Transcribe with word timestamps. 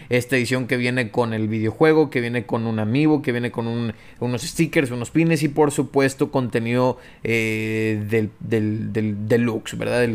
Esta 0.08 0.36
edición 0.36 0.68
que 0.68 0.76
viene 0.76 1.10
con 1.10 1.34
el 1.34 1.48
videojuego, 1.48 2.10
que 2.10 2.20
viene 2.20 2.46
con 2.46 2.68
un 2.68 2.78
amiibo, 2.78 3.22
que 3.22 3.32
viene 3.32 3.50
con 3.50 3.92
unos 4.20 4.42
stickers, 4.42 4.92
unos 4.92 5.10
pines 5.10 5.42
y 5.42 5.48
por 5.48 5.72
supuesto 5.72 6.30
contenido 6.30 6.98
eh, 7.24 8.00
del, 8.08 8.30
del, 8.38 9.26
deluxe, 9.26 9.76
¿verdad? 9.76 10.08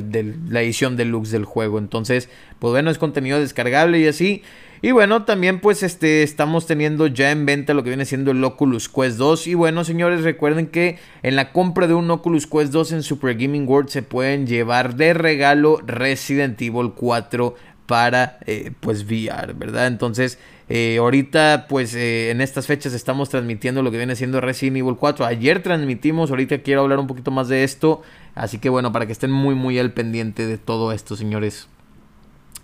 La 0.48 0.62
edición 0.62 0.96
deluxe 0.96 1.32
del 1.32 1.44
juego. 1.44 1.78
Entonces, 1.78 2.30
pues 2.60 2.72
bueno, 2.72 2.90
es 2.90 2.98
contenido 2.98 3.38
descargable 3.38 4.00
y 4.00 4.08
así. 4.08 4.44
Y 4.86 4.92
bueno, 4.92 5.24
también 5.24 5.62
pues 5.62 5.82
este 5.82 6.22
estamos 6.22 6.68
teniendo 6.68 7.08
ya 7.08 7.32
en 7.32 7.48
venta 7.48 7.74
lo 7.74 7.82
que 7.82 7.90
viene 7.90 8.06
siendo 8.06 8.30
el 8.30 8.44
Oculus 8.44 8.88
Quest 8.88 9.18
2. 9.18 9.48
Y 9.48 9.56
bueno, 9.56 9.84
señores, 9.84 10.22
recuerden 10.22 10.68
que 10.68 11.00
en 11.24 11.36
la 11.36 11.52
compra 11.52 11.88
de 11.88 11.96
un 11.96 12.12
Oculus 12.12 12.46
Quest 12.46 12.72
2 12.72 12.92
en 12.92 13.02
Super 13.02 13.34
Gaming 13.34 13.68
World 13.68 13.90
se 13.90 14.04
pueden 14.04 14.46
llevar 14.46 14.96
de 14.96 15.16
regalo 15.16 15.82
Resident 15.84 16.62
Evil 16.62 16.92
4 16.96 17.56
para 17.88 18.38
eh, 18.46 18.74
pues 18.80 19.06
VR, 19.06 19.54
¿verdad? 19.54 19.88
Entonces, 19.88 20.38
eh, 20.70 20.98
ahorita 21.00 21.66
pues 21.68 21.96
eh, 21.96 22.30
en 22.30 22.40
estas 22.40 22.68
fechas 22.68 22.94
estamos 22.94 23.30
transmitiendo 23.30 23.82
lo 23.82 23.90
que 23.90 23.98
viene 23.98 24.16
siendo 24.16 24.40
Resident 24.40 24.78
Evil 24.78 24.98
4. 24.98 25.26
Ayer 25.26 25.64
transmitimos, 25.64 26.30
ahorita 26.30 26.60
quiero 26.60 26.82
hablar 26.82 27.00
un 27.00 27.08
poquito 27.08 27.32
más 27.32 27.48
de 27.48 27.64
esto. 27.64 28.04
Así 28.36 28.60
que 28.60 28.70
bueno, 28.70 28.92
para 28.92 29.08
que 29.08 29.14
estén 29.14 29.32
muy 29.32 29.56
muy 29.56 29.80
al 29.80 29.94
pendiente 29.94 30.46
de 30.46 30.60
todo 30.60 30.92
esto, 30.92 31.16
señores. 31.16 31.70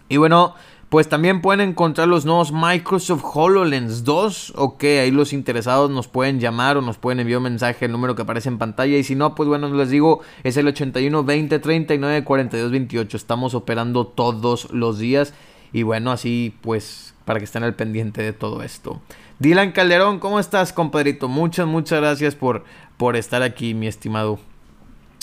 Y 0.07 0.17
bueno, 0.17 0.53
pues 0.91 1.07
también 1.07 1.39
pueden 1.39 1.61
encontrar 1.69 2.09
los 2.09 2.25
nuevos 2.25 2.51
Microsoft 2.51 3.23
HoloLens 3.23 4.03
2. 4.03 4.55
Ok, 4.57 4.83
ahí 4.83 5.09
los 5.09 5.31
interesados 5.31 5.89
nos 5.89 6.09
pueden 6.09 6.41
llamar 6.41 6.75
o 6.75 6.81
nos 6.81 6.97
pueden 6.97 7.21
enviar 7.21 7.37
un 7.37 7.45
mensaje 7.45 7.85
el 7.85 7.93
número 7.93 8.13
que 8.13 8.23
aparece 8.23 8.49
en 8.49 8.57
pantalla. 8.57 8.97
Y 8.97 9.05
si 9.05 9.15
no, 9.15 9.33
pues 9.33 9.47
bueno, 9.47 9.73
les 9.73 9.89
digo, 9.89 10.19
es 10.43 10.57
el 10.57 10.67
81 10.67 11.23
20 11.23 11.59
39 11.59 12.25
42 12.25 12.71
28. 12.71 13.15
Estamos 13.15 13.53
operando 13.53 14.05
todos 14.05 14.69
los 14.73 14.99
días. 14.99 15.33
Y 15.71 15.83
bueno, 15.83 16.11
así 16.11 16.57
pues 16.59 17.13
para 17.23 17.39
que 17.39 17.45
estén 17.45 17.63
al 17.63 17.75
pendiente 17.75 18.21
de 18.21 18.33
todo 18.33 18.61
esto. 18.61 18.99
Dylan 19.39 19.71
Calderón, 19.71 20.19
¿cómo 20.19 20.41
estás, 20.41 20.73
compadrito? 20.73 21.29
Muchas, 21.29 21.67
muchas 21.67 22.01
gracias 22.01 22.35
por, 22.35 22.65
por 22.97 23.15
estar 23.15 23.43
aquí, 23.43 23.73
mi 23.73 23.87
estimado. 23.87 24.39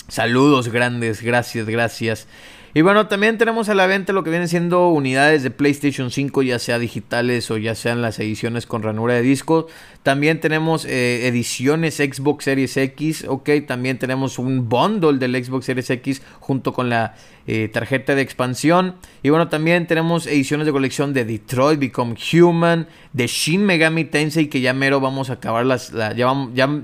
Saludos 0.07 0.69
grandes, 0.69 1.21
gracias, 1.21 1.67
gracias. 1.67 2.27
Y 2.73 2.81
bueno, 2.81 3.07
también 3.07 3.39
tenemos 3.39 3.67
a 3.69 3.73
la 3.73 3.87
venta 3.87 4.13
lo 4.13 4.23
que 4.23 4.29
vienen 4.29 4.47
siendo 4.47 4.89
unidades 4.89 5.41
de 5.41 5.49
PlayStation 5.49 6.11
5, 6.11 6.43
ya 6.43 6.59
sea 6.59 6.77
digitales 6.77 7.49
o 7.49 7.57
ya 7.57 7.73
sean 7.73 8.03
las 8.03 8.19
ediciones 8.19 8.67
con 8.67 8.83
ranura 8.83 9.15
de 9.15 9.23
disco. 9.23 9.67
También 10.03 10.39
tenemos 10.39 10.85
eh, 10.85 11.27
ediciones 11.27 11.95
Xbox 11.95 12.45
Series 12.45 12.77
X, 12.77 13.25
ok. 13.27 13.49
También 13.67 13.97
tenemos 13.97 14.37
un 14.37 14.69
bundle 14.69 15.17
del 15.17 15.43
Xbox 15.43 15.65
Series 15.65 15.89
X 15.89 16.21
junto 16.39 16.71
con 16.71 16.89
la 16.89 17.15
eh, 17.47 17.69
tarjeta 17.71 18.15
de 18.15 18.21
expansión. 18.21 18.95
Y 19.23 19.29
bueno, 19.29 19.47
también 19.47 19.87
tenemos 19.87 20.27
ediciones 20.27 20.65
de 20.65 20.71
colección 20.71 21.13
de 21.13 21.25
Detroit 21.25 21.79
Become 21.79 22.15
Human, 22.33 22.87
de 23.13 23.27
Shin 23.27 23.65
Megami 23.65 24.05
Tensei, 24.05 24.47
que 24.47 24.61
ya 24.61 24.73
mero 24.73 24.99
vamos 24.99 25.29
a 25.29 25.33
acabar 25.33 25.65
las. 25.65 25.91
ya, 25.91 26.33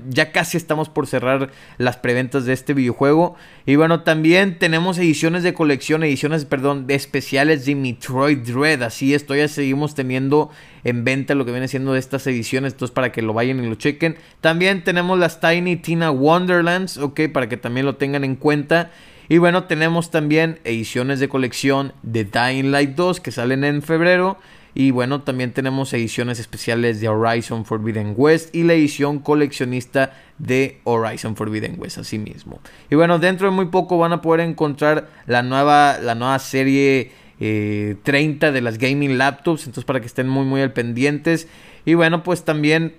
ya, 0.08 0.32
casi 0.32 0.56
estamos 0.56 0.88
por 0.88 1.06
cerrar 1.06 1.50
las 1.78 1.96
preventas 1.96 2.44
de 2.46 2.52
este 2.52 2.74
videojuego. 2.74 3.36
Y 3.64 3.76
bueno, 3.76 4.02
también 4.02 4.58
tenemos 4.58 4.98
ediciones 4.98 5.42
de 5.42 5.54
colección, 5.54 6.02
ediciones, 6.02 6.44
perdón, 6.44 6.86
de 6.86 6.94
especiales 6.94 7.64
de 7.64 7.74
Metroid 7.74 8.38
Dread. 8.38 8.82
Así 8.82 9.14
esto 9.14 9.34
ya 9.34 9.48
seguimos 9.48 9.94
teniendo 9.94 10.50
en 10.84 11.04
venta 11.04 11.34
lo 11.34 11.44
que 11.44 11.52
viene 11.52 11.68
siendo 11.68 11.92
de 11.92 11.98
estas 11.98 12.26
ediciones. 12.26 12.72
Entonces, 12.72 12.94
para 12.94 13.12
que 13.12 13.22
lo 13.22 13.32
vayan 13.32 13.62
y 13.62 13.68
lo 13.68 13.74
chequen. 13.74 14.16
También 14.40 14.84
tenemos 14.84 15.18
las 15.18 15.40
Tiny 15.40 15.76
Tina 15.76 16.10
Wonderlands, 16.10 16.98
ok, 16.98 17.22
para 17.32 17.48
que 17.48 17.56
también 17.56 17.86
lo 17.86 17.96
tengan 17.96 18.24
en 18.24 18.36
cuenta. 18.36 18.90
Y 19.28 19.38
bueno, 19.38 19.64
tenemos 19.64 20.10
también 20.10 20.60
ediciones 20.64 21.18
de 21.20 21.28
colección 21.28 21.92
de 22.02 22.24
Dying 22.24 22.70
Light 22.70 22.94
2 22.94 23.20
que 23.20 23.32
salen 23.32 23.64
en 23.64 23.82
febrero. 23.82 24.38
Y 24.78 24.90
bueno, 24.90 25.22
también 25.22 25.52
tenemos 25.52 25.92
ediciones 25.94 26.38
especiales 26.38 27.00
de 27.00 27.08
Horizon 27.08 27.64
Forbidden 27.64 28.12
West 28.14 28.54
y 28.54 28.62
la 28.62 28.74
edición 28.74 29.20
coleccionista 29.20 30.12
de 30.36 30.80
Horizon 30.84 31.34
Forbidden 31.34 31.76
West, 31.78 31.96
así 31.96 32.18
mismo. 32.18 32.60
Y 32.90 32.94
bueno, 32.94 33.18
dentro 33.18 33.48
de 33.48 33.56
muy 33.56 33.66
poco 33.66 33.96
van 33.96 34.12
a 34.12 34.20
poder 34.20 34.46
encontrar 34.46 35.08
la 35.26 35.42
nueva, 35.42 35.98
la 35.98 36.14
nueva 36.14 36.38
serie 36.38 37.10
30 37.38 37.40
eh, 37.40 38.52
de 38.52 38.60
las 38.60 38.76
gaming 38.76 39.16
laptops. 39.16 39.62
Entonces, 39.62 39.84
para 39.84 40.00
que 40.00 40.06
estén 40.06 40.28
muy, 40.28 40.44
muy 40.44 40.60
al 40.60 40.72
pendientes. 40.72 41.48
Y 41.86 41.94
bueno, 41.94 42.22
pues 42.22 42.44
también 42.44 42.96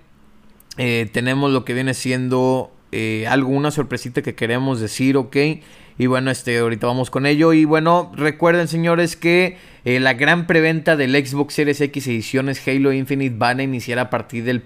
eh, 0.78 1.08
tenemos 1.12 1.52
lo 1.52 1.64
que 1.64 1.74
viene 1.74 1.94
siendo 1.94 2.72
eh, 2.90 3.26
alguna 3.28 3.70
sorpresita 3.70 4.20
que 4.22 4.34
queremos 4.34 4.80
decir, 4.80 5.16
ok. 5.16 5.36
Y 5.98 6.06
bueno, 6.06 6.30
este, 6.30 6.58
ahorita 6.58 6.86
vamos 6.86 7.10
con 7.10 7.26
ello. 7.26 7.52
Y 7.52 7.64
bueno, 7.64 8.12
recuerden 8.14 8.68
señores 8.68 9.16
que 9.16 9.56
eh, 9.84 9.98
la 9.98 10.14
gran 10.14 10.46
preventa 10.46 10.96
del 10.96 11.12
Xbox 11.26 11.54
Series 11.54 11.80
X 11.80 12.06
ediciones 12.06 12.62
Halo 12.68 12.92
Infinite 12.92 13.34
van 13.36 13.58
a 13.58 13.64
iniciar 13.64 13.98
a 13.98 14.08
partir 14.08 14.44
del 14.44 14.60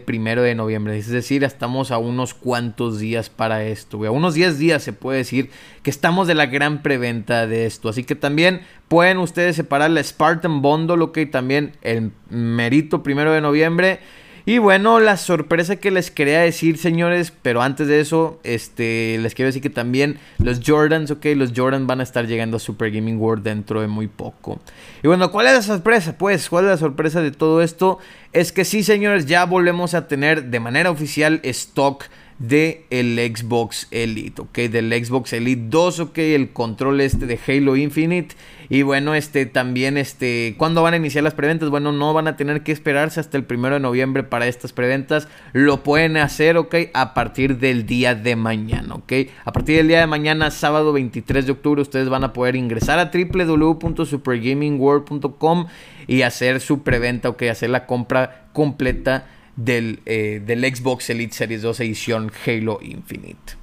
primero 0.00 0.42
de 0.42 0.56
noviembre. 0.56 0.98
Es 0.98 1.06
decir, 1.06 1.44
estamos 1.44 1.92
a 1.92 1.98
unos 1.98 2.34
cuantos 2.34 2.98
días 2.98 3.30
para 3.30 3.64
esto. 3.64 4.04
A 4.04 4.10
unos 4.10 4.34
10 4.34 4.58
días 4.58 4.82
se 4.82 4.92
puede 4.92 5.18
decir 5.18 5.50
que 5.84 5.90
estamos 5.90 6.26
de 6.26 6.34
la 6.34 6.46
gran 6.46 6.82
preventa 6.82 7.46
de 7.46 7.66
esto. 7.66 7.88
Así 7.88 8.02
que 8.02 8.16
también 8.16 8.62
pueden 8.88 9.18
ustedes 9.18 9.54
separar 9.54 9.90
la 9.90 10.02
Spartan 10.02 10.62
Bundle, 10.62 11.02
ok, 11.04 11.18
también 11.30 11.72
el 11.82 12.10
merito 12.28 13.04
primero 13.04 13.32
de 13.32 13.40
noviembre. 13.40 14.00
Y 14.44 14.58
bueno, 14.58 14.98
la 14.98 15.16
sorpresa 15.16 15.76
que 15.76 15.90
les 15.90 16.10
quería 16.10 16.40
decir, 16.40 16.76
señores, 16.76 17.32
pero 17.42 17.62
antes 17.62 17.86
de 17.86 18.00
eso, 18.00 18.40
este, 18.42 19.18
les 19.18 19.34
quiero 19.34 19.46
decir 19.46 19.62
que 19.62 19.70
también 19.70 20.18
los 20.38 20.60
Jordans, 20.66 21.10
ok, 21.12 21.26
los 21.36 21.52
Jordans 21.54 21.86
van 21.86 22.00
a 22.00 22.02
estar 22.02 22.26
llegando 22.26 22.56
a 22.56 22.60
Super 22.60 22.90
Gaming 22.90 23.20
World 23.20 23.44
dentro 23.44 23.80
de 23.80 23.86
muy 23.86 24.08
poco. 24.08 24.60
Y 25.02 25.06
bueno, 25.06 25.30
¿cuál 25.30 25.46
es 25.46 25.52
la 25.52 25.62
sorpresa? 25.62 26.16
Pues, 26.18 26.48
¿cuál 26.48 26.64
es 26.64 26.70
la 26.72 26.76
sorpresa 26.76 27.22
de 27.22 27.30
todo 27.30 27.62
esto? 27.62 27.98
Es 28.32 28.50
que 28.50 28.64
sí, 28.64 28.82
señores, 28.82 29.26
ya 29.26 29.44
volvemos 29.44 29.94
a 29.94 30.08
tener 30.08 30.46
de 30.46 30.60
manera 30.60 30.90
oficial 30.90 31.40
stock 31.44 32.04
de 32.42 32.84
el 32.90 33.18
Xbox 33.34 33.88
Elite, 33.92 34.42
ok, 34.42 34.58
del 34.58 34.92
Xbox 34.92 35.32
Elite 35.32 35.62
2, 35.66 36.00
ok, 36.00 36.18
el 36.18 36.50
control 36.50 37.00
este 37.00 37.24
de 37.26 37.38
Halo 37.46 37.76
Infinite. 37.76 38.34
Y 38.68 38.82
bueno, 38.82 39.14
este 39.14 39.46
también 39.46 39.96
este 39.96 40.56
¿cuándo 40.58 40.82
van 40.82 40.94
a 40.94 40.96
iniciar 40.96 41.22
las 41.22 41.34
preventas? 41.34 41.70
Bueno, 41.70 41.92
no 41.92 42.12
van 42.12 42.26
a 42.26 42.36
tener 42.36 42.64
que 42.64 42.72
esperarse 42.72 43.20
hasta 43.20 43.36
el 43.36 43.44
primero 43.44 43.76
de 43.76 43.80
noviembre 43.80 44.24
para 44.24 44.48
estas 44.48 44.72
preventas, 44.72 45.28
lo 45.52 45.84
pueden 45.84 46.16
hacer, 46.16 46.56
ok, 46.56 46.74
a 46.94 47.14
partir 47.14 47.58
del 47.58 47.86
día 47.86 48.16
de 48.16 48.34
mañana, 48.34 48.96
ok, 48.96 49.12
a 49.44 49.52
partir 49.52 49.76
del 49.76 49.86
día 49.86 50.00
de 50.00 50.08
mañana, 50.08 50.50
sábado 50.50 50.92
23 50.92 51.46
de 51.46 51.52
octubre, 51.52 51.80
ustedes 51.80 52.08
van 52.08 52.24
a 52.24 52.32
poder 52.32 52.56
ingresar 52.56 52.98
a 52.98 53.12
www.supergamingworld.com 53.14 55.66
y 56.08 56.22
hacer 56.22 56.60
su 56.60 56.82
preventa, 56.82 57.28
ok, 57.28 57.42
hacer 57.42 57.70
la 57.70 57.86
compra 57.86 58.46
completa 58.52 59.28
del, 59.56 60.00
eh, 60.06 60.42
del 60.44 60.62
Xbox 60.64 61.10
Elite 61.10 61.34
Series 61.34 61.62
2 61.62 61.80
edición 61.80 62.32
Halo 62.46 62.78
Infinite. 62.82 63.62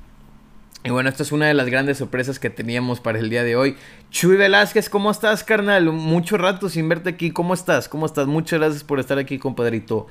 Y 0.84 0.92
bueno, 0.92 1.10
esta 1.10 1.24
es 1.24 1.34
una 1.34 1.48
de 1.48 1.54
las 1.54 1.68
grandes 1.68 1.98
sorpresas 1.98 2.40
que 2.40 2.50
teníamos 2.50 3.02
para 3.02 3.20
el 3.20 3.30
día 3.30 3.44
de 3.44 3.58
hoy. 3.58 3.76
Chuy 4.12 4.38
Velázquez, 4.38 4.90
¿cómo 4.90 5.12
estás, 5.12 5.44
carnal? 5.44 5.92
Mucho 5.92 6.38
rato 6.38 6.70
sin 6.70 6.88
verte 6.88 7.10
aquí. 7.10 7.32
¿Cómo 7.32 7.54
estás? 7.54 7.90
¿Cómo 7.90 8.06
estás? 8.06 8.28
Muchas 8.28 8.60
gracias 8.60 8.84
por 8.86 9.00
estar 9.00 9.18
aquí, 9.18 9.40
compadrito. 9.40 10.08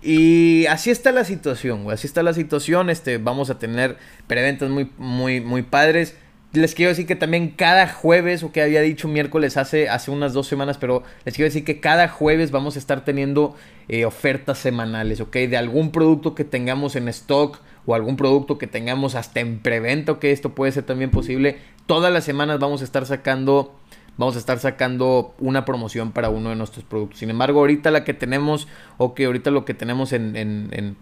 Y 0.00 0.66
así 0.66 0.90
está 0.90 1.10
la 1.10 1.24
situación, 1.24 1.82
güey. 1.82 1.94
Así 1.94 2.06
está 2.06 2.22
la 2.22 2.34
situación. 2.34 2.88
Este, 2.88 3.18
vamos 3.18 3.50
a 3.50 3.58
tener 3.58 3.98
preventas 4.28 4.70
muy, 4.70 4.90
muy, 4.96 5.40
muy 5.40 5.62
padres. 5.62 6.16
Les 6.52 6.74
quiero 6.74 6.90
decir 6.90 7.06
que 7.06 7.16
también 7.16 7.48
cada 7.48 7.88
jueves, 7.88 8.42
o 8.42 8.52
que 8.52 8.60
había 8.60 8.82
dicho 8.82 9.08
miércoles 9.08 9.56
hace, 9.56 9.88
hace 9.88 10.10
unas 10.10 10.34
dos 10.34 10.46
semanas, 10.46 10.76
pero 10.76 11.02
les 11.24 11.34
quiero 11.34 11.46
decir 11.46 11.64
que 11.64 11.80
cada 11.80 12.08
jueves 12.08 12.50
vamos 12.50 12.76
a 12.76 12.78
estar 12.78 13.04
teniendo 13.06 13.56
eh, 13.88 14.04
ofertas 14.04 14.58
semanales, 14.58 15.22
¿ok? 15.22 15.32
De 15.32 15.56
algún 15.56 15.92
producto 15.92 16.34
que 16.34 16.44
tengamos 16.44 16.94
en 16.94 17.08
stock 17.08 17.60
o 17.86 17.94
algún 17.94 18.16
producto 18.16 18.58
que 18.58 18.66
tengamos 18.66 19.14
hasta 19.14 19.40
en 19.40 19.60
preventa, 19.60 20.18
que 20.18 20.30
esto 20.30 20.54
puede 20.54 20.72
ser 20.72 20.84
también 20.84 21.10
posible. 21.10 21.56
Todas 21.86 22.12
las 22.12 22.24
semanas 22.24 22.58
vamos 22.58 22.82
a 22.82 22.84
estar 22.84 23.06
sacando 23.06 23.74
vamos 24.16 24.36
a 24.36 24.38
estar 24.38 24.58
sacando 24.58 25.34
una 25.38 25.64
promoción 25.64 26.12
para 26.12 26.28
uno 26.28 26.50
de 26.50 26.56
nuestros 26.56 26.84
productos. 26.84 27.18
Sin 27.18 27.30
embargo, 27.30 27.60
ahorita 27.60 27.90
la 27.90 28.04
que 28.04 28.14
tenemos, 28.14 28.68
o 28.98 29.14
que 29.14 29.24
ahorita 29.24 29.50
lo 29.50 29.64
que 29.64 29.74
tenemos 29.74 30.12
en, 30.12 30.36
en, 30.36 30.68
en, 30.72 30.96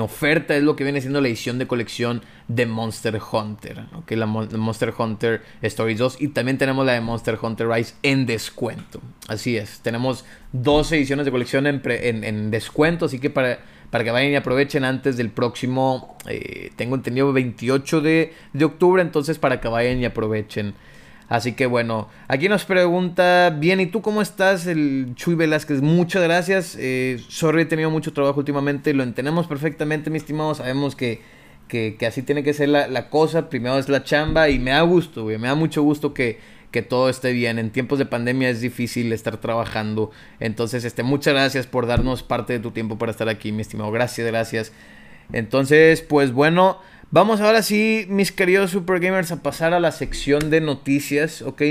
oferta 0.00 0.56
es 0.56 0.62
lo 0.62 0.76
que 0.76 0.84
viene 0.84 1.00
siendo 1.00 1.20
la 1.20 1.28
edición 1.28 1.58
de 1.58 1.66
colección 1.66 2.22
de 2.48 2.66
Monster 2.66 3.20
Hunter. 3.32 3.84
Ok, 3.94 4.12
la 4.12 4.26
Monster 4.26 4.94
Hunter 4.96 5.42
Stories 5.62 5.98
2. 5.98 6.16
Y 6.20 6.28
también 6.28 6.58
tenemos 6.58 6.86
la 6.86 6.92
de 6.92 7.00
Monster 7.00 7.38
Hunter 7.40 7.68
Rise 7.68 7.94
en 8.02 8.26
descuento. 8.26 9.00
Así 9.28 9.56
es, 9.56 9.80
tenemos 9.80 10.24
dos 10.52 10.92
ediciones 10.92 11.24
de 11.24 11.32
colección 11.32 11.66
en, 11.66 11.82
en 11.84 12.50
descuento. 12.50 13.06
Así 13.06 13.18
que 13.18 13.30
para 13.30 13.58
para 13.90 14.04
que 14.04 14.10
vayan 14.10 14.32
y 14.32 14.36
aprovechen 14.36 14.84
antes 14.84 15.16
del 15.16 15.30
próximo, 15.30 16.16
eh, 16.28 16.70
tengo 16.76 16.96
entendido, 16.96 17.32
28 17.32 18.00
de, 18.00 18.32
de, 18.52 18.64
octubre, 18.64 19.00
entonces 19.00 19.38
para 19.38 19.60
que 19.60 19.68
vayan 19.68 20.00
y 20.00 20.04
aprovechen. 20.04 20.74
Así 21.28 21.52
que 21.52 21.66
bueno, 21.66 22.08
aquí 22.28 22.48
nos 22.48 22.64
pregunta, 22.64 23.50
bien, 23.50 23.80
¿y 23.80 23.86
tú 23.86 24.00
cómo 24.00 24.22
estás? 24.22 24.66
El 24.66 25.12
Chuy 25.16 25.34
Velázquez, 25.34 25.82
muchas 25.82 26.22
gracias. 26.22 26.76
Eh, 26.78 27.20
sorry, 27.28 27.62
he 27.62 27.64
tenido 27.66 27.90
mucho 27.90 28.12
trabajo 28.12 28.38
últimamente, 28.38 28.94
lo 28.94 29.02
entendemos 29.02 29.46
perfectamente, 29.46 30.08
mi 30.08 30.18
estimado, 30.18 30.54
sabemos 30.54 30.94
que, 30.94 31.20
que, 31.68 31.96
así 32.06 32.22
tiene 32.22 32.44
que 32.44 32.54
ser 32.54 32.68
la, 32.68 32.86
la, 32.86 33.10
cosa, 33.10 33.48
primero 33.48 33.76
es 33.78 33.88
la 33.88 34.04
chamba 34.04 34.48
y 34.50 34.60
me 34.60 34.70
da 34.70 34.82
gusto, 34.82 35.24
güey, 35.24 35.38
me 35.38 35.48
da 35.48 35.56
mucho 35.56 35.82
gusto 35.82 36.14
que 36.14 36.38
que 36.76 36.82
todo 36.82 37.08
esté 37.08 37.32
bien. 37.32 37.58
En 37.58 37.70
tiempos 37.70 37.98
de 37.98 38.04
pandemia 38.04 38.50
es 38.50 38.60
difícil 38.60 39.10
estar 39.12 39.38
trabajando. 39.38 40.10
Entonces, 40.40 40.84
este, 40.84 41.02
muchas 41.02 41.32
gracias 41.32 41.66
por 41.66 41.86
darnos 41.86 42.22
parte 42.22 42.52
de 42.52 42.58
tu 42.58 42.70
tiempo 42.70 42.98
para 42.98 43.12
estar 43.12 43.30
aquí, 43.30 43.50
mi 43.50 43.62
estimado. 43.62 43.90
Gracias, 43.92 44.26
gracias. 44.26 44.72
Entonces, 45.32 46.02
pues 46.02 46.32
bueno, 46.32 46.78
vamos 47.10 47.40
ahora 47.40 47.62
sí, 47.62 48.06
mis 48.08 48.32
queridos 48.32 48.70
Super 48.70 49.00
Gamers, 49.00 49.32
a 49.32 49.42
pasar 49.42 49.74
a 49.74 49.80
la 49.80 49.92
sección 49.92 50.50
de 50.50 50.60
noticias, 50.60 51.42
¿ok? 51.42 51.62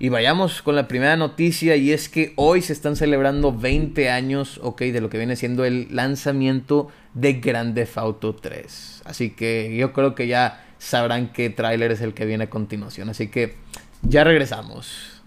Y 0.00 0.10
vayamos 0.10 0.62
con 0.62 0.76
la 0.76 0.86
primera 0.86 1.16
noticia 1.16 1.74
y 1.74 1.92
es 1.92 2.08
que 2.08 2.32
hoy 2.36 2.62
se 2.62 2.72
están 2.72 2.94
celebrando 2.94 3.52
20 3.52 4.10
años, 4.10 4.60
ok, 4.62 4.82
de 4.82 5.00
lo 5.00 5.10
que 5.10 5.18
viene 5.18 5.34
siendo 5.34 5.64
el 5.64 5.88
lanzamiento 5.90 6.88
de 7.14 7.34
Grand 7.34 7.74
Theft 7.74 7.98
Auto 7.98 8.34
3. 8.34 9.02
Así 9.04 9.30
que 9.30 9.76
yo 9.76 9.92
creo 9.92 10.14
que 10.14 10.28
ya 10.28 10.64
sabrán 10.78 11.32
qué 11.32 11.50
tráiler 11.50 11.90
es 11.90 12.00
el 12.00 12.14
que 12.14 12.26
viene 12.26 12.44
a 12.44 12.50
continuación. 12.50 13.08
Así 13.08 13.26
que 13.26 13.56
ya 14.02 14.22
regresamos. 14.22 15.17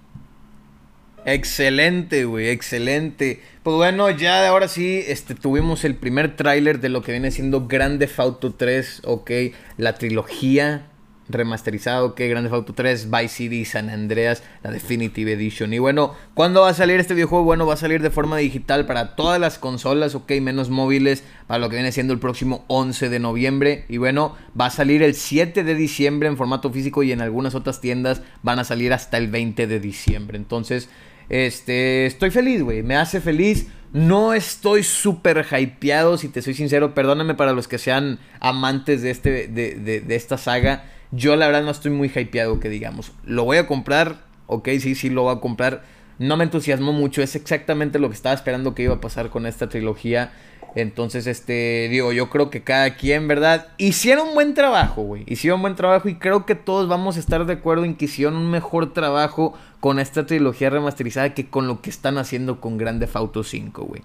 Excelente, 1.26 2.26
güey, 2.26 2.50
excelente. 2.50 3.42
Pues 3.62 3.76
bueno, 3.76 4.10
ya 4.10 4.48
ahora 4.48 4.68
sí, 4.68 5.04
este, 5.06 5.36
tuvimos 5.36 5.84
el 5.84 5.96
primer 5.96 6.36
tráiler 6.36 6.80
de 6.80 6.90
lo 6.90 7.04
que 7.04 7.12
viene 7.12 7.30
siendo 7.30 7.68
Grande 7.68 8.10
Auto 8.18 8.54
3, 8.54 9.02
ok, 9.06 9.32
la 9.78 9.94
trilogía 9.96 10.88
remasterizado, 11.32 12.16
que 12.16 12.28
Grande 12.28 12.50
Auto 12.50 12.74
3, 12.74 13.10
Vice 13.10 13.28
City, 13.28 13.66
San 13.66 13.90
Andreas, 13.90 14.44
la 14.64 14.72
Definitive 14.72 15.34
Edition. 15.34 15.74
Y 15.74 15.80
bueno, 15.80 16.16
¿cuándo 16.34 16.62
va 16.62 16.70
a 16.70 16.74
salir 16.74 17.00
este 17.00 17.14
videojuego? 17.14 17.46
Bueno, 17.46 17.68
va 17.68 17.76
a 17.76 17.78
salir 17.78 18.02
de 18.02 18.10
forma 18.10 18.38
digital 18.38 18.88
para 18.88 19.16
todas 19.16 19.40
las 19.40 19.60
consolas, 19.60 20.16
ok, 20.16 20.32
menos 20.42 20.70
móviles, 20.70 21.24
para 21.48 21.60
lo 21.60 21.70
que 21.70 21.76
viene 21.76 21.92
siendo 21.92 22.14
el 22.14 22.20
próximo 22.20 22.66
11 22.68 23.10
de 23.10 23.20
noviembre. 23.20 23.86
Y 23.90 23.98
bueno, 23.98 24.36
va 24.60 24.66
a 24.66 24.72
salir 24.72 25.04
el 25.04 25.14
7 25.14 25.64
de 25.64 25.76
diciembre 25.76 26.28
en 26.28 26.38
formato 26.38 26.72
físico 26.72 27.04
y 27.04 27.12
en 27.12 27.22
algunas 27.22 27.56
otras 27.56 27.80
tiendas 27.80 28.22
van 28.42 28.60
a 28.60 28.64
salir 28.64 28.92
hasta 28.92 29.18
el 29.18 29.28
20 29.28 29.68
de 29.68 29.80
diciembre. 29.80 30.38
Entonces, 30.38 30.90
este, 31.32 32.06
estoy 32.06 32.30
feliz, 32.30 32.62
güey, 32.62 32.84
me 32.84 32.98
hace 32.98 33.22
feliz. 33.22 33.68
No 33.94 34.34
estoy 34.34 34.84
súper 34.84 35.46
hypeado, 35.50 36.18
si 36.18 36.28
te 36.28 36.42
soy 36.42 36.54
sincero. 36.54 36.94
Perdóname 36.94 37.36
para 37.36 37.54
los 37.54 37.70
que 37.70 37.78
sean 37.78 38.20
amantes 38.42 39.02
de, 39.02 39.12
este, 39.12 39.48
de, 39.48 40.02
de 40.02 40.16
esta 40.16 40.38
saga. 40.38 40.84
Yo 41.12 41.38
la 41.38 41.48
verdad 41.48 41.64
no 41.64 41.72
estoy 41.72 41.92
muy 41.92 42.12
hypeado 42.14 42.60
que 42.60 42.68
digamos. 42.68 43.14
Lo 43.24 43.46
voy 43.46 43.58
a 43.58 43.68
comprar, 43.68 44.26
ok, 44.48 44.68
sí, 44.80 44.94
sí 44.94 45.10
lo 45.10 45.24
voy 45.24 45.36
a 45.36 45.40
comprar. 45.40 45.84
No 46.20 46.36
me 46.36 46.44
entusiasmó 46.44 46.92
mucho, 46.92 47.22
es 47.22 47.36
exactamente 47.36 47.98
lo 47.98 48.10
que 48.10 48.16
estaba 48.16 48.36
esperando 48.36 48.76
que 48.76 48.84
iba 48.84 48.96
a 48.96 49.02
pasar 49.02 49.30
con 49.30 49.46
esta 49.46 49.70
trilogía. 49.70 50.34
Entonces, 50.76 51.28
este, 51.28 51.88
digo, 51.90 52.14
yo 52.14 52.30
creo 52.30 52.50
que 52.50 52.64
cada 52.64 52.96
quien, 52.96 53.28
¿verdad? 53.28 53.68
Hicieron 53.78 54.30
un 54.30 54.34
buen 54.34 54.54
trabajo, 54.54 55.02
güey. 55.02 55.24
Hicieron 55.28 55.62
buen 55.62 55.76
trabajo 55.76 56.08
y 56.08 56.16
creo 56.16 56.46
que 56.46 56.56
todos 56.56 56.88
vamos 56.88 57.18
a 57.18 57.20
estar 57.20 57.46
de 57.46 57.54
acuerdo 57.54 57.84
en 57.84 57.96
que 57.96 58.06
hicieron 58.06 58.36
un 58.36 58.50
mejor 58.50 58.94
trabajo 58.94 59.54
con 59.80 60.00
esta 60.00 60.26
trilogía 60.26 60.70
remasterizada 60.70 61.34
que 61.34 61.50
con 61.50 61.68
lo 61.68 61.82
que 61.82 61.90
están 61.90 62.18
haciendo 62.18 62.62
con 62.62 62.78
Grand 62.78 63.00
Theft 63.02 63.16
Auto 63.16 63.44
5, 63.44 63.84
güey. 63.84 64.02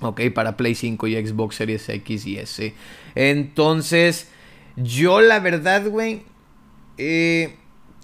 Ok, 0.00 0.20
para 0.34 0.56
Play 0.56 0.74
5 0.74 1.06
y 1.06 1.26
Xbox 1.26 1.56
Series 1.56 1.88
X 1.88 2.26
y 2.26 2.38
S. 2.38 2.74
Entonces, 3.14 4.28
yo, 4.76 5.20
la 5.20 5.40
verdad, 5.40 5.86
güey, 5.86 6.22
eh, 6.98 7.56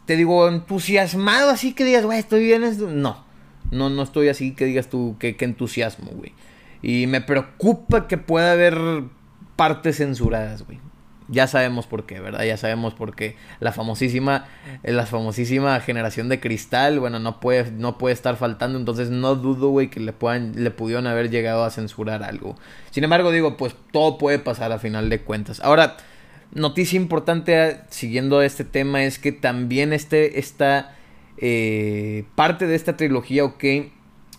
te 0.06 0.16
digo, 0.16 0.48
entusiasmado 0.48 1.50
así 1.50 1.72
que 1.72 1.84
digas, 1.84 2.04
güey, 2.04 2.18
estoy 2.18 2.44
bien. 2.44 2.62
No, 3.02 3.24
no, 3.70 3.90
no 3.90 4.02
estoy 4.02 4.28
así 4.28 4.52
que 4.52 4.64
digas 4.64 4.88
tú, 4.88 5.16
que, 5.18 5.36
entusiasmo, 5.40 6.10
güey. 6.12 6.32
Y 6.82 7.06
me 7.06 7.20
preocupa 7.20 8.08
que 8.08 8.18
pueda 8.18 8.52
haber 8.52 8.78
partes 9.56 9.98
censuradas, 9.98 10.64
güey. 10.66 10.78
Ya 11.28 11.46
sabemos 11.46 11.86
por 11.86 12.06
qué, 12.06 12.18
¿verdad? 12.18 12.42
Ya 12.42 12.56
sabemos 12.56 12.94
por 12.94 13.14
qué. 13.14 13.36
La 13.60 13.70
famosísima, 13.70 14.46
eh, 14.82 14.90
la 14.90 15.06
famosísima 15.06 15.78
generación 15.78 16.28
de 16.28 16.40
cristal, 16.40 16.98
bueno, 16.98 17.20
no 17.20 17.38
puede, 17.38 17.70
no 17.70 17.98
puede 17.98 18.14
estar 18.14 18.36
faltando. 18.36 18.78
Entonces 18.78 19.10
no 19.10 19.36
dudo, 19.36 19.68
güey, 19.68 19.90
que 19.90 20.00
le 20.00 20.12
puedan, 20.12 20.64
le 20.64 20.72
pudieron 20.72 21.06
haber 21.06 21.30
llegado 21.30 21.62
a 21.62 21.70
censurar 21.70 22.24
algo. 22.24 22.56
Sin 22.90 23.04
embargo, 23.04 23.30
digo, 23.30 23.56
pues 23.56 23.76
todo 23.92 24.18
puede 24.18 24.40
pasar 24.40 24.72
a 24.72 24.80
final 24.80 25.08
de 25.08 25.20
cuentas. 25.20 25.60
Ahora, 25.60 25.98
noticia 26.52 26.96
importante 26.96 27.56
ah, 27.62 27.86
siguiendo 27.90 28.42
este 28.42 28.64
tema 28.64 29.04
es 29.04 29.20
que 29.20 29.30
también 29.30 29.92
este, 29.92 30.40
esta 30.40 30.96
eh, 31.36 32.24
parte 32.34 32.66
de 32.66 32.74
esta 32.74 32.96
trilogía, 32.96 33.44
ok, 33.44 33.64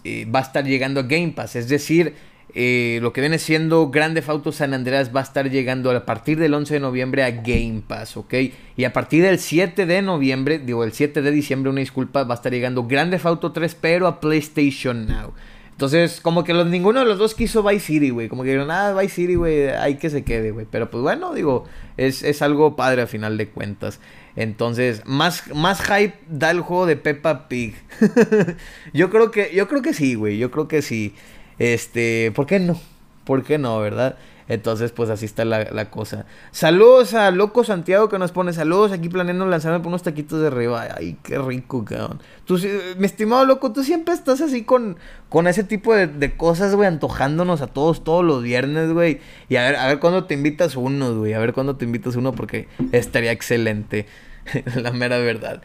eh, 0.04 0.26
va 0.26 0.40
a 0.40 0.44
estar 0.44 0.66
llegando 0.66 1.00
a 1.00 1.04
Game 1.04 1.32
Pass. 1.32 1.56
Es 1.56 1.70
decir, 1.70 2.16
eh, 2.54 3.00
lo 3.02 3.14
que 3.14 3.22
viene 3.22 3.40
siendo 3.40 3.90
Grande 3.90 4.24
Auto 4.28 4.52
San 4.52 4.74
Andreas 4.74 5.16
va 5.16 5.22
a 5.22 5.24
estar 5.24 5.50
llegando 5.50 5.92
a 5.92 6.06
partir 6.06 6.38
del 6.40 6.54
11 6.54 6.76
de 6.76 6.80
noviembre 6.80 7.24
a 7.24 7.32
Game 7.32 7.82
Pass, 7.88 8.18
¿ok? 8.18 8.34
Y 8.76 8.84
a 8.84 8.94
partir 8.94 9.24
del 9.24 9.40
7 9.40 9.86
de 9.86 10.02
noviembre, 10.02 10.60
digo, 10.60 10.84
el 10.84 10.92
7 10.92 11.22
de 11.22 11.32
diciembre, 11.32 11.70
una 11.70 11.80
disculpa, 11.80 12.24
va 12.24 12.36
a 12.36 12.38
estar 12.38 12.52
llegando 12.52 12.86
Grande 12.86 13.20
Auto 13.24 13.52
3, 13.52 13.76
pero 13.76 14.08
a 14.08 14.20
PlayStation 14.20 15.08
Now. 15.08 15.34
Entonces, 15.82 16.22
como 16.22 16.44
que 16.44 16.54
los, 16.54 16.68
ninguno 16.68 17.00
de 17.00 17.08
los 17.08 17.18
dos 17.18 17.34
quiso 17.34 17.64
Vice 17.64 17.88
City, 17.88 18.12
güey. 18.12 18.30
Como 18.30 18.44
que 18.44 18.50
dijeron, 18.50 18.70
ah, 18.70 18.94
Vice 18.94 19.16
City, 19.16 19.34
güey, 19.34 19.70
hay 19.70 19.96
que 19.96 20.12
se 20.12 20.24
quede, 20.24 20.52
güey. 20.52 20.68
Pero 20.70 20.92
pues 20.92 21.02
bueno, 21.02 21.34
digo, 21.34 21.64
es, 21.98 22.22
es, 22.22 22.44
algo 22.44 22.76
padre 22.76 23.02
a 23.02 23.08
final 23.08 23.36
de 23.36 23.48
cuentas. 23.48 24.00
Entonces, 24.36 25.02
más, 25.06 25.44
más 25.56 25.82
hype 25.82 26.14
da 26.30 26.52
el 26.52 26.62
juego 26.62 26.86
de 26.86 26.98
Peppa 26.98 27.48
Pig. 27.48 27.74
yo 28.94 29.10
creo 29.10 29.32
que, 29.32 29.52
yo 29.56 29.68
creo 29.68 29.82
que 29.82 29.96
sí, 29.96 30.14
güey. 30.14 30.38
Yo 30.38 30.52
creo 30.52 30.68
que 30.68 30.84
sí. 30.84 31.16
Este, 31.62 32.32
¿por 32.36 32.48
qué 32.48 32.60
no? 32.60 32.80
¿Por 33.24 33.44
qué 33.44 33.60
no, 33.60 33.80
verdad? 33.80 34.18
Entonces, 34.48 34.92
pues 34.92 35.12
así 35.12 35.26
está 35.26 35.46
la, 35.46 35.92
cosa. 35.92 36.26
Saludos 36.50 37.14
a 37.14 37.30
Loco 37.30 37.64
Santiago 37.64 38.10
que 38.10 38.18
nos 38.18 38.32
pone 38.32 38.52
saludos 38.52 38.92
aquí 38.92 39.10
planeando 39.10 39.46
lanzarme 39.46 39.78
por 39.78 39.90
unos 39.90 40.02
taquitos 40.02 40.42
de 40.42 40.48
arriba. 40.48 40.88
Ay, 40.98 41.18
qué 41.22 41.38
rico, 41.38 41.86
cabrón. 41.86 42.20
Tú, 42.46 42.60
mi 42.98 43.06
estimado 43.06 43.46
Loco, 43.46 43.74
tú 43.74 43.84
siempre 43.84 44.16
estás 44.16 44.42
así 44.42 44.64
con, 44.64 44.98
con 45.30 45.46
ese 45.46 45.64
tipo 45.64 45.94
de, 45.96 46.36
cosas, 46.36 46.74
güey, 46.74 46.88
antojándonos 46.88 47.62
a 47.62 47.68
todos 47.68 48.04
todos 48.04 48.26
los 48.26 48.42
viernes, 48.42 48.92
güey. 48.92 49.22
Y 49.48 49.58
a 49.58 49.62
ver, 49.62 49.76
a 49.76 49.86
ver 49.86 50.00
cuándo 50.00 50.26
te 50.26 50.34
invitas 50.34 50.76
uno, 50.76 51.16
güey. 51.16 51.34
A 51.34 51.40
ver 51.40 51.54
cuándo 51.54 51.76
te 51.76 51.86
invitas 51.86 52.16
uno 52.16 52.32
porque 52.32 52.70
estaría 52.92 53.32
excelente. 53.32 54.08
la 54.76 54.92
mera 54.92 55.20
verdad. 55.20 55.62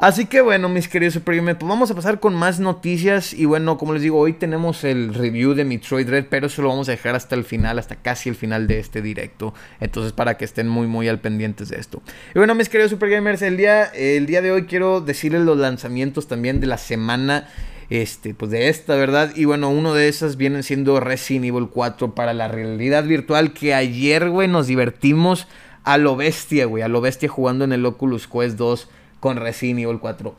Así 0.00 0.26
que 0.26 0.42
bueno, 0.42 0.68
mis 0.68 0.86
queridos 0.86 1.14
Super 1.14 1.42
pues 1.42 1.58
vamos 1.60 1.90
a 1.90 1.94
pasar 1.96 2.20
con 2.20 2.32
más 2.32 2.60
noticias. 2.60 3.32
Y 3.32 3.46
bueno, 3.46 3.76
como 3.78 3.94
les 3.94 4.02
digo, 4.02 4.16
hoy 4.16 4.32
tenemos 4.32 4.84
el 4.84 5.12
review 5.12 5.54
de 5.54 5.64
Metroid 5.64 6.08
Red, 6.08 6.26
pero 6.30 6.46
eso 6.46 6.62
lo 6.62 6.68
vamos 6.68 6.88
a 6.88 6.92
dejar 6.92 7.16
hasta 7.16 7.34
el 7.34 7.42
final, 7.42 7.80
hasta 7.80 7.96
casi 7.96 8.28
el 8.28 8.36
final 8.36 8.68
de 8.68 8.78
este 8.78 9.02
directo. 9.02 9.54
Entonces, 9.80 10.12
para 10.12 10.36
que 10.36 10.44
estén 10.44 10.68
muy, 10.68 10.86
muy 10.86 11.08
al 11.08 11.18
pendientes 11.18 11.70
de 11.70 11.80
esto. 11.80 12.00
Y 12.32 12.38
bueno, 12.38 12.54
mis 12.54 12.68
queridos 12.68 12.92
Super 12.92 13.10
Gamers, 13.10 13.42
el 13.42 13.56
día, 13.56 13.86
el 13.86 14.26
día 14.26 14.40
de 14.40 14.52
hoy 14.52 14.66
quiero 14.66 15.00
decirles 15.00 15.42
los 15.42 15.58
lanzamientos 15.58 16.28
también 16.28 16.60
de 16.60 16.68
la 16.68 16.78
semana. 16.78 17.48
Este, 17.90 18.34
pues 18.34 18.52
de 18.52 18.68
esta, 18.68 18.94
¿verdad? 18.94 19.32
Y 19.34 19.46
bueno, 19.46 19.68
uno 19.68 19.94
de 19.94 20.08
esas 20.08 20.36
viene 20.36 20.62
siendo 20.62 21.00
Resident 21.00 21.46
Evil 21.46 21.70
4 21.72 22.14
para 22.14 22.34
la 22.34 22.46
realidad 22.46 23.02
virtual. 23.02 23.52
Que 23.52 23.74
ayer, 23.74 24.30
güey, 24.30 24.46
nos 24.46 24.68
divertimos 24.68 25.48
a 25.82 25.98
lo 25.98 26.14
bestia, 26.14 26.66
güey. 26.66 26.84
A 26.84 26.88
lo 26.88 27.00
bestia 27.00 27.28
jugando 27.28 27.64
en 27.64 27.72
el 27.72 27.84
Oculus 27.84 28.28
Quest 28.28 28.56
2 28.58 28.88
con 29.20 29.36
Resident 29.36 29.80
Evil 29.80 29.98
4. 29.98 30.34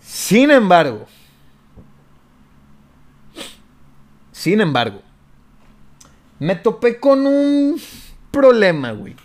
Sin 0.00 0.50
embargo, 0.50 1.06
sin 4.32 4.60
embargo, 4.60 5.00
me 6.38 6.56
topé 6.56 7.00
con 7.00 7.26
un 7.26 7.80
problema, 8.30 8.92
güey. 8.92 9.16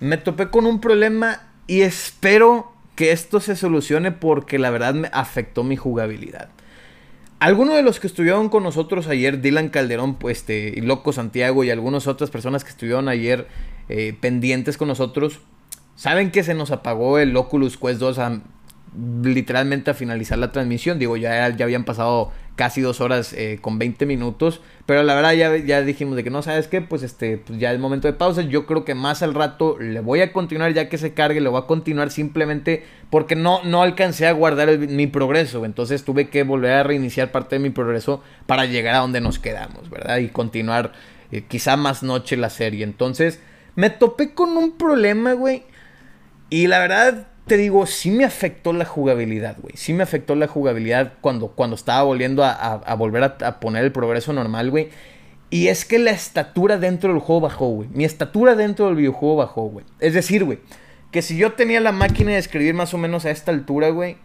Me 0.00 0.16
topé 0.16 0.48
con 0.48 0.66
un 0.66 0.80
problema 0.80 1.42
y 1.66 1.82
espero 1.82 2.72
que 2.96 3.12
esto 3.12 3.38
se 3.40 3.54
solucione 3.54 4.12
porque 4.12 4.58
la 4.58 4.70
verdad 4.70 4.94
me 4.94 5.08
afectó 5.12 5.62
mi 5.62 5.76
jugabilidad. 5.76 6.48
Algunos 7.38 7.74
de 7.74 7.82
los 7.82 8.00
que 8.00 8.06
estuvieron 8.06 8.48
con 8.48 8.62
nosotros 8.62 9.06
ayer, 9.06 9.40
Dylan 9.40 9.70
Calderón, 9.70 10.16
pues, 10.16 10.38
este, 10.38 10.74
y 10.76 10.80
Loco 10.82 11.12
Santiago 11.12 11.64
y 11.64 11.70
algunas 11.70 12.06
otras 12.06 12.30
personas 12.30 12.64
que 12.64 12.70
estuvieron 12.70 13.08
ayer 13.08 13.46
eh, 13.88 14.14
pendientes 14.20 14.76
con 14.76 14.88
nosotros, 14.88 15.40
Saben 16.00 16.30
que 16.30 16.42
se 16.42 16.54
nos 16.54 16.70
apagó 16.70 17.18
el 17.18 17.36
Oculus 17.36 17.76
Quest 17.76 18.00
2 18.00 18.18
literalmente 19.22 19.90
a 19.90 19.94
finalizar 19.94 20.38
la 20.38 20.50
transmisión. 20.50 20.98
Digo, 20.98 21.18
ya, 21.18 21.54
ya 21.54 21.64
habían 21.66 21.84
pasado 21.84 22.32
casi 22.56 22.80
dos 22.80 23.02
horas 23.02 23.34
eh, 23.34 23.58
con 23.60 23.78
20 23.78 24.06
minutos. 24.06 24.62
Pero 24.86 25.02
la 25.02 25.14
verdad 25.14 25.34
ya, 25.34 25.54
ya 25.58 25.82
dijimos 25.82 26.16
de 26.16 26.24
que 26.24 26.30
no, 26.30 26.40
¿sabes 26.40 26.68
qué? 26.68 26.80
Pues 26.80 27.02
este, 27.02 27.36
pues 27.36 27.58
ya 27.58 27.70
es 27.70 27.78
momento 27.78 28.08
de 28.08 28.14
pausa. 28.14 28.40
Yo 28.40 28.64
creo 28.64 28.86
que 28.86 28.94
más 28.94 29.22
al 29.22 29.34
rato 29.34 29.76
le 29.78 30.00
voy 30.00 30.22
a 30.22 30.32
continuar 30.32 30.72
ya 30.72 30.88
que 30.88 30.96
se 30.96 31.12
cargue. 31.12 31.42
Le 31.42 31.50
voy 31.50 31.60
a 31.60 31.66
continuar 31.66 32.10
simplemente 32.10 32.82
porque 33.10 33.36
no, 33.36 33.62
no 33.64 33.82
alcancé 33.82 34.26
a 34.26 34.32
guardar 34.32 34.78
mi 34.78 35.06
progreso. 35.06 35.66
Entonces 35.66 36.02
tuve 36.02 36.30
que 36.30 36.44
volver 36.44 36.72
a 36.72 36.82
reiniciar 36.82 37.30
parte 37.30 37.56
de 37.56 37.60
mi 37.60 37.68
progreso 37.68 38.22
para 38.46 38.64
llegar 38.64 38.94
a 38.94 39.00
donde 39.00 39.20
nos 39.20 39.38
quedamos, 39.38 39.90
¿verdad? 39.90 40.16
Y 40.16 40.28
continuar 40.28 40.94
eh, 41.30 41.44
quizá 41.46 41.76
más 41.76 42.02
noche 42.02 42.38
la 42.38 42.48
serie. 42.48 42.84
Entonces 42.84 43.42
me 43.74 43.90
topé 43.90 44.32
con 44.32 44.56
un 44.56 44.78
problema, 44.78 45.34
güey 45.34 45.64
y 46.50 46.66
la 46.66 46.80
verdad, 46.80 47.28
te 47.46 47.56
digo, 47.56 47.86
sí 47.86 48.10
me 48.10 48.24
afectó 48.24 48.72
la 48.72 48.84
jugabilidad, 48.84 49.56
güey. 49.60 49.74
Sí 49.76 49.92
me 49.92 50.02
afectó 50.02 50.34
la 50.34 50.48
jugabilidad 50.48 51.14
cuando, 51.20 51.48
cuando 51.48 51.76
estaba 51.76 52.02
volviendo 52.02 52.44
a, 52.44 52.94
volver 52.96 53.24
a, 53.24 53.60
poner 53.60 53.84
el 53.84 53.92
progreso 53.92 54.32
normal, 54.32 54.70
güey. 54.70 54.88
Y 55.48 55.68
es 55.68 55.84
que 55.84 55.98
la 55.98 56.10
estatura 56.10 56.76
dentro 56.76 57.12
del 57.12 57.20
juego 57.20 57.40
bajó, 57.42 57.66
güey. 57.68 57.88
Mi 57.92 58.04
estatura 58.04 58.54
dentro 58.54 58.86
del 58.86 58.96
videojuego 58.96 59.36
bajó, 59.36 59.62
güey. 59.62 59.84
Es 59.98 60.14
decir, 60.14 60.44
güey, 60.44 60.58
que 61.10 61.22
si 61.22 61.36
yo 61.36 61.52
tenía 61.52 61.80
la 61.80 61.92
máquina 61.92 62.32
de 62.32 62.38
escribir 62.38 62.74
más 62.74 62.94
o 62.94 62.98
menos 62.98 63.24
a 63.24 63.30
esta 63.30 63.50
altura, 63.50 63.90
güey, 63.90 64.16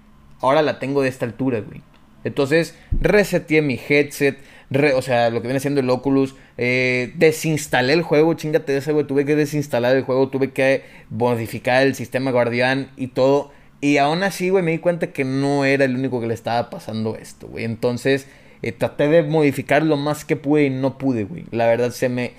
ahora 0.42 0.62
la 0.62 0.78
tengo 0.78 1.02
de 1.02 1.10
esta 1.10 1.26
altura, 1.26 1.62
güey. 1.62 1.82
Entonces, 2.24 2.76
reseteé 2.92 3.62
mi 3.62 3.80
headset, 3.88 4.38
o 4.72 5.02
sea, 5.02 5.30
lo 5.30 5.42
que 5.42 5.48
viene 5.48 5.60
siendo 5.60 5.82
el 5.82 5.90
Oculus, 5.90 6.36
eh, 6.58 7.14
desinstalé 7.16 7.94
el 7.94 8.02
juego, 8.02 8.34
chingate 8.34 8.76
ese, 8.76 8.92
güey, 8.92 9.06
tuve 9.06 9.26
que 9.26 9.36
desinstalar 9.36 9.96
el 9.96 10.04
juego, 10.04 10.30
tuve 10.30 10.52
que 10.52 10.84
modificar 11.10 11.84
el 11.84 11.96
sistema 11.96 12.32
guardián 12.32 12.90
y 12.98 13.08
todo. 13.08 13.52
Y 13.82 13.98
aún 13.98 14.24
así, 14.24 14.50
güey, 14.50 14.64
me 14.64 14.72
di 14.72 14.80
cuenta 14.80 15.08
que 15.08 15.24
no 15.24 15.66
era 15.66 15.86
el 15.86 15.96
único 15.96 16.20
que 16.20 16.28
le 16.28 16.34
estaba 16.34 16.70
pasando 16.70 17.16
esto, 17.16 17.48
güey. 17.48 17.66
Entonces, 17.66 18.28
eh, 18.62 18.72
traté 18.72 19.08
de 19.08 19.22
modificar 19.22 19.84
lo 19.84 19.98
más 19.98 20.26
que 20.26 20.36
pude 20.36 20.66
y 20.66 20.70
no 20.70 20.98
pude, 20.98 21.26
güey. 21.26 21.46
La 21.52 21.68
verdad, 21.68 21.92
se 21.92 22.10
me... 22.10 22.34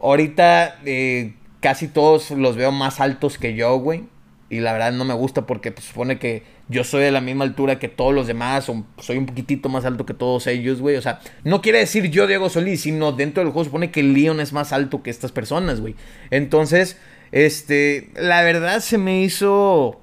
Ahorita 0.00 0.78
eh, 0.84 1.34
casi 1.60 1.88
todos 1.88 2.30
los 2.32 2.56
veo 2.56 2.72
más 2.72 3.00
altos 3.00 3.38
que 3.38 3.54
yo, 3.54 3.76
güey. 3.78 4.04
Y 4.50 4.60
la 4.60 4.72
verdad 4.72 4.92
no 4.92 5.04
me 5.04 5.14
gusta 5.14 5.46
porque 5.46 5.70
pues, 5.70 5.86
supone 5.86 6.18
que 6.18 6.42
yo 6.68 6.84
soy 6.84 7.02
de 7.02 7.10
la 7.10 7.20
misma 7.20 7.44
altura 7.44 7.78
que 7.78 7.88
todos 7.88 8.14
los 8.14 8.26
demás, 8.26 8.68
o 8.68 8.84
soy 8.98 9.16
un 9.16 9.26
poquitito 9.26 9.68
más 9.68 9.84
alto 9.84 10.04
que 10.04 10.14
todos 10.14 10.46
ellos, 10.46 10.80
güey. 10.80 10.96
O 10.96 11.02
sea, 11.02 11.20
no 11.44 11.62
quiere 11.62 11.78
decir 11.78 12.10
yo 12.10 12.26
Diego 12.26 12.50
Solís, 12.50 12.82
sino 12.82 13.12
dentro 13.12 13.42
del 13.42 13.52
juego 13.52 13.64
supone 13.64 13.90
que 13.90 14.02
Leon 14.02 14.40
es 14.40 14.52
más 14.52 14.72
alto 14.72 15.02
que 15.02 15.10
estas 15.10 15.32
personas, 15.32 15.80
güey. 15.80 15.94
Entonces, 16.30 16.98
este, 17.32 18.10
la 18.16 18.42
verdad 18.42 18.80
se 18.80 18.98
me 18.98 19.22
hizo 19.22 20.00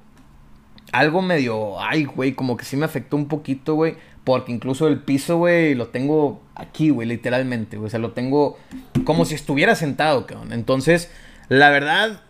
algo 0.92 1.22
medio, 1.22 1.80
ay, 1.80 2.06
güey, 2.06 2.34
como 2.34 2.58
que 2.58 2.66
sí 2.66 2.78
me 2.78 2.86
afectó 2.86 3.16
un 3.16 3.28
poquito, 3.28 3.76
güey. 3.76 3.96
Porque 4.24 4.52
incluso 4.52 4.88
el 4.88 5.02
piso, 5.02 5.38
güey, 5.38 5.76
lo 5.76 5.90
tengo 5.90 6.42
aquí, 6.56 6.90
güey, 6.90 7.08
literalmente. 7.08 7.78
O 7.78 7.88
sea, 7.90 8.00
lo 8.00 8.14
tengo 8.14 8.58
como 9.04 9.24
si 9.24 9.36
estuviera 9.36 9.76
sentado, 9.76 10.26
cabrón. 10.26 10.52
Entonces, 10.52 11.12
la 11.48 11.70
verdad, 11.70 12.22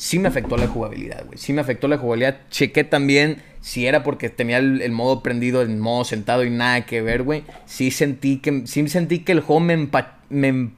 sí 0.00 0.18
me 0.18 0.28
afectó 0.28 0.56
la 0.56 0.66
jugabilidad, 0.66 1.26
güey. 1.26 1.36
Sí 1.36 1.52
me 1.52 1.60
afectó 1.60 1.86
la 1.86 1.98
jugabilidad. 1.98 2.38
Chequé 2.48 2.84
también 2.84 3.42
si 3.60 3.86
era 3.86 4.02
porque 4.02 4.30
tenía 4.30 4.56
el, 4.56 4.92
modo 4.92 5.22
prendido, 5.22 5.60
el 5.60 5.76
modo 5.76 6.04
sentado 6.04 6.42
y 6.42 6.48
nada 6.48 6.86
que 6.86 7.02
ver, 7.02 7.22
güey. 7.22 7.44
Sí 7.66 7.90
sentí 7.90 8.38
que, 8.38 8.66
sí 8.66 8.88
sentí 8.88 9.18
que 9.18 9.32
el 9.32 9.40
juego 9.40 9.60
me, 9.60 9.90
me 10.30 10.70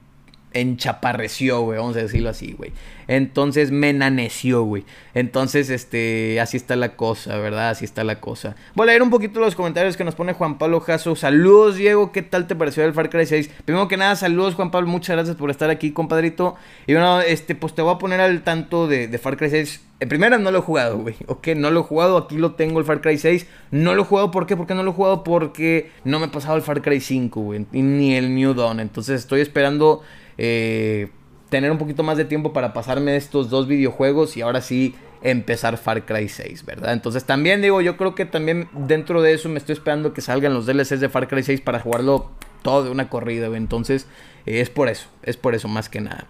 enchaparreció, 0.51 1.61
güey, 1.61 1.79
vamos 1.79 1.95
a 1.95 2.01
decirlo 2.01 2.31
así, 2.31 2.51
güey. 2.51 2.73
Entonces 3.07 3.71
me 3.71 3.89
enaneció, 3.89 4.63
güey. 4.63 4.85
Entonces, 5.13 5.69
este, 5.69 6.39
así 6.39 6.57
está 6.57 6.75
la 6.75 6.95
cosa, 6.95 7.37
¿verdad? 7.37 7.69
Así 7.69 7.85
está 7.85 8.03
la 8.03 8.19
cosa. 8.19 8.55
Voy 8.75 8.85
a 8.85 8.91
leer 8.91 9.03
un 9.03 9.09
poquito 9.09 9.39
los 9.39 9.55
comentarios 9.55 9.97
que 9.97 10.03
nos 10.03 10.15
pone 10.15 10.33
Juan 10.33 10.57
Pablo 10.57 10.79
Jasso. 10.79 11.15
Saludos, 11.15 11.75
Diego, 11.75 12.11
¿qué 12.11 12.21
tal 12.21 12.47
te 12.47 12.55
pareció 12.55 12.83
el 12.85 12.93
Far 12.93 13.09
Cry 13.09 13.25
6? 13.25 13.49
Primero 13.65 13.87
que 13.87 13.97
nada, 13.97 14.15
saludos, 14.15 14.55
Juan 14.55 14.71
Pablo, 14.71 14.87
muchas 14.87 15.15
gracias 15.15 15.35
por 15.35 15.49
estar 15.49 15.69
aquí, 15.69 15.91
compadrito. 15.91 16.55
Y 16.87 16.93
bueno, 16.93 17.21
este, 17.21 17.55
pues 17.55 17.73
te 17.75 17.81
voy 17.81 17.93
a 17.93 17.97
poner 17.97 18.21
al 18.21 18.43
tanto 18.43 18.87
de, 18.87 19.07
de 19.07 19.17
Far 19.17 19.37
Cry 19.37 19.49
6. 19.49 19.81
En 19.99 20.09
primera 20.09 20.37
no 20.37 20.51
lo 20.51 20.59
he 20.59 20.61
jugado, 20.61 20.97
güey. 20.97 21.15
Ok, 21.27 21.47
no 21.55 21.71
lo 21.71 21.79
he 21.79 21.83
jugado. 21.83 22.17
Aquí 22.17 22.37
lo 22.37 22.55
tengo 22.55 22.79
el 22.79 22.85
Far 22.85 22.99
Cry 22.99 23.17
6. 23.17 23.47
No 23.71 23.95
lo 23.95 24.01
he 24.01 24.05
jugado, 24.05 24.31
¿por 24.31 24.45
qué? 24.45 24.57
Porque 24.57 24.73
no 24.73 24.83
lo 24.83 24.91
he 24.91 24.93
jugado 24.93 25.23
porque 25.23 25.91
no 26.03 26.19
me 26.19 26.25
he 26.25 26.29
pasado 26.29 26.57
el 26.57 26.61
Far 26.61 26.81
Cry 26.81 26.99
5, 26.99 27.39
güey. 27.39 27.65
Ni 27.71 28.15
el 28.15 28.35
New 28.35 28.53
Dawn. 28.53 28.81
Entonces 28.81 29.21
estoy 29.21 29.39
esperando 29.39 30.01
eh, 30.37 31.09
tener 31.53 31.69
un 31.69 31.77
poquito 31.77 32.01
más 32.01 32.17
de 32.17 32.25
tiempo 32.25 32.51
para 32.51 32.73
pasarme 32.73 33.15
estos 33.15 33.51
dos 33.51 33.67
videojuegos 33.67 34.35
y 34.37 34.41
ahora 34.41 34.59
sí 34.59 34.95
empezar 35.21 35.77
Far 35.77 36.03
Cry 36.03 36.27
6, 36.27 36.65
¿verdad? 36.65 36.93
Entonces 36.93 37.25
también 37.25 37.61
digo, 37.61 37.79
yo 37.79 37.95
creo 37.95 38.15
que 38.15 38.25
también 38.25 38.67
dentro 38.73 39.21
de 39.21 39.33
eso 39.33 39.49
me 39.49 39.59
estoy 39.59 39.73
esperando 39.73 40.15
que 40.15 40.21
salgan 40.21 40.55
los 40.55 40.65
DLCs 40.65 40.99
de 40.99 41.09
Far 41.09 41.27
Cry 41.27 41.43
6 41.43 41.61
para 41.61 41.79
jugarlo 41.79 42.31
todo 42.63 42.85
de 42.85 42.89
una 42.89 43.07
corrida, 43.07 43.55
Entonces 43.55 44.07
eh, 44.47 44.61
es 44.61 44.71
por 44.71 44.89
eso, 44.89 45.05
es 45.21 45.37
por 45.37 45.53
eso 45.53 45.67
más 45.67 45.89
que 45.89 46.01
nada. 46.01 46.25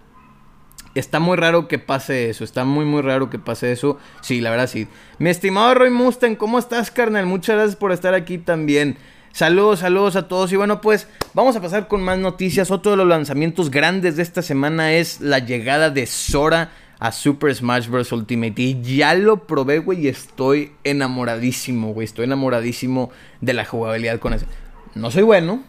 Está 0.94 1.20
muy 1.20 1.38
raro 1.38 1.68
que 1.68 1.78
pase 1.78 2.28
eso, 2.28 2.44
está 2.44 2.66
muy 2.66 2.84
muy 2.84 3.00
raro 3.00 3.30
que 3.30 3.38
pase 3.38 3.72
eso. 3.72 3.98
Sí, 4.20 4.42
la 4.42 4.50
verdad 4.50 4.68
sí. 4.68 4.88
Mi 5.18 5.30
estimado 5.30 5.74
Roy 5.74 5.88
Mustang, 5.88 6.36
¿cómo 6.36 6.58
estás, 6.58 6.90
carnal? 6.90 7.24
Muchas 7.24 7.56
gracias 7.56 7.76
por 7.76 7.92
estar 7.92 8.12
aquí 8.12 8.36
también. 8.36 8.98
Saludos, 9.34 9.80
saludos 9.80 10.14
a 10.14 10.28
todos. 10.28 10.52
Y 10.52 10.56
bueno, 10.56 10.80
pues 10.80 11.08
vamos 11.32 11.56
a 11.56 11.60
pasar 11.60 11.88
con 11.88 12.00
más 12.04 12.18
noticias. 12.18 12.70
Otro 12.70 12.92
de 12.92 12.96
los 12.98 13.08
lanzamientos 13.08 13.68
grandes 13.68 14.14
de 14.14 14.22
esta 14.22 14.42
semana 14.42 14.92
es 14.92 15.20
la 15.20 15.40
llegada 15.40 15.90
de 15.90 16.06
Sora 16.06 16.70
a 17.00 17.10
Super 17.10 17.52
Smash 17.52 17.88
Bros. 17.88 18.12
Ultimate. 18.12 18.62
Y 18.62 18.80
ya 18.80 19.12
lo 19.16 19.44
probé, 19.48 19.80
güey, 19.80 20.02
y 20.02 20.08
estoy 20.08 20.70
enamoradísimo, 20.84 21.92
güey. 21.92 22.04
Estoy 22.04 22.26
enamoradísimo 22.26 23.10
de 23.40 23.54
la 23.54 23.64
jugabilidad 23.64 24.20
con 24.20 24.34
eso. 24.34 24.46
No 24.94 25.10
soy 25.10 25.24
bueno, 25.24 25.64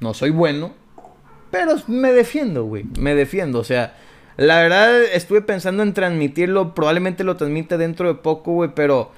no 0.00 0.12
soy 0.12 0.30
bueno, 0.30 0.74
pero 1.52 1.76
me 1.86 2.10
defiendo, 2.10 2.64
güey. 2.64 2.82
Me 2.98 3.14
defiendo, 3.14 3.60
o 3.60 3.64
sea... 3.64 3.96
La 4.38 4.60
verdad, 4.60 5.02
estuve 5.04 5.42
pensando 5.42 5.84
en 5.84 5.92
transmitirlo. 5.92 6.74
Probablemente 6.74 7.22
lo 7.22 7.36
transmite 7.36 7.76
dentro 7.76 8.08
de 8.08 8.14
poco, 8.14 8.52
güey. 8.52 8.70
Pero 8.74 9.12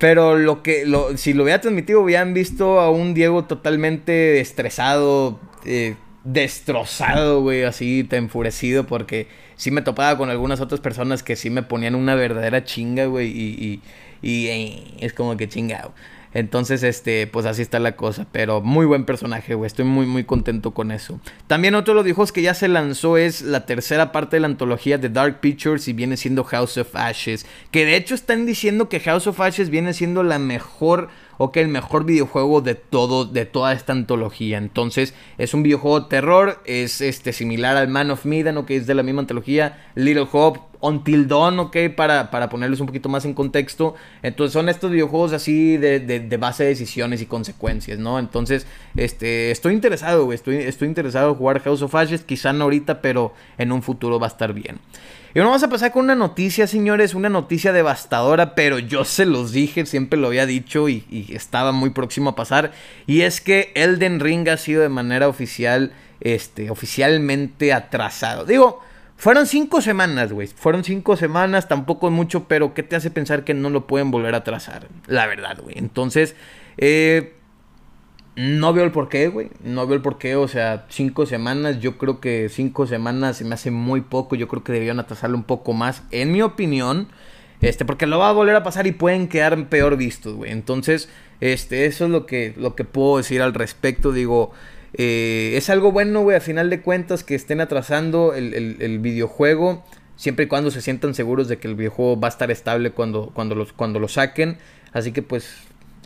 pero 0.00 0.38
lo 0.38 0.62
que, 0.62 0.86
lo, 0.86 1.14
si 1.18 1.34
lo 1.34 1.42
hubiera 1.42 1.60
transmitido, 1.60 2.00
hubieran 2.00 2.32
visto 2.32 2.80
a 2.80 2.90
un 2.90 3.12
Diego 3.12 3.44
totalmente 3.44 4.40
estresado, 4.40 5.38
eh, 5.66 5.94
destrozado, 6.24 7.42
güey, 7.42 7.64
así, 7.64 8.08
enfurecido, 8.10 8.86
porque 8.86 9.28
sí 9.56 9.70
me 9.70 9.82
topaba 9.82 10.16
con 10.16 10.30
algunas 10.30 10.62
otras 10.62 10.80
personas 10.80 11.22
que 11.22 11.36
sí 11.36 11.50
me 11.50 11.62
ponían 11.62 11.94
una 11.94 12.14
verdadera 12.14 12.64
chinga, 12.64 13.04
güey, 13.04 13.28
y, 13.28 13.82
y, 14.22 14.26
y, 14.26 14.46
eh, 14.48 14.84
es 15.00 15.12
como 15.12 15.36
que 15.36 15.50
chingado. 15.50 15.92
Entonces, 16.32 16.82
este, 16.82 17.26
pues 17.26 17.46
así 17.46 17.62
está 17.62 17.78
la 17.78 17.96
cosa. 17.96 18.26
Pero 18.32 18.60
muy 18.60 18.86
buen 18.86 19.04
personaje, 19.04 19.54
güey. 19.54 19.66
Estoy 19.66 19.84
muy, 19.84 20.06
muy 20.06 20.24
contento 20.24 20.72
con 20.72 20.92
eso. 20.92 21.20
También 21.46 21.74
otro 21.74 21.94
de 21.94 21.96
los 21.96 22.04
viejos 22.04 22.32
que 22.32 22.42
ya 22.42 22.54
se 22.54 22.68
lanzó 22.68 23.16
es 23.16 23.42
la 23.42 23.66
tercera 23.66 24.12
parte 24.12 24.36
de 24.36 24.40
la 24.40 24.46
antología 24.46 24.98
de 24.98 25.08
Dark 25.08 25.40
Pictures 25.40 25.88
y 25.88 25.92
viene 25.92 26.16
siendo 26.16 26.44
House 26.44 26.76
of 26.76 26.94
Ashes. 26.94 27.46
Que 27.70 27.84
de 27.84 27.96
hecho 27.96 28.14
están 28.14 28.46
diciendo 28.46 28.88
que 28.88 29.00
House 29.00 29.26
of 29.26 29.40
Ashes 29.40 29.70
viene 29.70 29.92
siendo 29.92 30.22
la 30.22 30.38
mejor 30.38 31.08
o 31.42 31.52
que 31.52 31.62
el 31.62 31.68
mejor 31.68 32.04
videojuego 32.04 32.60
de 32.60 32.74
todo, 32.74 33.24
de 33.24 33.46
toda 33.46 33.72
esta 33.72 33.94
antología. 33.94 34.58
Entonces, 34.58 35.14
es 35.38 35.54
un 35.54 35.62
videojuego 35.62 36.00
de 36.00 36.08
terror, 36.10 36.60
es 36.66 37.00
este 37.00 37.32
similar 37.32 37.78
al 37.78 37.88
Man 37.88 38.10
of 38.10 38.26
Medan, 38.26 38.58
o 38.58 38.66
que 38.66 38.76
es 38.76 38.86
de 38.86 38.94
la 38.94 39.02
misma 39.02 39.22
antología, 39.22 39.82
Little 39.94 40.28
Hope, 40.30 40.60
Until 40.80 41.28
Dawn, 41.28 41.58
ok, 41.58 41.76
para, 41.96 42.30
para 42.30 42.48
ponerles 42.48 42.80
un 42.80 42.86
poquito 42.86 43.08
más 43.08 43.24
en 43.24 43.34
contexto. 43.34 43.94
Entonces, 44.22 44.52
son 44.52 44.68
estos 44.68 44.90
videojuegos 44.90 45.32
así 45.32 45.76
de, 45.76 46.00
de, 46.00 46.36
base 46.36 46.64
de 46.64 46.70
decisiones 46.70 47.20
y 47.20 47.26
consecuencias, 47.26 47.98
¿no? 47.98 48.18
Entonces, 48.18 48.66
este, 48.96 49.50
estoy 49.50 49.74
interesado, 49.74 50.24
güey, 50.24 50.36
estoy, 50.36 50.56
estoy 50.56 50.88
interesado 50.88 51.30
en 51.30 51.34
jugar 51.36 51.60
House 51.60 51.82
of 51.82 51.94
Ashes, 51.94 52.22
quizá 52.22 52.52
no 52.52 52.64
ahorita, 52.64 53.02
pero 53.02 53.34
en 53.58 53.72
un 53.72 53.82
futuro 53.82 54.18
va 54.18 54.26
a 54.26 54.30
estar 54.30 54.52
bien. 54.52 54.78
Y 55.32 55.34
bueno, 55.34 55.50
vamos 55.50 55.62
a 55.62 55.68
pasar 55.68 55.92
con 55.92 56.04
una 56.04 56.16
noticia, 56.16 56.66
señores, 56.66 57.14
una 57.14 57.28
noticia 57.28 57.72
devastadora, 57.72 58.56
pero 58.56 58.80
yo 58.80 59.04
se 59.04 59.26
los 59.26 59.52
dije, 59.52 59.86
siempre 59.86 60.18
lo 60.18 60.26
había 60.26 60.44
dicho 60.44 60.88
y, 60.88 61.04
estaba 61.32 61.70
muy 61.70 61.90
próximo 61.90 62.30
a 62.30 62.34
pasar. 62.34 62.72
Y 63.06 63.20
es 63.20 63.40
que 63.40 63.70
Elden 63.76 64.18
Ring 64.18 64.48
ha 64.48 64.56
sido 64.56 64.82
de 64.82 64.88
manera 64.88 65.28
oficial, 65.28 65.92
este, 66.20 66.68
oficialmente 66.68 67.72
atrasado. 67.72 68.44
Digo, 68.44 68.80
fueron 69.20 69.46
cinco 69.46 69.82
semanas, 69.82 70.32
güey. 70.32 70.46
Fueron 70.48 70.82
cinco 70.82 71.14
semanas, 71.14 71.68
tampoco 71.68 72.10
mucho, 72.10 72.48
pero 72.48 72.72
¿qué 72.72 72.82
te 72.82 72.96
hace 72.96 73.10
pensar 73.10 73.44
que 73.44 73.52
no 73.52 73.68
lo 73.68 73.86
pueden 73.86 74.10
volver 74.10 74.34
a 74.34 74.38
atrasar? 74.38 74.88
La 75.06 75.26
verdad, 75.26 75.58
güey. 75.62 75.76
Entonces, 75.76 76.34
eh, 76.78 77.34
no 78.34 78.72
veo 78.72 78.84
el 78.84 78.92
porqué, 78.92 79.28
güey. 79.28 79.50
No 79.62 79.86
veo 79.86 79.96
el 79.96 80.00
porqué. 80.00 80.36
O 80.36 80.48
sea, 80.48 80.86
cinco 80.88 81.26
semanas. 81.26 81.80
Yo 81.80 81.98
creo 81.98 82.18
que 82.18 82.48
cinco 82.48 82.86
semanas 82.86 83.36
se 83.36 83.44
me 83.44 83.54
hace 83.54 83.70
muy 83.70 84.00
poco. 84.00 84.36
Yo 84.36 84.48
creo 84.48 84.64
que 84.64 84.72
debían 84.72 84.98
atrasarlo 84.98 85.36
un 85.36 85.44
poco 85.44 85.74
más. 85.74 86.02
En 86.10 86.32
mi 86.32 86.40
opinión. 86.40 87.08
Este, 87.60 87.84
porque 87.84 88.06
lo 88.06 88.18
va 88.18 88.30
a 88.30 88.32
volver 88.32 88.56
a 88.56 88.62
pasar 88.62 88.86
y 88.86 88.92
pueden 88.92 89.28
quedar 89.28 89.68
peor 89.68 89.98
vistos, 89.98 90.34
güey. 90.34 90.50
Entonces, 90.50 91.10
este, 91.42 91.84
eso 91.84 92.06
es 92.06 92.10
lo 92.10 92.24
que, 92.24 92.54
lo 92.56 92.74
que 92.74 92.84
puedo 92.84 93.18
decir 93.18 93.42
al 93.42 93.52
respecto. 93.52 94.12
Digo, 94.12 94.52
eh, 94.94 95.54
es 95.56 95.70
algo 95.70 95.92
bueno, 95.92 96.22
güey, 96.22 96.36
a 96.36 96.40
final 96.40 96.70
de 96.70 96.80
cuentas, 96.80 97.24
que 97.24 97.34
estén 97.34 97.60
atrasando 97.60 98.34
el, 98.34 98.54
el, 98.54 98.98
videojuego. 98.98 99.84
Siempre 100.16 100.44
y 100.44 100.48
cuando 100.48 100.70
se 100.70 100.82
sientan 100.82 101.14
seguros 101.14 101.48
de 101.48 101.58
que 101.58 101.68
el 101.68 101.76
videojuego 101.76 102.20
va 102.20 102.28
a 102.28 102.30
estar 102.30 102.50
estable 102.50 102.90
cuando, 102.90 103.30
cuando, 103.32 103.54
los, 103.54 103.72
cuando 103.72 103.98
lo 103.98 104.08
saquen. 104.08 104.58
Así 104.92 105.12
que, 105.12 105.22
pues, 105.22 105.50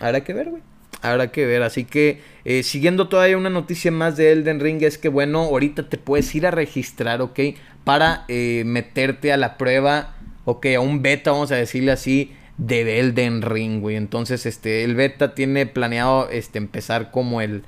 habrá 0.00 0.23
que 0.23 0.33
ver, 0.33 0.50
güey 0.50 0.62
habrá 1.05 1.31
que 1.31 1.47
ver. 1.47 1.62
Así 1.62 1.85
que 1.85 2.21
eh, 2.45 2.62
siguiendo 2.62 3.09
todavía 3.09 3.37
una 3.37 3.50
noticia 3.50 3.91
más 3.91 4.17
de 4.17 4.33
Elden 4.33 4.61
Ring 4.61 4.83
es 4.83 4.99
que 4.99 5.09
bueno, 5.09 5.41
ahorita 5.41 5.88
te 5.88 5.99
puedes 5.99 6.35
ir 6.35 6.47
a 6.47 6.50
registrar, 6.50 7.21
¿ok? 7.21 7.41
Para 7.85 8.25
eh, 8.29 8.62
meterte 8.67 9.33
a 9.33 9.37
la 9.37 9.57
prueba, 9.57 10.14
ok, 10.45 10.67
a 10.76 10.81
un 10.81 11.03
beta, 11.03 11.33
vamos 11.33 11.53
a 11.53 11.57
decirle 11.57 11.93
así, 11.93 12.33
de 12.57 13.00
Elden 13.00 13.43
Ring, 13.43 13.81
güey. 13.81 13.97
Entonces, 13.97 14.47
este, 14.47 14.85
el 14.85 14.95
beta 14.95 15.35
tiene 15.35 15.67
planeado 15.67 16.31
este, 16.31 16.59
empezar 16.59 17.11
como 17.11 17.41
el, 17.41 17.64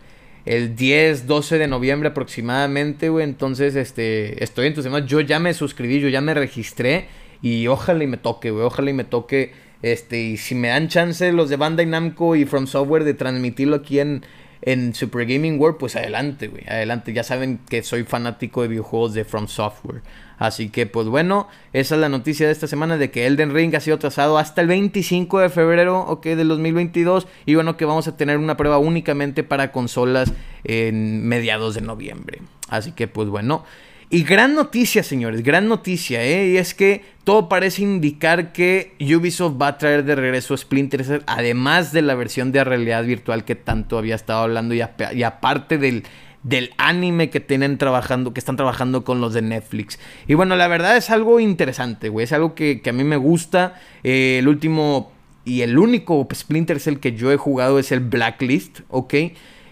el 0.46 0.74
10, 0.74 1.26
12 1.26 1.58
de 1.58 1.68
noviembre 1.68 2.08
aproximadamente, 2.08 3.08
güey. 3.10 3.24
Entonces, 3.24 3.76
este, 3.76 4.42
estoy 4.42 4.68
entusiasmado. 4.68 5.04
Yo 5.04 5.20
ya 5.20 5.38
me 5.38 5.52
suscribí, 5.52 6.00
yo 6.00 6.08
ya 6.08 6.20
me 6.20 6.32
registré. 6.34 7.08
Y 7.42 7.66
ojalá 7.66 8.02
y 8.02 8.06
me 8.06 8.16
toque, 8.16 8.50
güey. 8.50 8.64
Ojalá 8.64 8.90
y 8.90 8.94
me 8.94 9.04
toque 9.04 9.52
este, 9.82 10.20
y 10.20 10.36
si 10.36 10.54
me 10.54 10.68
dan 10.68 10.88
chance 10.88 11.30
los 11.32 11.48
de 11.48 11.56
Bandai 11.56 11.86
Namco 11.86 12.34
y 12.34 12.44
From 12.44 12.66
Software 12.66 13.04
de 13.04 13.14
transmitirlo 13.14 13.76
aquí 13.76 14.00
en, 14.00 14.22
en 14.62 14.94
Super 14.94 15.26
Gaming 15.26 15.60
World, 15.60 15.78
pues 15.78 15.96
adelante, 15.96 16.48
güey, 16.48 16.64
adelante. 16.68 17.12
Ya 17.12 17.22
saben 17.22 17.60
que 17.68 17.82
soy 17.82 18.04
fanático 18.04 18.62
de 18.62 18.68
videojuegos 18.68 19.14
de 19.14 19.24
From 19.24 19.48
Software. 19.48 20.02
Así 20.38 20.68
que, 20.68 20.86
pues 20.86 21.06
bueno, 21.06 21.48
esa 21.72 21.94
es 21.94 22.00
la 22.00 22.08
noticia 22.08 22.46
de 22.46 22.52
esta 22.52 22.66
semana 22.66 22.98
de 22.98 23.10
que 23.10 23.26
Elden 23.26 23.54
Ring 23.54 23.74
ha 23.74 23.80
sido 23.80 23.98
trazado 23.98 24.38
hasta 24.38 24.60
el 24.60 24.66
25 24.66 25.40
de 25.40 25.48
febrero, 25.48 26.00
ok, 26.00 26.24
del 26.24 26.48
2022. 26.48 27.26
Y 27.46 27.54
bueno, 27.54 27.76
que 27.76 27.84
vamos 27.84 28.06
a 28.08 28.16
tener 28.16 28.38
una 28.38 28.56
prueba 28.56 28.78
únicamente 28.78 29.44
para 29.44 29.72
consolas 29.72 30.32
en 30.64 31.26
mediados 31.26 31.74
de 31.74 31.80
noviembre. 31.80 32.40
Así 32.68 32.92
que, 32.92 33.08
pues 33.08 33.28
bueno. 33.28 33.64
Y 34.08 34.22
gran 34.22 34.54
noticia, 34.54 35.02
señores, 35.02 35.42
gran 35.42 35.68
noticia, 35.68 36.22
¿eh? 36.22 36.50
Y 36.50 36.56
es 36.58 36.74
que 36.74 37.02
todo 37.24 37.48
parece 37.48 37.82
indicar 37.82 38.52
que 38.52 38.94
Ubisoft 39.00 39.60
va 39.60 39.68
a 39.68 39.78
traer 39.78 40.04
de 40.04 40.14
regreso 40.14 40.56
Splinter 40.56 41.04
Cell, 41.04 41.22
además 41.26 41.92
de 41.92 42.02
la 42.02 42.14
versión 42.14 42.52
de 42.52 42.62
realidad 42.62 43.04
virtual 43.04 43.44
que 43.44 43.56
tanto 43.56 43.98
había 43.98 44.14
estado 44.14 44.44
hablando 44.44 44.74
y, 44.74 44.80
aparte 45.22 45.78
del, 45.78 46.04
del 46.44 46.70
anime 46.78 47.30
que 47.30 47.40
tienen 47.40 47.78
trabajando, 47.78 48.32
que 48.32 48.38
están 48.38 48.54
trabajando 48.54 49.02
con 49.02 49.20
los 49.20 49.34
de 49.34 49.42
Netflix. 49.42 49.98
Y 50.28 50.34
bueno, 50.34 50.54
la 50.54 50.68
verdad 50.68 50.96
es 50.96 51.10
algo 51.10 51.40
interesante, 51.40 52.08
güey, 52.08 52.24
es 52.24 52.32
algo 52.32 52.54
que, 52.54 52.80
a 52.88 52.92
mí 52.92 53.02
me 53.02 53.16
gusta. 53.16 53.74
Eh, 54.04 54.36
el 54.38 54.46
último 54.46 55.10
y 55.44 55.62
el 55.62 55.78
único 55.78 56.28
Splinter 56.32 56.78
Cell 56.78 56.98
que 56.98 57.12
yo 57.12 57.32
he 57.32 57.36
jugado 57.36 57.80
es 57.80 57.90
el 57.90 58.00
Blacklist, 58.00 58.80
¿ok? 58.88 59.14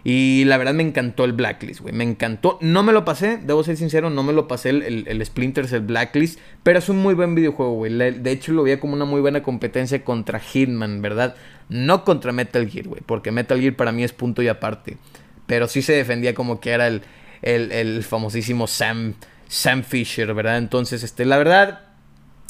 Y 0.06 0.44
la 0.44 0.58
verdad 0.58 0.74
me 0.74 0.82
encantó 0.82 1.24
el 1.24 1.32
Blacklist, 1.32 1.80
güey. 1.80 1.94
Me 1.94 2.04
encantó. 2.04 2.58
No 2.60 2.82
me 2.82 2.92
lo 2.92 3.06
pasé, 3.06 3.38
debo 3.38 3.64
ser 3.64 3.78
sincero, 3.78 4.10
no 4.10 4.22
me 4.22 4.34
lo 4.34 4.46
pasé 4.46 4.68
el, 4.68 4.82
el, 4.82 5.08
el 5.08 5.24
Splinters, 5.24 5.72
el 5.72 5.80
Blacklist. 5.80 6.38
Pero 6.62 6.78
es 6.78 6.90
un 6.90 6.98
muy 6.98 7.14
buen 7.14 7.34
videojuego, 7.34 7.72
güey. 7.72 7.90
De 7.94 8.30
hecho, 8.30 8.52
lo 8.52 8.62
veía 8.62 8.78
como 8.78 8.92
una 8.92 9.06
muy 9.06 9.22
buena 9.22 9.42
competencia 9.42 10.04
contra 10.04 10.40
Hitman, 10.40 11.00
¿verdad? 11.00 11.36
No 11.70 12.04
contra 12.04 12.32
Metal 12.32 12.68
Gear, 12.68 12.86
güey. 12.86 13.00
Porque 13.04 13.32
Metal 13.32 13.58
Gear 13.58 13.76
para 13.76 13.92
mí 13.92 14.04
es 14.04 14.12
punto 14.12 14.42
y 14.42 14.48
aparte. 14.48 14.98
Pero 15.46 15.68
sí 15.68 15.80
se 15.80 15.94
defendía 15.94 16.34
como 16.34 16.60
que 16.60 16.70
era 16.70 16.86
el, 16.86 17.02
el, 17.40 18.02
famosísimo 18.02 18.66
Sam, 18.66 19.14
Sam 19.48 19.84
Fisher, 19.84 20.34
¿verdad? 20.34 20.58
Entonces, 20.58 21.02
este, 21.02 21.24
la 21.24 21.38
verdad, 21.38 21.80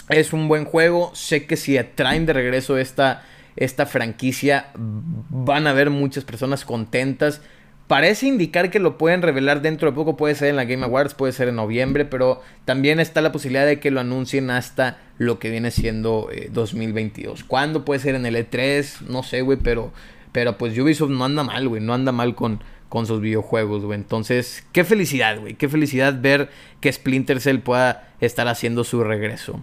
es 0.09 0.33
un 0.33 0.49
buen 0.49 0.65
juego. 0.65 1.13
Sé 1.15 1.47
que 1.47 1.57
si 1.57 1.79
traen 1.95 2.27
de 2.27 2.33
regreso 2.33 2.79
esta 2.79 3.23
esta 3.57 3.87
franquicia. 3.87 4.71
Van 4.75 5.67
a 5.67 5.71
haber 5.71 5.91
muchas 5.91 6.25
personas 6.25 6.65
contentas. 6.65 7.41
Parece 7.87 8.27
indicar 8.27 8.71
que 8.71 8.79
lo 8.79 8.97
pueden 8.97 9.21
revelar 9.21 9.61
dentro 9.61 9.91
de 9.91 9.95
poco, 9.95 10.17
puede 10.17 10.35
ser 10.35 10.49
en 10.49 10.57
la 10.57 10.65
Game 10.65 10.85
Awards, 10.85 11.13
puede 11.13 11.35
ser 11.35 11.49
en 11.49 11.57
noviembre, 11.57 12.07
pero 12.07 12.41
también 12.65 12.99
está 12.99 13.21
la 13.21 13.31
posibilidad 13.31 13.67
de 13.67 13.79
que 13.79 13.91
lo 13.91 14.01
anuncien 14.01 14.51
hasta 14.51 14.99
lo 15.19 15.39
que 15.39 15.51
viene 15.51 15.71
siendo 15.71 16.31
2022. 16.51 17.41
Eh, 17.41 17.45
¿Cuándo 17.47 17.85
puede 17.85 18.01
ser 18.01 18.15
en 18.15 18.25
el 18.25 18.37
E3? 18.37 19.03
No 19.03 19.23
sé, 19.23 19.43
güey, 19.43 19.59
pero, 19.63 19.93
pero 20.33 20.57
pues 20.57 20.79
Ubisoft 20.79 21.11
no 21.11 21.27
anda 21.27 21.43
mal, 21.43 21.69
güey, 21.69 21.83
no 21.83 21.93
anda 21.93 22.11
mal 22.11 22.35
con, 22.35 22.63
con 22.89 23.07
sus 23.07 23.21
videojuegos, 23.21 23.85
güey. 23.85 23.99
Entonces, 23.99 24.65
qué 24.73 24.85
felicidad, 24.85 25.39
güey, 25.39 25.53
qué 25.53 25.69
felicidad 25.69 26.19
ver 26.19 26.49
que 26.81 26.91
Splinter 26.91 27.43
Cell 27.43 27.59
pueda 27.59 28.15
estar 28.19 28.49
haciendo 28.49 28.85
su 28.85 29.05
regreso. 29.05 29.61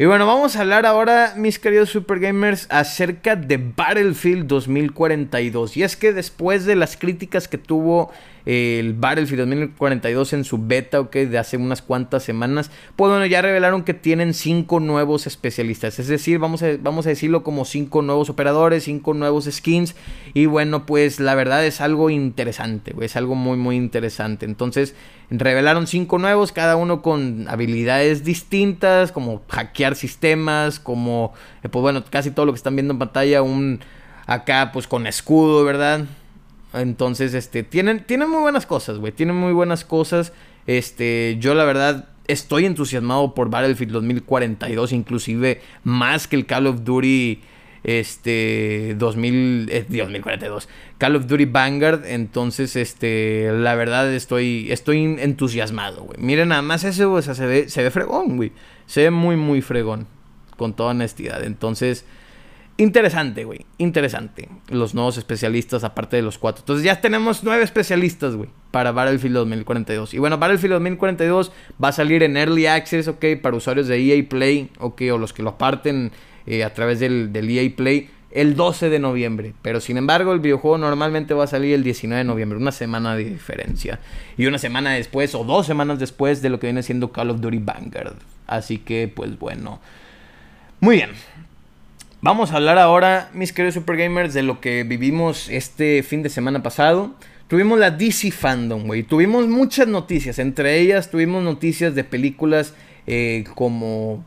Y 0.00 0.04
bueno, 0.04 0.28
vamos 0.28 0.54
a 0.54 0.60
hablar 0.60 0.86
ahora, 0.86 1.34
mis 1.36 1.58
queridos 1.58 1.90
Super 1.90 2.20
Gamers, 2.20 2.68
acerca 2.70 3.34
de 3.34 3.56
Battlefield 3.56 4.46
2042. 4.46 5.76
Y 5.76 5.82
es 5.82 5.96
que 5.96 6.12
después 6.12 6.64
de 6.66 6.76
las 6.76 6.96
críticas 6.96 7.48
que 7.48 7.58
tuvo 7.58 8.12
el 8.46 8.94
Battlefield 8.94 9.40
2042 9.40 10.34
en 10.34 10.44
su 10.44 10.64
beta, 10.64 11.00
ok, 11.00 11.12
de 11.16 11.38
hace 11.38 11.56
unas 11.56 11.82
cuantas 11.82 12.22
semanas, 12.22 12.70
pues 12.94 13.10
bueno, 13.10 13.26
ya 13.26 13.42
revelaron 13.42 13.82
que 13.82 13.92
tienen 13.92 14.34
cinco 14.34 14.78
nuevos 14.78 15.26
especialistas, 15.26 15.98
es 15.98 16.06
decir, 16.06 16.38
vamos 16.38 16.62
a, 16.62 16.68
vamos 16.80 17.04
a 17.06 17.10
decirlo 17.10 17.42
como 17.42 17.64
cinco 17.64 18.00
nuevos 18.00 18.30
operadores, 18.30 18.84
cinco 18.84 19.14
nuevos 19.14 19.46
skins, 19.50 19.96
y 20.32 20.46
bueno, 20.46 20.86
pues 20.86 21.18
la 21.18 21.34
verdad 21.34 21.66
es 21.66 21.80
algo 21.80 22.08
interesante, 22.08 22.94
es 23.00 23.16
algo 23.16 23.34
muy, 23.34 23.58
muy 23.58 23.76
interesante. 23.76 24.46
Entonces, 24.46 24.94
revelaron 25.30 25.86
cinco 25.86 26.18
nuevos, 26.18 26.52
cada 26.52 26.76
uno 26.76 27.02
con 27.02 27.46
habilidades 27.48 28.24
distintas, 28.24 29.12
como 29.12 29.42
hackear 29.48 29.94
sistemas, 29.94 30.80
como, 30.80 31.32
eh, 31.62 31.68
pues 31.68 31.82
bueno, 31.82 32.04
casi 32.08 32.30
todo 32.30 32.46
lo 32.46 32.52
que 32.52 32.56
están 32.56 32.76
viendo 32.76 32.92
en 32.92 32.98
pantalla, 32.98 33.42
un 33.42 33.80
acá 34.26 34.70
pues 34.72 34.86
con 34.86 35.06
escudo, 35.06 35.64
¿verdad? 35.64 36.06
Entonces, 36.74 37.34
este, 37.34 37.62
tienen, 37.62 38.04
tienen 38.04 38.30
muy 38.30 38.40
buenas 38.40 38.66
cosas, 38.66 38.98
güey. 38.98 39.12
Tienen 39.12 39.36
muy 39.36 39.52
buenas 39.52 39.84
cosas. 39.84 40.32
Este, 40.66 41.36
yo 41.40 41.54
la 41.54 41.64
verdad 41.64 42.08
estoy 42.26 42.66
entusiasmado 42.66 43.34
por 43.34 43.48
Battlefield 43.48 43.92
2042, 43.92 44.92
inclusive 44.92 45.62
más 45.82 46.28
que 46.28 46.36
el 46.36 46.46
Call 46.46 46.66
of 46.66 46.84
Duty 46.84 47.40
este 47.84 48.94
2000 48.98 49.66
2042 49.88 50.64
eh, 50.64 50.68
Call 50.98 51.16
of 51.16 51.26
Duty 51.26 51.44
Vanguard 51.46 52.04
entonces 52.06 52.76
este 52.76 53.50
la 53.52 53.74
verdad 53.74 54.12
estoy 54.12 54.70
estoy 54.70 55.04
entusiasmado 55.18 56.02
güey 56.02 56.18
miren 56.18 56.48
nada 56.48 56.62
más 56.62 56.84
ese 56.84 57.04
o 57.04 57.20
sea, 57.22 57.34
se 57.34 57.46
ve 57.46 57.68
se 57.68 57.82
ve 57.82 57.90
fregón 57.90 58.36
güey 58.36 58.52
se 58.86 59.02
ve 59.02 59.10
muy 59.10 59.36
muy 59.36 59.62
fregón 59.62 60.06
con 60.56 60.74
toda 60.74 60.90
honestidad 60.90 61.44
entonces 61.44 62.04
Interesante, 62.80 63.42
güey. 63.42 63.66
Interesante. 63.78 64.48
Los 64.68 64.94
nuevos 64.94 65.18
especialistas, 65.18 65.82
aparte 65.82 66.14
de 66.14 66.22
los 66.22 66.38
cuatro. 66.38 66.62
Entonces 66.62 66.84
ya 66.84 67.00
tenemos 67.00 67.42
nueve 67.42 67.64
especialistas, 67.64 68.36
güey, 68.36 68.50
para 68.70 68.92
Battlefield 68.92 69.34
2042. 69.34 70.14
Y 70.14 70.18
bueno, 70.18 70.38
Battlefield 70.38 70.74
2042 70.74 71.50
va 71.82 71.88
a 71.88 71.92
salir 71.92 72.22
en 72.22 72.36
Early 72.36 72.66
Access, 72.66 73.08
ok, 73.08 73.24
para 73.42 73.56
usuarios 73.56 73.88
de 73.88 73.98
EA 73.98 74.28
Play, 74.28 74.70
ok, 74.78 75.02
o 75.12 75.18
los 75.18 75.32
que 75.32 75.42
lo 75.42 75.50
aparten 75.50 76.12
eh, 76.48 76.64
a 76.64 76.72
través 76.72 76.98
del, 76.98 77.30
EA 77.34 77.70
Play. 77.76 78.08
el 78.30 78.56
12 78.56 78.88
de 78.88 78.98
noviembre. 78.98 79.52
Pero 79.60 79.80
sin 79.80 79.98
embargo, 79.98 80.32
el 80.32 80.40
videojuego 80.40 80.78
normalmente 80.78 81.34
va 81.34 81.44
a 81.44 81.46
salir 81.46 81.74
el 81.74 81.84
19 81.84 82.18
de 82.18 82.24
noviembre, 82.24 82.58
una 82.58 82.72
semana 82.72 83.14
de 83.14 83.24
diferencia. 83.24 84.00
Y 84.38 84.46
una 84.46 84.58
semana 84.58 84.92
después, 84.92 85.34
o 85.34 85.44
dos 85.44 85.66
semanas 85.66 85.98
después 85.98 86.40
de 86.40 86.48
lo 86.48 86.58
que 86.58 86.68
viene 86.68 86.82
siendo 86.82 87.12
Call 87.12 87.30
of 87.30 87.40
Duty 87.40 87.58
Vanguard. 87.58 88.16
Así 88.46 88.78
que, 88.78 89.12
pues 89.14 89.38
bueno. 89.38 89.78
Muy 90.80 90.96
bien. 90.96 91.10
Vamos 92.22 92.50
a 92.50 92.56
hablar 92.56 92.78
ahora, 92.78 93.30
mis 93.34 93.52
queridos 93.52 93.74
Super 93.74 93.96
Gamers, 93.96 94.32
de 94.34 94.42
lo 94.42 94.60
que 94.60 94.84
vivimos 94.84 95.48
este 95.50 96.02
fin 96.02 96.22
de 96.22 96.30
semana 96.30 96.62
pasado. 96.62 97.14
Tuvimos 97.46 97.78
la 97.78 97.90
DC 97.90 98.30
Fandom, 98.30 98.86
güey. 98.86 99.02
Tuvimos 99.02 99.46
muchas 99.48 99.86
noticias. 99.86 100.38
Entre 100.38 100.80
ellas 100.80 101.10
tuvimos 101.10 101.42
noticias 101.44 101.94
de 101.94 102.04
películas 102.04 102.74
eh, 103.06 103.44
como 103.54 104.24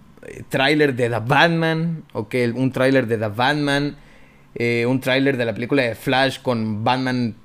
tráiler 0.49 0.95
de 0.95 1.09
The 1.09 1.19
Batman, 1.25 2.03
un 2.13 2.71
tráiler 2.71 3.07
de 3.07 3.17
The 3.17 3.27
Batman, 3.27 3.95
eh, 4.55 4.85
un 4.85 4.99
tráiler 4.99 5.37
de 5.37 5.45
la 5.45 5.53
película 5.53 5.83
de 5.83 5.95
Flash 5.95 6.41
con 6.41 6.83
Batman, 6.83 7.35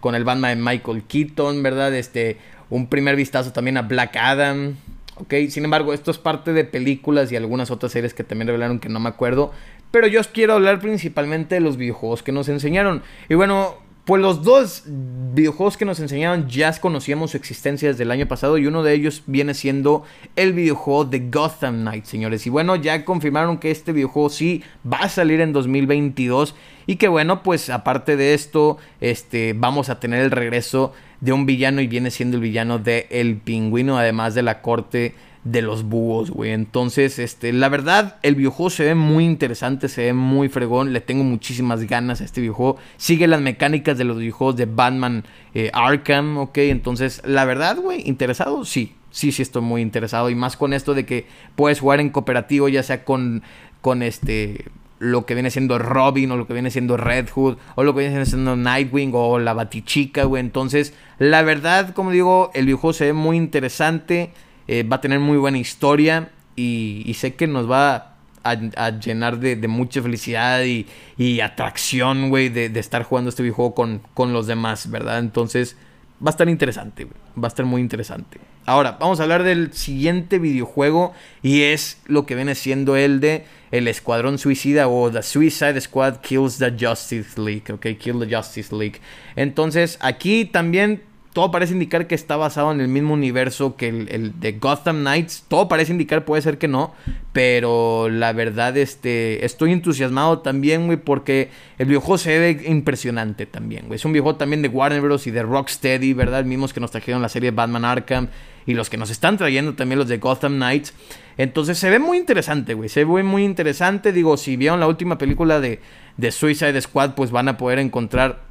con 0.00 0.14
el 0.14 0.24
Batman 0.24 0.58
de 0.58 0.64
Michael 0.64 1.02
Keaton, 1.04 1.62
¿verdad? 1.62 1.94
Este, 1.94 2.38
un 2.70 2.88
primer 2.88 3.16
vistazo 3.16 3.52
también 3.52 3.76
a 3.76 3.82
Black 3.82 4.16
Adam, 4.16 4.76
ok. 5.16 5.34
Sin 5.48 5.64
embargo, 5.64 5.92
esto 5.92 6.10
es 6.10 6.18
parte 6.18 6.52
de 6.52 6.64
películas 6.64 7.32
y 7.32 7.36
algunas 7.36 7.70
otras 7.70 7.92
series 7.92 8.14
que 8.14 8.24
también 8.24 8.48
revelaron 8.48 8.78
que 8.78 8.88
no 8.88 9.00
me 9.00 9.08
acuerdo. 9.08 9.52
Pero 9.90 10.06
yo 10.08 10.20
os 10.20 10.28
quiero 10.28 10.54
hablar 10.54 10.80
principalmente 10.80 11.54
de 11.54 11.60
los 11.60 11.76
videojuegos 11.76 12.22
que 12.22 12.32
nos 12.32 12.48
enseñaron. 12.48 13.02
Y 13.28 13.34
bueno, 13.34 13.76
pues 14.06 14.22
los 14.22 14.44
dos 14.44 14.84
videojuegos 14.86 15.76
que 15.76 15.84
nos 15.84 15.98
enseñaron 15.98 16.48
ya 16.48 16.72
conocíamos 16.78 17.32
su 17.32 17.36
existencia 17.36 17.88
desde 17.88 18.04
el 18.04 18.12
año 18.12 18.28
pasado 18.28 18.56
y 18.56 18.66
uno 18.66 18.84
de 18.84 18.94
ellos 18.94 19.24
viene 19.26 19.52
siendo 19.52 20.04
el 20.36 20.52
videojuego 20.52 21.06
de 21.06 21.28
Gotham 21.28 21.80
Knights, 21.80 22.08
señores. 22.08 22.46
Y 22.46 22.50
bueno, 22.50 22.76
ya 22.76 23.04
confirmaron 23.04 23.58
que 23.58 23.72
este 23.72 23.90
videojuego 23.90 24.30
sí 24.30 24.62
va 24.90 24.98
a 24.98 25.08
salir 25.08 25.40
en 25.40 25.52
2022 25.52 26.54
y 26.86 26.96
que 26.96 27.08
bueno, 27.08 27.42
pues 27.42 27.68
aparte 27.68 28.16
de 28.16 28.34
esto, 28.34 28.78
este 29.00 29.54
vamos 29.54 29.88
a 29.88 29.98
tener 29.98 30.22
el 30.22 30.30
regreso 30.30 30.92
de 31.20 31.32
un 31.32 31.44
villano 31.44 31.80
y 31.80 31.88
viene 31.88 32.12
siendo 32.12 32.36
el 32.36 32.44
villano 32.44 32.78
de 32.78 33.08
El 33.10 33.38
Pingüino, 33.38 33.98
además 33.98 34.36
de 34.36 34.42
la 34.42 34.62
corte 34.62 35.16
de 35.46 35.62
los 35.62 35.84
búhos, 35.84 36.30
güey. 36.30 36.50
Entonces, 36.50 37.20
este, 37.20 37.52
la 37.52 37.68
verdad, 37.68 38.18
el 38.22 38.34
videojuego 38.34 38.68
se 38.68 38.84
ve 38.84 38.94
muy 38.96 39.24
interesante, 39.24 39.88
se 39.88 40.06
ve 40.06 40.12
muy 40.12 40.48
fregón. 40.48 40.92
Le 40.92 41.00
tengo 41.00 41.22
muchísimas 41.22 41.84
ganas 41.84 42.20
a 42.20 42.24
este 42.24 42.40
videojuego. 42.40 42.76
Sigue 42.96 43.28
las 43.28 43.40
mecánicas 43.40 43.96
de 43.96 44.04
los 44.04 44.18
videojuegos 44.18 44.56
de 44.56 44.66
Batman 44.66 45.24
eh, 45.54 45.70
Arkham, 45.72 46.36
ok. 46.38 46.58
Entonces, 46.58 47.22
la 47.24 47.44
verdad, 47.44 47.76
güey, 47.78 48.06
interesado, 48.08 48.64
sí. 48.64 48.94
Sí, 49.10 49.32
sí 49.32 49.42
estoy 49.42 49.62
muy 49.62 49.82
interesado. 49.82 50.30
Y 50.30 50.34
más 50.34 50.56
con 50.56 50.72
esto 50.72 50.94
de 50.94 51.06
que 51.06 51.26
puedes 51.54 51.80
jugar 51.80 52.00
en 52.00 52.10
cooperativo, 52.10 52.68
ya 52.68 52.82
sea 52.82 53.04
con, 53.04 53.42
con 53.80 54.02
este 54.02 54.64
lo 54.98 55.26
que 55.26 55.34
viene 55.34 55.50
siendo 55.50 55.78
Robin 55.78 56.30
o 56.30 56.36
lo 56.38 56.46
que 56.46 56.54
viene 56.54 56.70
siendo 56.70 56.96
Red 56.96 57.28
Hood 57.28 57.58
o 57.74 57.84
lo 57.84 57.94
que 57.94 58.00
viene 58.00 58.24
siendo 58.24 58.56
Nightwing 58.56 59.12
o 59.14 59.38
la 59.38 59.52
Batichica, 59.52 60.24
güey. 60.24 60.40
Entonces, 60.40 60.94
la 61.18 61.42
verdad, 61.42 61.94
como 61.94 62.10
digo, 62.10 62.50
el 62.54 62.64
videojuego 62.64 62.94
se 62.94 63.04
ve 63.06 63.12
muy 63.12 63.36
interesante. 63.36 64.32
Eh, 64.68 64.82
va 64.82 64.96
a 64.96 65.00
tener 65.00 65.20
muy 65.20 65.38
buena 65.38 65.58
historia 65.58 66.30
y, 66.56 67.12
sé 67.14 67.34
que 67.34 67.46
nos 67.46 67.70
va 67.70 68.16
a, 68.42 68.90
llenar 68.90 69.38
de, 69.38 69.68
mucha 69.68 70.02
felicidad 70.02 70.62
y, 70.64 71.40
atracción, 71.40 72.30
güey, 72.30 72.48
de, 72.48 72.66
estar 72.78 73.02
jugando 73.02 73.30
este 73.30 73.42
videojuego 73.42 73.74
con, 73.74 74.02
con 74.14 74.32
los 74.32 74.46
demás, 74.46 74.90
¿verdad? 74.90 75.18
Entonces, 75.18 75.76
va 76.24 76.30
a 76.30 76.30
estar 76.30 76.48
interesante. 76.48 77.06
Va 77.36 77.44
a 77.44 77.48
estar 77.48 77.66
muy 77.66 77.80
interesante. 77.80 78.38
Ahora, 78.64 78.96
vamos 78.98 79.20
a 79.20 79.22
hablar 79.22 79.44
del 79.44 79.72
siguiente 79.72 80.40
videojuego 80.40 81.14
y 81.40 81.62
es 81.62 82.00
lo 82.06 82.26
que 82.26 82.34
viene 82.34 82.56
siendo 82.56 82.96
el 82.96 83.20
de 83.20 83.44
El 83.70 83.86
Escuadrón 83.86 84.38
Suicida 84.38 84.88
o 84.88 85.08
The 85.08 85.22
Suicide 85.22 85.80
Squad 85.80 86.16
Kills 86.16 86.58
the 86.58 86.74
Justice 86.76 87.40
League, 87.40 87.72
ok, 87.72 87.86
Kill 87.96 88.18
the 88.18 88.34
Justice 88.34 88.74
League. 88.74 89.00
Entonces, 89.36 89.98
aquí 90.00 90.46
también 90.46 91.02
todo 91.36 91.50
parece 91.50 91.74
indicar 91.74 92.06
que 92.06 92.14
está 92.14 92.38
basado 92.38 92.72
en 92.72 92.80
el 92.80 92.88
mismo 92.88 93.12
universo 93.12 93.76
que 93.76 93.88
el, 93.88 94.40
de 94.40 94.52
Gotham 94.52 95.00
Knights. 95.00 95.44
Todo 95.48 95.68
parece 95.68 95.92
indicar, 95.92 96.24
puede 96.24 96.40
ser 96.40 96.56
que 96.56 96.66
no. 96.66 96.94
Pero 97.34 98.08
la 98.08 98.32
verdad, 98.32 98.74
este, 98.78 99.44
estoy 99.44 99.72
entusiasmado 99.72 100.38
también, 100.38 100.86
güey, 100.86 100.96
porque 100.96 101.50
el 101.76 101.88
videojuego 101.88 102.16
se 102.16 102.38
ve 102.38 102.64
impresionante 102.66 103.44
también, 103.44 103.84
güey. 103.86 103.96
Es 103.96 104.06
un 104.06 104.14
videojuego 104.14 104.38
también 104.38 104.62
de 104.62 104.68
Warner 104.68 105.02
Bros. 105.02 105.26
y 105.26 105.30
de 105.30 105.42
Rocksteady, 105.42 106.14
¿verdad? 106.14 106.46
Mismos 106.46 106.72
que 106.72 106.80
nos 106.80 106.90
trajeron 106.90 107.20
la 107.20 107.28
serie 107.28 107.50
Batman 107.50 107.84
Arkham 107.84 108.28
y 108.64 108.72
los 108.72 108.88
que 108.88 108.96
nos 108.96 109.10
están 109.10 109.36
trayendo 109.36 109.74
también 109.74 109.98
los 109.98 110.08
de 110.08 110.16
Gotham 110.16 110.54
Knights. 110.54 110.94
Entonces 111.36 111.76
se 111.76 111.90
ve 111.90 111.98
muy 111.98 112.16
interesante, 112.16 112.72
güey. 112.72 112.88
Se 112.88 113.04
ve 113.04 113.22
muy 113.22 113.44
interesante. 113.44 114.10
Digo, 114.10 114.38
si 114.38 114.56
vieron 114.56 114.80
la 114.80 114.86
última 114.86 115.18
película 115.18 115.60
de, 115.60 115.80
de 116.16 116.32
Suicide 116.32 116.80
Squad, 116.80 117.10
pues 117.14 117.30
van 117.30 117.50
a 117.50 117.58
poder 117.58 117.78
encontrar 117.78 118.45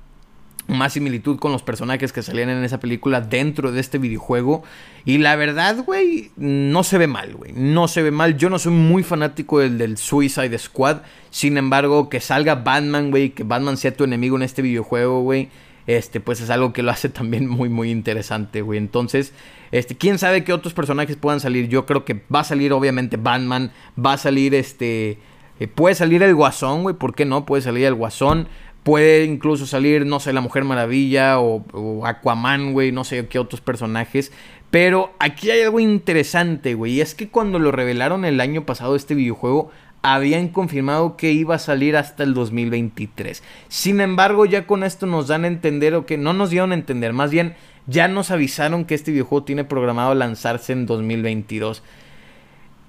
más 0.68 0.94
similitud 0.94 1.38
con 1.38 1.52
los 1.52 1.62
personajes 1.62 2.12
que 2.12 2.24
salían 2.24 2.50
en 2.50 2.64
esa 2.64 2.80
película 2.80 3.22
dentro 3.22 3.72
de 3.72 3.80
este 3.80 3.98
videojuego. 3.98 4.64
Y 5.06 5.20
la 5.20 5.36
verdad, 5.36 5.84
güey, 5.86 6.32
no 6.38 6.84
se 6.84 6.98
ve 6.98 7.08
mal, 7.08 7.36
güey. 7.36 7.54
No 7.54 7.88
se 7.88 8.02
ve 8.02 8.12
mal. 8.12 8.38
Yo 8.38 8.50
no 8.50 8.60
soy 8.60 8.74
muy 8.74 9.04
fanático 9.04 9.60
del, 9.60 9.98
Suicide 9.98 10.58
Squad. 10.58 11.02
Sin 11.30 11.58
embargo, 11.58 12.10
que 12.10 12.20
salga 12.20 12.56
Batman, 12.56 13.12
güey, 13.12 13.32
que 13.32 13.44
Batman 13.44 13.78
sea 13.78 13.96
tu 13.96 14.04
enemigo 14.04 14.36
en 14.36 14.44
este 14.44 14.62
videojuego, 14.62 15.22
güey. 15.22 15.50
Este, 15.88 16.20
pues 16.20 16.42
es 16.42 16.50
algo 16.50 16.74
que 16.74 16.82
lo 16.82 16.90
hace 16.90 17.10
también 17.10 17.48
muy, 17.48 17.70
muy 17.70 17.92
interesante, 17.92 18.62
güey. 18.62 18.80
Entonces, 18.80 19.34
este, 19.72 19.96
quién 19.96 20.18
sabe 20.18 20.44
qué 20.44 20.54
otros 20.54 20.74
personajes 20.74 21.16
puedan 21.16 21.40
salir. 21.40 21.70
Yo 21.70 21.86
creo 21.86 22.06
que 22.06 22.24
va 22.34 22.40
a 22.40 22.44
salir, 22.44 22.74
obviamente, 22.74 23.18
Batman. 23.18 23.72
Va 24.04 24.14
a 24.14 24.18
salir, 24.18 24.56
este. 24.56 25.20
Eh, 25.60 25.68
puede 25.68 25.96
salir 25.96 26.22
el 26.24 26.36
Guasón, 26.36 26.84
güey. 26.84 26.96
¿Por 26.96 27.16
qué 27.16 27.24
no? 27.24 27.46
Puede 27.46 27.62
salir 27.62 27.86
el 27.86 27.94
Guasón. 27.94 28.48
Puede 28.86 29.24
incluso 29.26 29.66
salir, 29.66 30.06
no 30.06 30.20
sé, 30.20 30.32
la 30.32 30.42
Mujer 30.42 30.64
Maravilla 30.64 31.40
o, 31.40 32.06
Aquaman, 32.06 32.72
güey, 32.72 32.92
no 32.92 33.04
sé 33.04 33.26
qué 33.26 33.40
otros 33.40 33.60
personajes. 33.60 34.32
Pero 34.70 35.12
aquí 35.18 35.50
hay 35.50 35.62
algo 35.62 35.80
interesante, 35.80 36.76
güey. 36.76 36.94
Y 36.94 37.02
es 37.02 37.16
que 37.16 37.30
cuando 37.30 37.58
lo 37.58 37.72
revelaron 37.72 38.26
el 38.26 38.40
año 38.40 38.64
pasado 38.68 38.96
este 38.96 39.16
videojuego, 39.16 39.72
habían 40.04 40.50
confirmado 40.50 41.18
que 41.18 41.32
iba 41.32 41.56
a 41.56 41.60
salir 41.60 41.98
hasta 41.98 42.22
el 42.22 42.36
2023. 42.36 43.42
Sin 43.70 44.02
embargo, 44.02 44.46
ya 44.46 44.68
con 44.68 44.84
esto 44.84 45.08
nos 45.08 45.30
dan 45.30 45.46
a 45.46 45.48
entender, 45.48 45.96
o 45.96 46.06
que 46.06 46.20
no 46.20 46.34
nos 46.34 46.52
dieron 46.52 46.72
a 46.72 46.76
entender, 46.76 47.12
más 47.12 47.32
bien 47.32 47.56
ya 47.88 48.08
nos 48.08 48.30
avisaron 48.30 48.86
que 48.86 48.94
este 48.94 49.10
videojuego 49.10 49.46
tiene 49.46 49.64
programado 49.64 50.14
lanzarse 50.14 50.74
en 50.74 50.86
2022. 50.86 51.82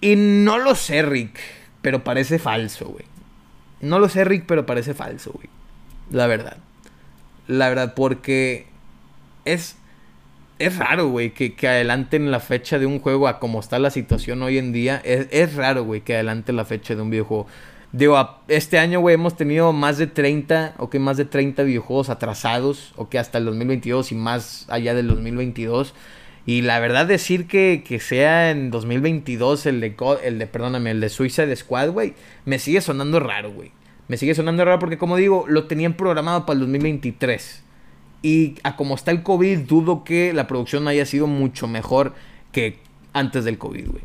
Y 0.02 0.16
no 0.16 0.58
lo 0.58 0.74
sé, 0.74 1.00
Rick, 1.00 1.38
pero 1.80 2.04
parece 2.04 2.38
falso, 2.38 2.84
güey. 2.84 3.06
No 3.80 3.98
lo 3.98 4.10
sé, 4.10 4.26
Rick, 4.26 4.44
pero 4.46 4.66
parece 4.66 4.92
falso, 4.92 5.32
güey. 5.32 5.48
La 6.10 6.26
verdad. 6.26 6.58
La 7.48 7.68
verdad, 7.68 7.94
porque 7.94 8.66
es, 9.44 9.76
es 10.58 10.76
raro, 10.76 11.08
güey, 11.08 11.32
que, 11.32 11.54
que, 11.54 11.68
adelanten 11.68 12.30
la 12.30 12.40
fecha 12.40 12.78
de 12.78 12.86
un 12.86 12.98
juego 12.98 13.28
a 13.28 13.38
como 13.38 13.60
está 13.60 13.78
la 13.78 13.90
situación 13.90 14.42
hoy 14.42 14.58
en 14.58 14.72
día. 14.72 15.00
Es, 15.04 15.28
es 15.30 15.54
raro, 15.54 15.84
güey, 15.84 16.00
que 16.00 16.14
adelanten 16.14 16.56
la 16.56 16.64
fecha 16.64 16.94
de 16.94 17.02
un 17.02 17.10
videojuego. 17.10 17.46
Digo, 17.92 18.18
este 18.48 18.78
año, 18.78 19.00
güey, 19.00 19.14
hemos 19.14 19.36
tenido 19.36 19.72
más 19.72 19.96
de 19.96 20.06
30, 20.06 20.74
o 20.78 20.90
que 20.90 20.98
más 20.98 21.16
de 21.16 21.24
30 21.24 21.62
videojuegos 21.62 22.10
atrasados, 22.10 22.92
o 22.96 23.08
que 23.08 23.18
hasta 23.18 23.38
el 23.38 23.44
2022 23.46 24.12
y 24.12 24.14
más 24.16 24.66
allá 24.68 24.94
del 24.94 25.08
2022. 25.08 25.94
Y 26.46 26.62
la 26.62 26.78
verdad 26.78 27.06
decir 27.06 27.46
que, 27.46 27.82
que 27.86 27.98
sea 27.98 28.50
en 28.50 28.70
2022 28.70 29.66
el 29.66 29.80
de, 29.80 29.96
el 30.22 30.38
de, 30.38 30.46
perdóname, 30.46 30.90
el 30.92 31.00
de 31.00 31.08
Suicide 31.08 31.54
Squad, 31.56 31.90
güey, 31.90 32.14
me 32.44 32.58
sigue 32.58 32.80
sonando 32.80 33.18
raro, 33.18 33.50
güey. 33.52 33.72
Me 34.08 34.16
sigue 34.16 34.34
sonando 34.34 34.64
raro 34.64 34.78
porque, 34.78 34.98
como 34.98 35.16
digo, 35.16 35.44
lo 35.48 35.64
tenían 35.66 35.94
programado 35.94 36.46
para 36.46 36.54
el 36.54 36.60
2023. 36.60 37.62
Y 38.22 38.54
a 38.62 38.76
como 38.76 38.94
está 38.94 39.10
el 39.10 39.22
COVID, 39.22 39.60
dudo 39.60 40.04
que 40.04 40.32
la 40.32 40.46
producción 40.46 40.88
haya 40.88 41.06
sido 41.06 41.26
mucho 41.26 41.68
mejor 41.68 42.14
que 42.52 42.78
antes 43.12 43.44
del 43.44 43.58
COVID, 43.58 43.90
güey. 43.90 44.02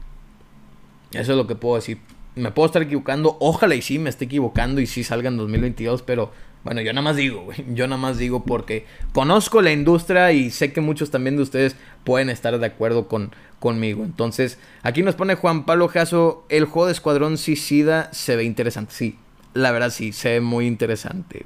Eso 1.11 1.31
es 1.33 1.37
lo 1.37 1.47
que 1.47 1.55
puedo 1.55 1.75
decir. 1.75 1.99
Me 2.35 2.51
puedo 2.51 2.67
estar 2.67 2.81
equivocando. 2.81 3.37
Ojalá 3.39 3.75
y 3.75 3.81
sí 3.81 3.99
me 3.99 4.09
esté 4.09 4.25
equivocando 4.25 4.81
y 4.81 4.87
sí 4.87 5.03
salga 5.03 5.29
en 5.29 5.37
2022. 5.37 6.01
Pero 6.03 6.31
bueno, 6.63 6.81
yo 6.81 6.93
nada 6.93 7.03
más 7.03 7.15
digo, 7.15 7.41
güey. 7.43 7.65
Yo 7.73 7.87
nada 7.87 8.01
más 8.01 8.17
digo 8.17 8.43
porque 8.43 8.85
conozco 9.13 9.61
la 9.61 9.71
industria 9.71 10.31
y 10.31 10.49
sé 10.49 10.71
que 10.71 10.81
muchos 10.81 11.11
también 11.11 11.35
de 11.35 11.43
ustedes 11.43 11.75
pueden 12.03 12.29
estar 12.29 12.57
de 12.57 12.65
acuerdo 12.65 13.07
con, 13.07 13.31
conmigo. 13.59 14.03
Entonces, 14.03 14.57
aquí 14.81 15.03
nos 15.03 15.15
pone 15.15 15.35
Juan 15.35 15.65
Pablo 15.65 15.87
Jasso. 15.87 16.45
El 16.49 16.65
juego 16.65 16.87
de 16.87 16.93
Escuadrón 16.93 17.37
Suicida 17.37 18.09
se 18.13 18.35
ve 18.35 18.43
interesante. 18.43 18.93
Sí, 18.93 19.17
la 19.53 19.71
verdad 19.71 19.89
sí, 19.89 20.11
se 20.13 20.29
ve 20.29 20.41
muy 20.41 20.67
interesante. 20.67 21.43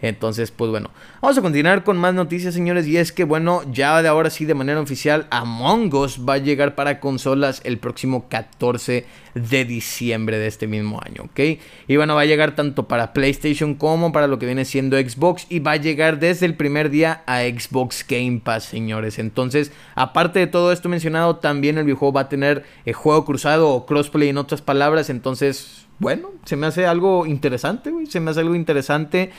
Entonces, 0.00 0.52
pues 0.52 0.70
bueno, 0.70 0.90
vamos 1.20 1.38
a 1.38 1.42
continuar 1.42 1.82
con 1.82 1.96
más 1.96 2.14
noticias, 2.14 2.54
señores. 2.54 2.86
Y 2.86 2.96
es 2.96 3.10
que, 3.10 3.24
bueno, 3.24 3.62
ya 3.72 4.00
de 4.00 4.08
ahora 4.08 4.30
sí, 4.30 4.44
de 4.44 4.54
manera 4.54 4.80
oficial, 4.80 5.26
Among 5.30 5.92
Us 5.92 6.20
va 6.20 6.34
a 6.34 6.38
llegar 6.38 6.76
para 6.76 7.00
consolas 7.00 7.60
el 7.64 7.78
próximo 7.78 8.28
14 8.28 9.06
de 9.34 9.64
diciembre 9.64 10.38
de 10.38 10.46
este 10.46 10.66
mismo 10.66 11.00
año, 11.04 11.24
¿ok? 11.24 11.60
Y 11.88 11.96
bueno, 11.96 12.14
va 12.14 12.22
a 12.22 12.26
llegar 12.26 12.54
tanto 12.54 12.86
para 12.86 13.12
PlayStation 13.12 13.74
como 13.74 14.12
para 14.12 14.28
lo 14.28 14.38
que 14.38 14.46
viene 14.46 14.64
siendo 14.64 14.96
Xbox. 14.96 15.46
Y 15.48 15.58
va 15.58 15.72
a 15.72 15.76
llegar 15.76 16.20
desde 16.20 16.46
el 16.46 16.54
primer 16.54 16.90
día 16.90 17.22
a 17.26 17.40
Xbox 17.40 18.06
Game 18.08 18.40
Pass, 18.44 18.64
señores. 18.64 19.18
Entonces, 19.18 19.72
aparte 19.96 20.38
de 20.38 20.46
todo 20.46 20.70
esto 20.70 20.88
mencionado, 20.88 21.36
también 21.36 21.76
el 21.76 21.84
videojuego 21.84 22.12
va 22.12 22.22
a 22.22 22.28
tener 22.28 22.64
eh, 22.84 22.92
juego 22.92 23.24
cruzado 23.24 23.70
o 23.70 23.84
crossplay 23.84 24.28
en 24.28 24.38
otras 24.38 24.62
palabras. 24.62 25.10
Entonces, 25.10 25.87
bueno, 25.98 26.30
se 26.44 26.56
me 26.56 26.66
hace 26.66 26.86
algo 26.86 27.26
interesante, 27.26 27.90
güey. 27.90 28.06
Se 28.06 28.20
me 28.20 28.30
hace 28.30 28.40
algo 28.40 28.54
interesante. 28.54 29.30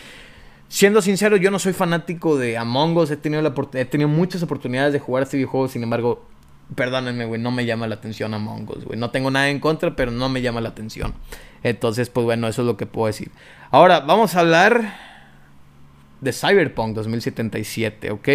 Siendo 0.67 1.01
sincero, 1.01 1.37
yo 1.37 1.51
no 1.51 1.59
soy 1.59 1.73
fanático 1.73 2.37
de 2.37 2.57
Among 2.57 2.97
Us. 2.97 3.11
He 3.11 3.17
tenido, 3.17 3.41
la, 3.41 3.53
he 3.73 3.85
tenido 3.85 4.07
muchas 4.09 4.43
oportunidades 4.43 4.93
de 4.93 4.99
jugar 4.99 5.23
este 5.23 5.37
videojuego. 5.37 5.67
Sin 5.67 5.83
embargo, 5.83 6.25
perdónenme, 6.75 7.25
güey, 7.25 7.41
no 7.41 7.51
me 7.51 7.65
llama 7.65 7.87
la 7.87 7.95
atención 7.95 8.33
Among 8.33 8.69
Us, 8.69 8.85
güey. 8.85 8.99
No 8.99 9.09
tengo 9.09 9.31
nada 9.31 9.49
en 9.49 9.59
contra, 9.59 9.95
pero 9.95 10.11
no 10.11 10.29
me 10.29 10.41
llama 10.41 10.61
la 10.61 10.69
atención. 10.69 11.13
Entonces, 11.63 12.09
pues 12.09 12.25
bueno, 12.25 12.47
eso 12.47 12.61
es 12.61 12.65
lo 12.65 12.77
que 12.77 12.85
puedo 12.85 13.07
decir. 13.07 13.31
Ahora, 13.71 14.01
vamos 14.01 14.35
a 14.35 14.41
hablar 14.41 14.95
de 16.21 16.33
Cyberpunk 16.33 16.95
2077, 16.95 18.11
¿ok? 18.11 18.29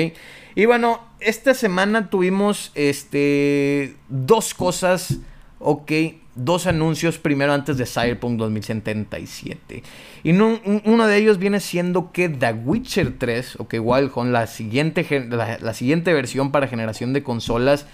Y 0.54 0.64
bueno, 0.66 1.00
esta 1.20 1.54
semana 1.54 2.08
tuvimos 2.08 2.72
este 2.74 3.96
dos 4.08 4.54
cosas, 4.54 5.18
¿ok? 5.58 5.92
Dos 6.34 6.66
anuncios 6.66 7.18
primero 7.18 7.52
antes 7.52 7.76
de 7.76 7.86
Cyberpunk 7.86 8.38
2077. 8.38 9.82
Y 10.22 10.32
uno 10.32 11.06
de 11.06 11.16
ellos 11.16 11.38
viene 11.38 11.60
siendo 11.60 12.12
que 12.12 12.28
The 12.28 12.52
Witcher 12.52 13.18
3, 13.18 13.56
o 13.60 13.68
que 13.68 13.76
igual 13.76 14.10
con 14.10 14.32
la 14.32 14.46
siguiente, 14.46 15.06
la 15.28 15.74
siguiente 15.74 16.12
versión 16.12 16.50
para 16.50 16.68
generación 16.68 17.12
de 17.12 17.22
consolas, 17.22 17.86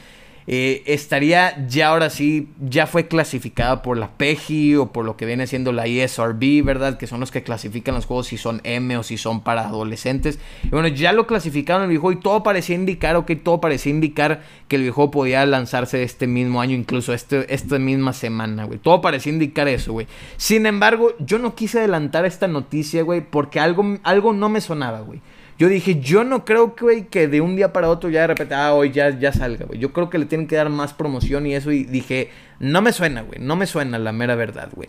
eh, 0.47 0.83
estaría 0.87 1.67
ya 1.69 1.89
ahora 1.89 2.11
sí, 2.11 2.49
ya 2.61 2.87
fue 2.87 3.07
clasificada 3.07 3.83
por 3.83 3.97
la 3.99 4.11
PEGI 4.11 4.77
o 4.77 4.93
por 4.93 5.05
lo 5.05 5.17
que 5.17 5.27
viene 5.27 5.47
siendo 5.47 5.73
la 5.73 5.87
ESRB, 5.87 6.65
¿verdad? 6.65 6.99
Que 6.99 7.07
son 7.07 7.21
los 7.21 7.31
que 7.31 7.43
clasifican 7.43 7.95
los 7.95 8.07
juegos 8.07 8.29
si 8.29 8.37
son 8.37 8.61
M 8.65 8.97
o 8.97 9.03
si 9.03 9.19
son 9.19 9.43
para 9.43 9.67
adolescentes. 9.67 10.39
Y 10.65 10.69
bueno, 10.71 10.89
ya 10.89 11.13
lo 11.13 11.27
clasificaron 11.27 11.83
el 11.83 11.89
videojuego 11.89 12.19
y 12.19 12.23
todo 12.23 12.43
parecía 12.43 12.75
indicar, 12.75 13.17
ok, 13.17 13.33
todo 13.43 13.61
parecía 13.61 13.91
indicar 13.91 14.43
que 14.69 14.77
el 14.77 14.83
videojuego 14.83 15.11
podía 15.11 15.45
lanzarse 15.47 16.03
este 16.03 16.27
mismo 16.27 16.61
año, 16.61 16.75
incluso 16.75 17.13
este, 17.13 17.53
esta 17.53 17.79
misma 17.79 18.13
semana, 18.13 18.65
güey. 18.65 18.79
Todo 18.79 19.01
parecía 19.01 19.33
indicar 19.33 19.69
eso, 19.69 19.93
güey. 19.93 20.07
Sin 20.37 20.67
embargo, 20.67 21.15
yo 21.19 21.39
no 21.39 21.55
quise 21.55 21.79
adelantar 21.79 22.25
esta 22.25 22.49
noticia, 22.49 23.03
güey, 23.03 23.21
porque 23.21 23.61
algo, 23.61 23.99
algo 24.03 24.33
no 24.33 24.49
me 24.49 24.61
sonaba, 24.61 25.01
güey. 25.01 25.21
Yo 25.61 25.69
dije, 25.69 26.01
yo 26.01 26.25
no 26.25 26.47
creo, 26.47 26.75
que 26.75 27.29
de 27.29 27.43
un 27.43 27.55
día 27.55 27.71
para 27.71 27.91
otro 27.91 28.09
ya 28.09 28.23
de 28.23 28.29
repente, 28.29 28.55
ah, 28.55 28.73
hoy 28.73 28.93
ya, 28.93 29.11
ya 29.11 29.31
salga, 29.31 29.67
güey. 29.67 29.79
Yo 29.79 29.93
creo 29.93 30.09
que 30.09 30.17
le 30.17 30.25
tienen 30.25 30.47
que 30.47 30.57
dar 30.57 30.71
más 30.71 30.95
promoción 30.95 31.47
y 31.47 31.55
eso. 31.55 31.71
Y 31.71 31.85
dije, 31.85 32.31
no 32.61 32.81
me 32.81 32.95
suena, 32.95 33.21
güey. 33.21 33.41
No 33.41 33.57
me 33.57 33.67
suena 33.67 33.99
la 33.99 34.11
mera 34.11 34.37
verdad, 34.37 34.71
güey. 34.75 34.89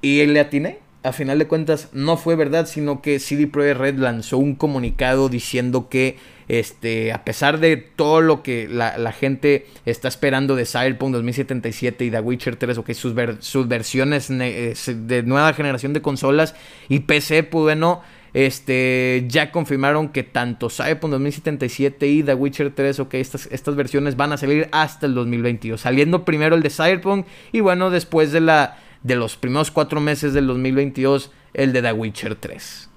Y 0.00 0.24
le 0.24 0.40
atiné. 0.40 0.78
A 1.02 1.12
final 1.12 1.38
de 1.38 1.46
cuentas, 1.46 1.90
no 1.92 2.16
fue 2.16 2.34
verdad, 2.34 2.66
sino 2.66 3.02
que 3.02 3.18
CD 3.20 3.46
Projekt 3.46 3.78
Red 3.78 3.98
lanzó 3.98 4.38
un 4.38 4.54
comunicado 4.54 5.28
diciendo 5.28 5.90
que, 5.90 6.16
este, 6.48 7.12
a 7.12 7.24
pesar 7.24 7.58
de 7.58 7.76
todo 7.76 8.22
lo 8.22 8.42
que 8.42 8.68
la, 8.68 9.12
gente 9.12 9.66
está 9.84 10.08
esperando 10.08 10.56
de 10.56 10.64
Cyberpunk 10.64 11.12
2077 11.12 12.06
y 12.06 12.10
The 12.10 12.20
Witcher 12.20 12.56
3, 12.56 12.78
o 12.78 12.84
que 12.84 12.94
sus, 12.94 13.14
sus 13.40 13.68
versiones 13.68 14.28
de 14.28 15.22
nueva 15.24 15.52
generación 15.52 15.92
de 15.92 16.02
consolas 16.02 16.54
y 16.88 17.00
PC, 17.00 17.44
pues 17.44 17.62
bueno 17.62 18.02
este, 18.32 19.24
ya 19.28 19.50
confirmaron 19.50 20.10
que 20.10 20.22
tanto 20.22 20.70
Cyberpunk 20.70 21.12
2077 21.12 22.06
y 22.06 22.22
The 22.22 22.34
Witcher 22.34 22.72
3, 22.74 23.00
ok, 23.00 23.14
estas, 23.14 23.48
estas 23.50 23.76
versiones 23.76 24.16
van 24.16 24.32
a 24.32 24.36
salir 24.36 24.68
hasta 24.72 25.06
el 25.06 25.14
2022. 25.14 25.80
Saliendo 25.80 26.24
primero 26.24 26.54
el 26.54 26.62
de 26.62 26.70
Cyberpunk 26.70 27.26
y 27.52 27.60
bueno, 27.60 27.90
después 27.90 28.32
de, 28.32 28.40
la, 28.40 28.78
de 29.02 29.16
los 29.16 29.36
primeros 29.36 29.70
cuatro 29.70 30.00
meses 30.00 30.32
del 30.32 30.46
2022, 30.46 31.32
el 31.54 31.72
de 31.72 31.82
The 31.82 31.92
Witcher 31.92 32.34
3. 32.36 32.88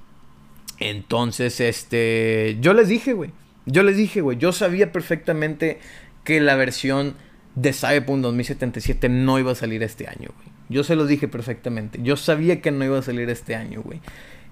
Entonces, 0.80 1.60
este, 1.60 2.58
yo 2.60 2.74
les 2.74 2.88
dije, 2.90 3.14
güey, 3.14 3.32
yo 3.66 3.84
les 3.84 3.98
dije, 3.98 4.22
güey, 4.22 4.38
yo 4.38 4.52
sabía 4.52 4.92
perfectamente 4.92 5.80
que 6.24 6.40
la 6.42 6.56
versión 6.56 7.16
de 7.56 7.74
Cyberpunk 7.74 8.22
2077 8.22 9.10
no 9.10 9.40
iba 9.40 9.52
a 9.52 9.56
salir 9.56 9.84
este 9.84 10.08
año, 10.08 10.30
güey. 10.36 10.54
Yo 10.70 10.84
se 10.84 10.96
los 10.96 11.08
dije 11.08 11.28
perfectamente. 11.28 12.00
Yo 12.02 12.18
sabía 12.18 12.62
que 12.62 12.72
no 12.72 12.84
iba 12.84 12.98
a 12.98 13.02
salir 13.02 13.30
este 13.30 13.56
año, 13.56 13.82
güey. 13.82 14.02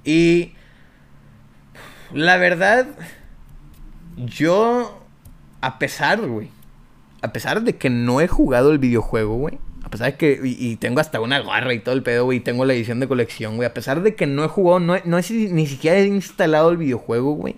Y 0.03 0.53
la 2.13 2.37
verdad, 2.37 2.87
yo, 4.17 5.05
a 5.61 5.79
pesar, 5.79 6.21
güey, 6.21 6.49
a 7.21 7.31
pesar 7.31 7.61
de 7.63 7.77
que 7.77 7.89
no 7.89 8.21
he 8.21 8.27
jugado 8.27 8.71
el 8.71 8.79
videojuego, 8.79 9.35
güey, 9.35 9.59
a 9.83 9.89
pesar 9.89 10.11
de 10.11 10.17
que, 10.17 10.39
y, 10.43 10.75
tengo 10.77 10.99
hasta 10.99 11.19
una 11.19 11.41
garra 11.41 11.73
y 11.73 11.79
todo 11.79 11.95
el 11.95 12.03
pedo, 12.03 12.25
güey, 12.25 12.39
y 12.39 12.41
tengo 12.41 12.65
la 12.65 12.73
edición 12.73 12.99
de 12.99 13.07
colección, 13.07 13.55
güey, 13.55 13.67
a 13.67 13.73
pesar 13.73 14.01
de 14.01 14.15
que 14.15 14.27
no 14.27 14.43
he 14.43 14.47
jugado, 14.47 14.79
no, 14.79 14.95
no 15.05 15.17
ni 15.17 15.67
siquiera 15.67 15.97
he 15.97 16.05
instalado 16.05 16.69
el 16.69 16.77
videojuego, 16.77 17.33
güey, 17.33 17.55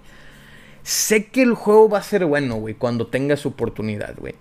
sé 0.83 1.27
que 1.27 1.41
el 1.41 1.53
juego 1.53 1.89
va 1.89 1.99
a 1.99 2.03
ser 2.03 2.25
bueno, 2.25 2.55
güey, 2.55 2.75
cuando 2.75 3.07
tenga 3.07 3.37
su 3.37 3.49
oportunidad, 3.49 4.15
güey. 4.17 4.35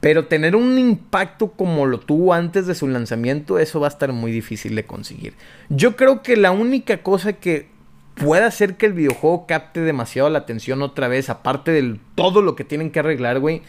Pero 0.00 0.26
tener 0.26 0.56
un 0.56 0.78
impacto 0.78 1.52
como 1.52 1.84
lo 1.84 2.00
tuvo 2.00 2.32
antes 2.32 2.66
de 2.66 2.74
su 2.74 2.88
lanzamiento, 2.88 3.58
eso 3.58 3.80
va 3.80 3.86
a 3.86 3.90
estar 3.90 4.12
muy 4.12 4.32
difícil 4.32 4.74
de 4.74 4.86
conseguir. 4.86 5.34
Yo 5.68 5.94
creo 5.94 6.22
que 6.22 6.38
la 6.38 6.52
única 6.52 7.02
cosa 7.02 7.34
que 7.34 7.68
puede 8.14 8.44
hacer 8.44 8.76
que 8.76 8.86
el 8.86 8.92
videojuego 8.92 9.46
capte 9.46 9.80
demasiado 9.80 10.28
la 10.30 10.40
atención 10.40 10.82
otra 10.82 11.08
vez, 11.08 11.30
aparte 11.30 11.70
de 11.70 11.98
todo 12.14 12.42
lo 12.42 12.56
que 12.56 12.64
tienen 12.64 12.90
que 12.90 13.00
arreglar, 13.00 13.40
güey, 13.40 13.62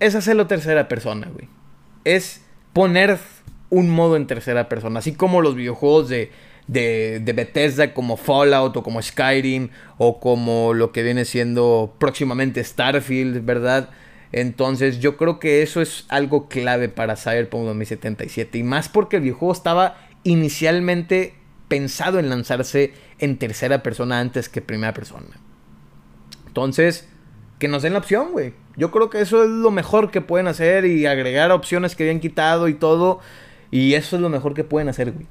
es 0.00 0.14
hacerlo 0.14 0.46
tercera 0.46 0.88
persona, 0.88 1.28
güey. 1.32 1.48
Es 2.04 2.42
poner 2.72 3.18
un 3.70 3.90
modo 3.90 4.16
en 4.16 4.26
tercera 4.26 4.68
persona, 4.68 5.00
así 5.00 5.14
como 5.14 5.40
los 5.40 5.54
videojuegos 5.54 6.08
de, 6.08 6.30
de, 6.66 7.20
de, 7.20 7.32
Bethesda 7.32 7.94
como 7.94 8.16
Fallout 8.16 8.76
o 8.76 8.82
como 8.82 9.02
Skyrim 9.02 9.70
o 9.98 10.20
como 10.20 10.74
lo 10.74 10.92
que 10.92 11.02
viene 11.02 11.24
siendo 11.24 11.94
próximamente 11.98 12.62
Starfield, 12.62 13.44
¿verdad? 13.44 13.90
Entonces 14.32 15.00
yo 15.00 15.16
creo 15.16 15.38
que 15.38 15.62
eso 15.62 15.80
es 15.80 16.04
algo 16.08 16.48
clave 16.48 16.88
para 16.88 17.16
Cyberpunk 17.16 17.64
2077 17.64 18.58
y 18.58 18.62
más 18.62 18.88
porque 18.88 19.16
el 19.16 19.22
videojuego 19.22 19.52
estaba 19.52 19.96
inicialmente 20.24 21.34
pensado 21.68 22.18
en 22.18 22.30
lanzarse 22.30 22.92
en 23.18 23.38
tercera 23.38 23.82
persona 23.82 24.20
antes 24.20 24.48
que 24.48 24.60
primera 24.60 24.94
persona. 24.94 25.26
Entonces, 26.46 27.08
que 27.58 27.68
nos 27.68 27.82
den 27.82 27.92
la 27.92 28.00
opción, 28.00 28.32
güey. 28.32 28.54
Yo 28.76 28.90
creo 28.90 29.10
que 29.10 29.20
eso 29.20 29.44
es 29.44 29.50
lo 29.50 29.70
mejor 29.70 30.10
que 30.10 30.20
pueden 30.20 30.48
hacer 30.48 30.84
y 30.84 31.06
agregar 31.06 31.50
opciones 31.50 31.96
que 31.96 32.04
habían 32.04 32.20
quitado 32.20 32.68
y 32.68 32.74
todo. 32.74 33.20
Y 33.70 33.94
eso 33.94 34.16
es 34.16 34.22
lo 34.22 34.28
mejor 34.28 34.54
que 34.54 34.64
pueden 34.64 34.88
hacer, 34.88 35.12
güey. 35.12 35.26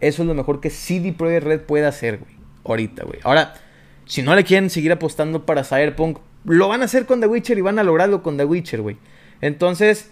Eso 0.00 0.22
es 0.22 0.28
lo 0.28 0.34
mejor 0.34 0.60
que 0.60 0.70
CD 0.70 1.12
Projekt 1.12 1.44
Red 1.44 1.60
puede 1.62 1.86
hacer, 1.86 2.18
güey. 2.18 2.32
Ahorita, 2.64 3.04
güey. 3.04 3.20
Ahora, 3.22 3.54
si 4.04 4.22
no 4.22 4.34
le 4.34 4.44
quieren 4.44 4.70
seguir 4.70 4.92
apostando 4.92 5.46
para 5.46 5.64
Cyberpunk, 5.64 6.18
lo 6.44 6.68
van 6.68 6.82
a 6.82 6.86
hacer 6.86 7.06
con 7.06 7.20
The 7.20 7.26
Witcher 7.26 7.58
y 7.58 7.62
van 7.62 7.78
a 7.78 7.82
lograrlo 7.82 8.22
con 8.22 8.36
The 8.36 8.44
Witcher, 8.44 8.80
güey. 8.82 8.96
Entonces, 9.40 10.10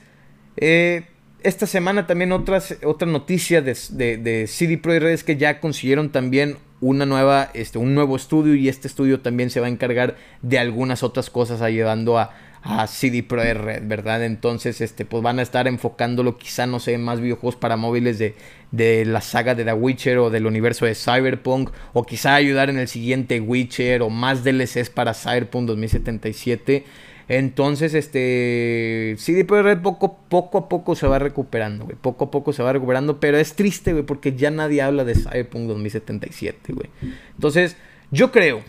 eh, 0.57 1.07
esta 1.42 1.66
semana 1.66 2.07
también 2.07 2.33
otras, 2.33 2.77
otra 2.85 3.07
noticia 3.09 3.62
de, 3.62 3.74
de, 4.18 4.46
CD 4.46 4.79
Projekt 4.79 5.03
Red 5.03 5.12
es 5.12 5.24
que 5.24 5.37
ya 5.37 5.61
consiguieron 5.61 6.11
también 6.11 6.57
una 6.81 7.07
nueva, 7.07 7.51
este, 7.55 7.79
un 7.79 7.94
nuevo 7.94 8.16
estudio 8.16 8.55
y 8.55 8.68
este 8.68 8.88
estudio 8.88 9.20
también 9.20 9.51
se 9.51 9.61
va 9.61 9.66
a 9.66 9.70
encargar 9.70 10.16
de 10.42 10.59
algunas 10.59 11.03
otras 11.03 11.31
cosas 11.31 11.61
ayudando 11.61 12.18
a, 12.18 12.35
a 12.62 12.87
CD 12.87 13.22
Projekt 13.22 13.61
Red, 13.61 13.83
¿verdad? 13.87 14.24
Entonces, 14.24 14.81
este, 14.81 15.05
pues 15.05 15.22
van 15.22 15.38
a 15.38 15.42
estar 15.42 15.68
enfocándolo 15.68 16.38
quizá, 16.38 16.66
no 16.66 16.81
sé, 16.81 16.98
más 16.98 17.20
videojuegos 17.20 17.57
para 17.57 17.77
móviles 17.77 18.18
de, 18.18 18.35
de 18.72 19.05
la 19.05 19.20
saga 19.20 19.55
de 19.55 19.64
The 19.64 19.72
Witcher 19.72 20.18
o 20.18 20.31
del 20.31 20.46
universo 20.46 20.87
de 20.87 20.94
Cyberpunk, 20.94 21.70
o 21.92 22.05
quizá 22.05 22.35
ayudar 22.35 22.68
en 22.70 22.79
el 22.79 22.88
siguiente 22.88 23.40
Witcher 23.40 24.03
o 24.03 24.11
más 24.11 24.44
DLCs 24.44 24.90
para 24.90 25.14
Cyberpunk 25.14 25.66
2077. 25.66 26.85
Entonces, 27.29 27.93
este. 27.93 29.14
CD 29.19 29.45
Red 29.47 29.83
poco, 29.83 30.19
poco 30.29 30.59
a 30.59 30.69
poco 30.69 30.95
se 30.95 31.07
va 31.07 31.19
recuperando, 31.19 31.85
güey. 31.85 31.97
Poco 32.01 32.27
a 32.27 32.31
poco 32.31 32.55
se 32.55 32.62
va 32.62 32.73
recuperando. 32.73 33.21
Pero 33.21 33.37
es 33.37 33.55
triste, 33.55 33.93
güey, 33.93 34.05
porque 34.05 34.35
ya 34.35 34.51
nadie 34.51 34.81
habla 34.81 35.05
de 35.05 35.14
Cyberpunk 35.14 35.69
2077, 35.69 36.73
güey. 36.73 36.88
Entonces, 37.35 37.77
yo 38.11 38.33
creo 38.33 38.62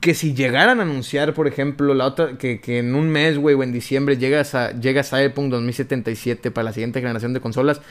que 0.00 0.14
si 0.14 0.32
llegaran 0.32 0.80
a 0.80 0.84
anunciar, 0.84 1.34
por 1.34 1.46
ejemplo, 1.48 1.92
la 1.92 2.06
otra, 2.06 2.38
que, 2.38 2.60
en 2.66 2.94
un 2.94 3.10
mes, 3.10 3.36
güey, 3.36 3.54
o 3.54 3.62
en 3.62 3.72
diciembre 3.72 4.16
llega, 4.16 4.40
a, 4.40 4.70
llega 4.72 5.02
Cyberpunk 5.02 5.50
2077 5.50 6.50
para 6.50 6.66
la 6.66 6.72
siguiente 6.72 7.00
generación 7.00 7.34
de 7.34 7.40
consolas, 7.40 7.82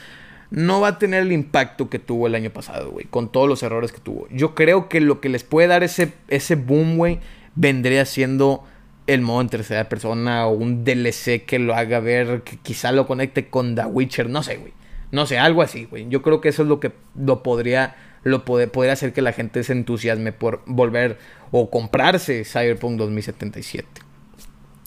no 0.49 0.79
va 0.79 0.89
a 0.89 0.99
tener 0.99 1.23
el 1.23 1.31
impacto 1.33 1.89
que 1.89 1.99
tuvo 1.99 2.27
el 2.27 2.35
año 2.35 2.49
pasado, 2.49 2.91
güey, 2.91 3.05
con 3.05 3.31
todos 3.31 3.49
los 3.49 3.61
errores 3.61 3.91
que 3.91 3.99
tuvo. 3.99 4.27
Yo 4.31 4.55
creo 4.55 4.87
que 4.87 5.01
lo 5.01 5.19
que 5.19 5.29
les 5.29 5.43
puede 5.43 5.67
dar 5.67 5.83
ese, 5.83 6.13
ese 6.29 6.55
boom, 6.55 6.95
güey, 6.97 7.19
vendría 7.55 8.05
siendo 8.05 8.63
el 9.07 9.21
modo 9.21 9.41
en 9.41 9.49
tercera 9.49 9.89
persona 9.89 10.45
o 10.47 10.51
un 10.51 10.83
DLC 10.83 11.45
que 11.45 11.59
lo 11.59 11.73
haga 11.75 11.99
ver, 11.99 12.43
que 12.43 12.57
quizá 12.57 12.91
lo 12.91 13.07
conecte 13.07 13.47
con 13.47 13.75
The 13.75 13.85
Witcher, 13.85 14.29
no 14.29 14.43
sé, 14.43 14.57
güey. 14.57 14.73
No 15.11 15.25
sé, 15.25 15.39
algo 15.39 15.61
así, 15.61 15.85
güey. 15.85 16.07
Yo 16.09 16.21
creo 16.21 16.41
que 16.41 16.49
eso 16.49 16.63
es 16.63 16.67
lo 16.67 16.79
que 16.79 16.91
lo 17.15 17.41
podría 17.41 17.95
lo 18.23 18.43
podría 18.43 18.93
hacer 18.93 19.13
que 19.13 19.21
la 19.21 19.31
gente 19.31 19.63
se 19.63 19.73
entusiasme 19.73 20.33
por 20.33 20.61
volver 20.65 21.17
o 21.51 21.69
comprarse 21.69 22.43
Cyberpunk 22.43 22.97
2077. 22.97 23.87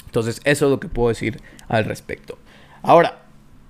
Entonces, 0.06 0.40
eso 0.44 0.66
es 0.66 0.70
lo 0.70 0.80
que 0.80 0.88
puedo 0.88 1.08
decir 1.08 1.40
al 1.68 1.84
respecto. 1.84 2.38
Ahora, 2.82 3.22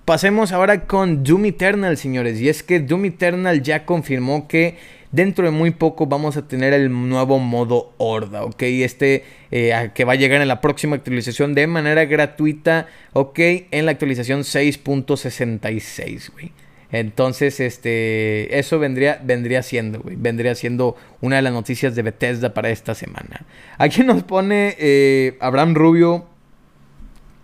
pasemos 0.04 0.52
ahora 0.52 0.86
con 0.86 1.22
Doom 1.22 1.46
Eternal, 1.46 1.96
señores. 1.96 2.40
Y 2.40 2.48
es 2.48 2.62
que 2.62 2.80
Doom 2.80 3.04
Eternal 3.04 3.62
ya 3.62 3.84
confirmó 3.84 4.48
que 4.48 4.78
dentro 5.12 5.44
de 5.44 5.50
muy 5.50 5.70
poco 5.72 6.06
vamos 6.06 6.36
a 6.36 6.46
tener 6.46 6.72
el 6.72 6.90
nuevo 7.08 7.38
modo 7.38 7.92
Horda, 7.98 8.44
¿ok? 8.44 8.62
Este 8.62 9.24
eh, 9.50 9.90
que 9.94 10.04
va 10.04 10.12
a 10.14 10.16
llegar 10.16 10.40
en 10.40 10.48
la 10.48 10.60
próxima 10.60 10.96
actualización 10.96 11.54
de 11.54 11.66
manera 11.66 12.04
gratuita, 12.04 12.86
¿ok? 13.12 13.38
En 13.70 13.86
la 13.86 13.92
actualización 13.92 14.40
6.66, 14.40 16.32
güey. 16.32 16.52
Entonces, 16.92 17.60
este, 17.60 18.58
eso 18.58 18.80
vendría, 18.80 19.20
vendría 19.22 19.62
siendo, 19.62 20.00
güey, 20.00 20.16
vendría 20.16 20.54
siendo 20.56 20.96
una 21.20 21.36
de 21.36 21.42
las 21.42 21.52
noticias 21.52 21.94
de 21.94 22.02
Bethesda 22.02 22.52
para 22.52 22.70
esta 22.70 22.96
semana. 22.96 23.46
Aquí 23.78 24.02
nos 24.02 24.24
pone 24.24 24.74
eh, 24.78 25.36
Abraham 25.40 25.74
Rubio, 25.74 26.26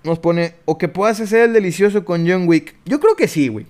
nos 0.02 0.18
pone, 0.18 0.54
o 0.64 0.78
que 0.78 0.88
puedas 0.88 1.20
hacer 1.20 1.42
el 1.42 1.52
delicioso 1.52 2.04
con 2.04 2.28
John 2.28 2.48
Wick. 2.48 2.74
Yo 2.86 2.98
creo 2.98 3.14
que 3.14 3.28
sí, 3.28 3.46
güey. 3.48 3.66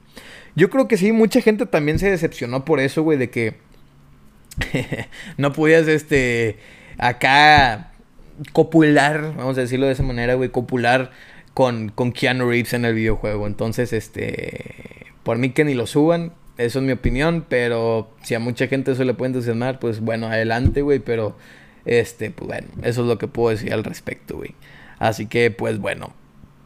Yo 0.55 0.71
creo 0.71 0.89
que 0.89 0.97
sí, 0.97 1.13
mucha 1.13 1.43
gente 1.43 1.67
también 1.67 1.99
se 1.99 2.11
decepcionó 2.11 2.65
por 2.65 2.81
eso, 2.81 3.03
güey, 3.03 3.19
de 3.19 3.29
que 3.29 3.57
no 5.37 5.53
podías, 5.53 5.89
este, 5.89 6.59
acá 6.99 7.93
copular, 8.53 9.35
vamos 9.37 9.57
a 9.59 9.63
decirlo 9.63 9.87
de 9.87 9.93
esa 9.93 10.03
manera, 10.03 10.35
güey, 10.35 10.51
copular 10.51 11.11
con, 11.55 11.89
con 11.89 12.13
Keanu 12.13 12.49
Reeves 12.49 12.75
en 12.75 12.85
el 12.85 12.95
videojuego. 12.95 13.47
Entonces, 13.47 13.93
este, 13.93 15.07
por 15.23 15.39
mí 15.39 15.51
que 15.51 15.65
ni 15.65 15.75
lo 15.75 15.87
suban, 15.87 16.33
eso 16.59 16.79
es 16.79 16.85
mi 16.85 16.93
opinión, 16.93 17.45
pero 17.49 18.11
si 18.23 18.35
a 18.35 18.39
mucha 18.39 18.67
gente 18.67 18.93
eso 18.93 19.05
le 19.05 19.15
puede 19.15 19.29
entusiasmar, 19.31 19.79
pues 19.79 20.01
bueno, 20.01 20.27
adelante, 20.27 20.83
güey, 20.83 20.99
pero, 20.99 21.37
este, 21.85 22.31
pues 22.31 22.47
bueno, 22.47 22.69
eso 22.83 23.03
es 23.03 23.09
lo 23.09 23.19
que 23.19 23.29
puedo 23.29 23.51
decir 23.51 23.73
al 23.73 23.85
respecto, 23.85 24.37
güey. 24.37 24.55
Así 24.99 25.27
que, 25.27 25.51
pues 25.51 25.79
bueno, 25.79 26.15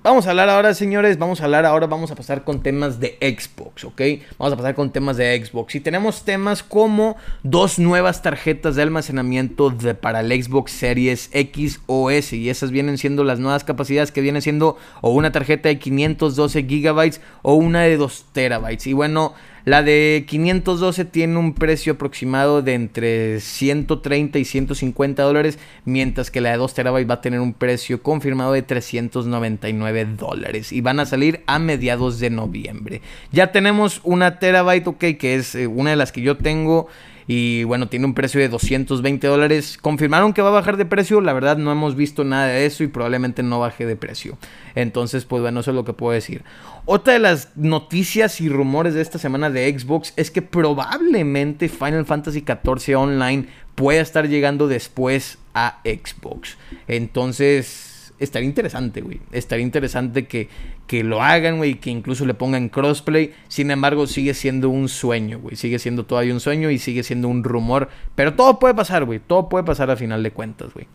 Vamos 0.02 0.26
a 0.26 0.30
hablar 0.30 0.48
ahora, 0.48 0.72
señores, 0.72 1.18
vamos 1.18 1.42
a 1.42 1.44
hablar 1.44 1.66
ahora, 1.66 1.86
vamos 1.86 2.10
a 2.10 2.14
pasar 2.14 2.42
con 2.42 2.62
temas 2.62 3.00
de 3.00 3.18
Xbox, 3.20 3.84
¿ok? 3.84 4.00
Vamos 4.38 4.54
a 4.54 4.56
pasar 4.56 4.74
con 4.74 4.90
temas 4.90 5.18
de 5.18 5.44
Xbox. 5.44 5.74
Y 5.74 5.80
tenemos 5.80 6.24
temas 6.24 6.62
como 6.62 7.18
dos 7.42 7.78
nuevas 7.78 8.22
tarjetas 8.22 8.76
de 8.76 8.82
almacenamiento 8.82 9.68
de, 9.68 9.94
para 9.94 10.20
el 10.20 10.42
Xbox 10.42 10.72
Series 10.72 11.28
X 11.34 11.82
o 11.84 12.10
S. 12.10 12.34
Y 12.34 12.48
esas 12.48 12.70
vienen 12.70 12.96
siendo 12.96 13.24
las 13.24 13.40
nuevas 13.40 13.62
capacidades 13.62 14.10
que 14.10 14.22
vienen 14.22 14.40
siendo 14.40 14.78
o 15.02 15.10
una 15.10 15.32
tarjeta 15.32 15.68
de 15.68 15.78
512 15.78 16.62
GB 16.62 17.20
o 17.42 17.52
una 17.52 17.82
de 17.82 17.98
2 17.98 18.24
TB. 18.32 18.86
Y 18.86 18.94
bueno, 18.94 19.34
la 19.64 19.82
de 19.82 20.24
512 20.26 21.04
tiene 21.04 21.36
un 21.36 21.54
precio 21.54 21.94
aproximado 21.94 22.62
de 22.62 22.74
entre 22.74 23.40
130 23.40 24.38
y 24.38 24.44
150 24.44 25.22
dólares, 25.22 25.58
mientras 25.84 26.30
que 26.30 26.40
la 26.40 26.50
de 26.50 26.56
2 26.56 26.74
terabytes 26.74 27.10
va 27.10 27.14
a 27.14 27.20
tener 27.20 27.40
un 27.40 27.52
precio 27.52 28.02
confirmado 28.02 28.52
de 28.52 28.62
399 28.62 30.04
dólares 30.16 30.72
y 30.72 30.80
van 30.80 31.00
a 31.00 31.06
salir 31.06 31.42
a 31.46 31.58
mediados 31.58 32.20
de 32.20 32.30
noviembre. 32.30 33.02
Ya 33.32 33.52
tenemos 33.52 34.00
una 34.04 34.38
terabyte, 34.38 34.86
ok, 34.86 35.04
que 35.18 35.34
es 35.34 35.54
eh, 35.54 35.66
una 35.66 35.90
de 35.90 35.96
las 35.96 36.12
que 36.12 36.22
yo 36.22 36.36
tengo 36.36 36.88
y 37.32 37.62
bueno, 37.62 37.86
tiene 37.86 38.06
un 38.06 38.14
precio 38.14 38.40
de 38.40 38.48
220 38.48 39.24
dólares. 39.28 39.78
Confirmaron 39.80 40.32
que 40.32 40.42
va 40.42 40.48
a 40.48 40.50
bajar 40.50 40.76
de 40.76 40.84
precio. 40.84 41.20
La 41.20 41.32
verdad 41.32 41.58
no 41.58 41.70
hemos 41.70 41.94
visto 41.94 42.24
nada 42.24 42.48
de 42.48 42.66
eso 42.66 42.82
y 42.82 42.88
probablemente 42.88 43.44
no 43.44 43.60
baje 43.60 43.86
de 43.86 43.94
precio. 43.94 44.36
Entonces, 44.74 45.26
pues 45.26 45.40
bueno, 45.40 45.60
eso 45.60 45.70
es 45.70 45.76
lo 45.76 45.84
que 45.84 45.92
puedo 45.92 46.12
decir. 46.12 46.42
Otra 46.86 47.12
de 47.12 47.20
las 47.20 47.50
noticias 47.54 48.40
y 48.40 48.48
rumores 48.48 48.94
de 48.94 49.02
esta 49.02 49.20
semana 49.20 49.48
de 49.48 49.78
Xbox 49.78 50.12
es 50.16 50.32
que 50.32 50.42
probablemente 50.42 51.68
Final 51.68 52.04
Fantasy 52.04 52.40
XIV 52.44 52.98
Online 52.98 53.46
pueda 53.76 54.00
estar 54.00 54.28
llegando 54.28 54.66
después 54.66 55.38
a 55.54 55.78
Xbox. 55.84 56.56
Entonces 56.88 57.89
estaría 58.20 58.48
interesante, 58.48 59.00
güey. 59.00 59.20
Estaría 59.32 59.64
interesante 59.64 60.26
que, 60.26 60.48
que 60.86 61.02
lo 61.02 61.22
hagan, 61.22 61.56
güey, 61.56 61.80
que 61.80 61.90
incluso 61.90 62.24
le 62.26 62.34
pongan 62.34 62.68
crossplay. 62.68 63.32
Sin 63.48 63.70
embargo, 63.70 64.06
sigue 64.06 64.34
siendo 64.34 64.68
un 64.68 64.88
sueño, 64.88 65.40
güey. 65.40 65.56
Sigue 65.56 65.78
siendo 65.78 66.06
todavía 66.06 66.32
un 66.32 66.40
sueño 66.40 66.70
y 66.70 66.78
sigue 66.78 67.02
siendo 67.02 67.28
un 67.28 67.42
rumor. 67.42 67.88
Pero 68.14 68.34
todo 68.34 68.58
puede 68.58 68.74
pasar, 68.74 69.04
güey. 69.04 69.18
Todo 69.18 69.48
puede 69.48 69.64
pasar 69.64 69.90
a 69.90 69.96
final 69.96 70.22
de 70.22 70.30
cuentas, 70.30 70.72
güey. 70.72 70.86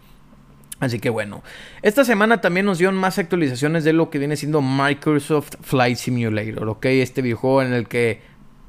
Así 0.80 1.00
que 1.00 1.10
bueno, 1.10 1.42
esta 1.82 2.04
semana 2.04 2.42
también 2.42 2.66
nos 2.66 2.78
dieron 2.78 2.96
más 2.96 3.18
actualizaciones 3.18 3.86
de 3.86 3.94
lo 3.94 4.10
que 4.10 4.20
viene 4.20 4.36
siendo 4.36 4.62
Microsoft 4.62 5.54
Flight 5.62 5.98
Simulator, 5.98 6.68
¿ok? 6.68 6.86
Este 6.88 7.22
videojuego 7.22 7.62
en 7.62 7.74
el 7.74 7.88
que 7.88 8.20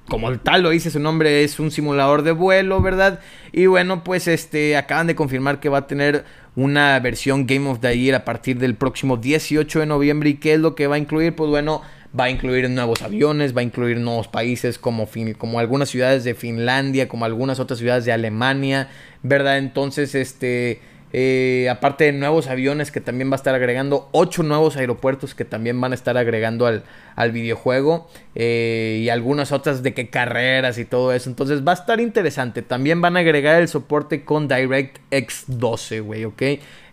como 0.08 0.32
tal 0.38 0.62
lo 0.62 0.70
dice 0.70 0.90
su 0.90 1.00
nombre, 1.00 1.42
es 1.42 1.58
un 1.58 1.70
simulador 1.70 2.22
de 2.22 2.32
vuelo, 2.32 2.80
¿verdad? 2.80 3.20
Y 3.52 3.66
bueno, 3.66 4.04
pues 4.04 4.28
este 4.28 4.76
acaban 4.76 5.08
de 5.08 5.16
confirmar 5.16 5.58
que 5.58 5.68
va 5.68 5.78
a 5.78 5.86
tener 5.86 6.24
una 6.56 6.98
versión 7.00 7.46
Game 7.46 7.68
of 7.68 7.80
the 7.80 7.96
Year 7.96 8.14
a 8.14 8.24
partir 8.24 8.58
del 8.58 8.74
próximo 8.74 9.18
18 9.18 9.80
de 9.80 9.86
noviembre. 9.86 10.30
¿Y 10.30 10.34
qué 10.34 10.54
es 10.54 10.60
lo 10.60 10.74
que 10.74 10.86
va 10.86 10.96
a 10.96 10.98
incluir? 10.98 11.36
Pues 11.36 11.50
bueno, 11.50 11.82
va 12.18 12.24
a 12.24 12.30
incluir 12.30 12.68
nuevos 12.70 13.02
aviones, 13.02 13.54
va 13.54 13.60
a 13.60 13.64
incluir 13.64 13.98
nuevos 13.98 14.26
países 14.26 14.78
como, 14.78 15.06
como 15.38 15.58
algunas 15.58 15.90
ciudades 15.90 16.24
de 16.24 16.34
Finlandia, 16.34 17.08
como 17.08 17.26
algunas 17.26 17.60
otras 17.60 17.78
ciudades 17.78 18.06
de 18.06 18.12
Alemania, 18.12 18.88
¿verdad? 19.22 19.58
Entonces, 19.58 20.14
este 20.14 20.80
eh, 21.12 21.68
aparte 21.70 22.04
de 22.04 22.12
nuevos 22.12 22.48
aviones 22.48 22.90
que 22.90 23.00
también 23.00 23.30
va 23.30 23.34
a 23.34 23.36
estar 23.36 23.54
agregando, 23.54 24.08
ocho 24.12 24.42
nuevos 24.42 24.76
aeropuertos 24.76 25.34
que 25.34 25.44
también 25.44 25.80
van 25.80 25.92
a 25.92 25.94
estar 25.94 26.16
agregando 26.16 26.66
al, 26.66 26.84
al 27.14 27.32
videojuego 27.32 28.08
eh, 28.34 29.00
y 29.02 29.08
algunas 29.08 29.52
otras 29.52 29.82
de 29.82 29.94
que 29.94 30.10
carreras 30.10 30.78
y 30.78 30.84
todo 30.84 31.12
eso. 31.12 31.30
Entonces 31.30 31.66
va 31.66 31.72
a 31.72 31.76
estar 31.76 32.00
interesante. 32.00 32.62
También 32.62 33.00
van 33.00 33.16
a 33.16 33.20
agregar 33.20 33.60
el 33.60 33.68
soporte 33.68 34.24
con 34.24 34.48
DirectX 34.48 35.44
12, 35.46 36.00
güey, 36.00 36.24
¿ok? 36.24 36.42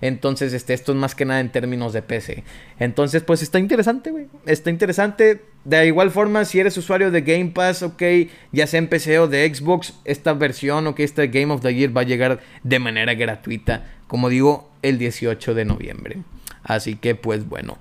Entonces 0.02 0.54
este, 0.54 0.73
esto 0.73 0.91
es 0.91 0.97
más 0.97 1.15
que 1.15 1.26
nada 1.26 1.39
en 1.39 1.52
términos 1.52 1.93
de 1.93 2.02
PC. 2.02 2.43
Entonces 2.80 3.23
pues 3.23 3.41
está 3.41 3.60
interesante, 3.60 4.12
güey. 4.12 4.28
Está 4.45 4.69
interesante. 4.69 5.52
De 5.65 5.88
igual 5.88 6.12
forma, 6.12 6.43
si 6.45 6.60
eres 6.60 6.78
usuario 6.78 7.10
de 7.10 7.21
Game 7.21 7.52
Pass, 7.52 7.84
ok, 7.84 8.04
ya 8.52 8.67
sea 8.67 8.80
en 8.80 8.88
PC 8.88 9.19
o 9.19 9.28
de 9.28 9.54
Xbox, 9.54 9.93
esta 10.04 10.34
versión, 10.34 10.88
ok, 10.88 10.99
este 10.99 11.28
Game 11.28 11.54
of 11.54 11.62
the 11.62 11.73
Year 11.73 11.95
va 11.95 12.02
a 12.02 12.06
llegar 12.06 12.41
de 12.63 12.80
manera 12.80 13.13
gratuita 13.13 13.86
como 14.13 14.30
digo, 14.30 14.69
el 14.84 14.99
18 14.99 15.56
de 15.56 15.65
noviembre. 15.65 16.17
Así 16.62 16.95
que 16.97 17.15
pues 17.15 17.49
bueno. 17.49 17.80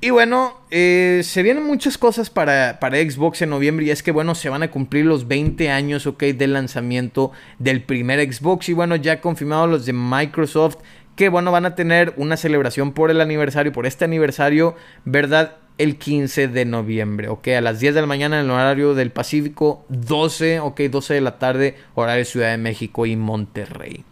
Y 0.00 0.08
bueno, 0.08 0.58
eh, 0.70 1.20
se 1.22 1.42
vienen 1.42 1.64
muchas 1.64 1.98
cosas 1.98 2.30
para, 2.30 2.80
para, 2.80 2.96
Xbox 2.96 3.42
en 3.42 3.50
noviembre 3.50 3.84
y 3.84 3.90
es 3.90 4.02
que 4.02 4.10
bueno, 4.10 4.34
se 4.34 4.48
van 4.48 4.62
a 4.62 4.70
cumplir 4.70 5.04
los 5.04 5.28
20 5.28 5.68
años, 5.68 6.06
ok, 6.06 6.22
del 6.22 6.54
lanzamiento 6.54 7.30
del 7.58 7.82
primer 7.82 8.20
Xbox 8.32 8.70
y 8.70 8.72
bueno, 8.72 8.96
ya 8.96 9.20
confirmado 9.20 9.66
los 9.66 9.84
de 9.84 9.92
Microsoft 9.92 10.78
que 11.14 11.28
bueno, 11.28 11.52
van 11.52 11.66
a 11.66 11.74
tener 11.74 12.14
una 12.16 12.38
celebración 12.38 12.92
por 12.92 13.10
el 13.10 13.20
aniversario, 13.20 13.70
por 13.70 13.84
este 13.84 14.06
aniversario, 14.06 14.76
¿verdad? 15.04 15.56
El 15.76 15.96
15 15.96 16.48
de 16.48 16.64
noviembre, 16.64 17.28
ok, 17.28 17.48
a 17.48 17.60
las 17.60 17.80
10 17.80 17.94
de 17.94 18.00
la 18.00 18.06
mañana 18.06 18.38
en 18.38 18.44
el 18.44 18.50
horario 18.50 18.94
del 18.94 19.10
Pacífico, 19.10 19.84
12, 19.88 20.60
ok, 20.60 20.80
12 20.82 21.14
de 21.14 21.20
la 21.20 21.38
tarde, 21.38 21.74
horario 21.94 22.24
Ciudad 22.24 22.50
de 22.50 22.58
México 22.58 23.06
y 23.06 23.16
Monterrey. 23.16 24.04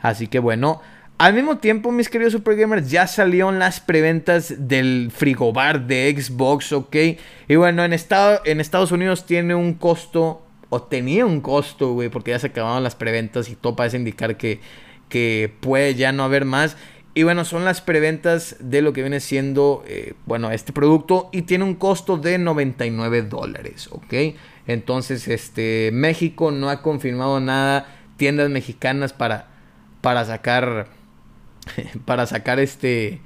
Así 0.00 0.26
que 0.26 0.40
bueno, 0.40 0.82
al 1.18 1.32
mismo 1.32 1.56
tiempo, 1.56 1.92
mis 1.92 2.10
queridos 2.10 2.34
Super 2.34 2.56
Gamers, 2.56 2.90
ya 2.90 3.06
salieron 3.06 3.58
las 3.58 3.80
preventas 3.80 4.68
del 4.68 5.10
frigobar 5.10 5.86
de 5.86 6.14
Xbox, 6.14 6.72
¿ok? 6.72 6.96
Y 7.48 7.56
bueno, 7.56 7.84
en, 7.84 7.94
estado, 7.94 8.42
en 8.44 8.60
Estados 8.60 8.92
Unidos 8.92 9.24
tiene 9.24 9.54
un 9.54 9.72
costo, 9.74 10.42
o 10.68 10.82
tenía 10.82 11.24
un 11.24 11.40
costo, 11.40 11.92
güey, 11.92 12.10
porque 12.10 12.32
ya 12.32 12.38
se 12.38 12.48
acabaron 12.48 12.82
las 12.82 12.96
preventas 12.96 13.48
y 13.48 13.54
todo 13.54 13.76
parece 13.76 13.96
indicar 13.96 14.36
que, 14.36 14.60
que 15.08 15.54
puede 15.60 15.94
ya 15.94 16.12
no 16.12 16.22
haber 16.22 16.44
más. 16.44 16.76
Y 17.16 17.22
bueno, 17.22 17.46
son 17.46 17.64
las 17.64 17.80
preventas 17.80 18.56
de 18.60 18.82
lo 18.82 18.92
que 18.92 19.00
viene 19.00 19.20
siendo, 19.20 19.82
eh, 19.86 20.12
bueno, 20.26 20.50
este 20.50 20.74
producto 20.74 21.30
y 21.32 21.42
tiene 21.42 21.64
un 21.64 21.74
costo 21.74 22.18
de 22.18 22.36
99 22.36 23.22
dólares, 23.22 23.88
¿ok? 23.90 24.36
Entonces, 24.66 25.26
este, 25.26 25.88
México 25.94 26.50
no 26.50 26.68
ha 26.68 26.82
confirmado 26.82 27.40
nada, 27.40 27.86
tiendas 28.18 28.50
mexicanas 28.50 29.14
para 29.14 29.48
para 30.02 30.26
sacar 30.26 30.88
para 32.04 32.26
sacar 32.26 32.60
este 32.60 33.22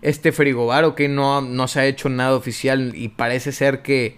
este 0.00 0.32
frigobar 0.32 0.84
o 0.84 0.94
que 0.94 1.10
no, 1.10 1.42
no 1.42 1.68
se 1.68 1.80
ha 1.80 1.84
hecho 1.84 2.08
nada 2.08 2.34
oficial 2.34 2.92
y 2.96 3.08
parece 3.08 3.52
ser 3.52 3.82
que 3.82 4.16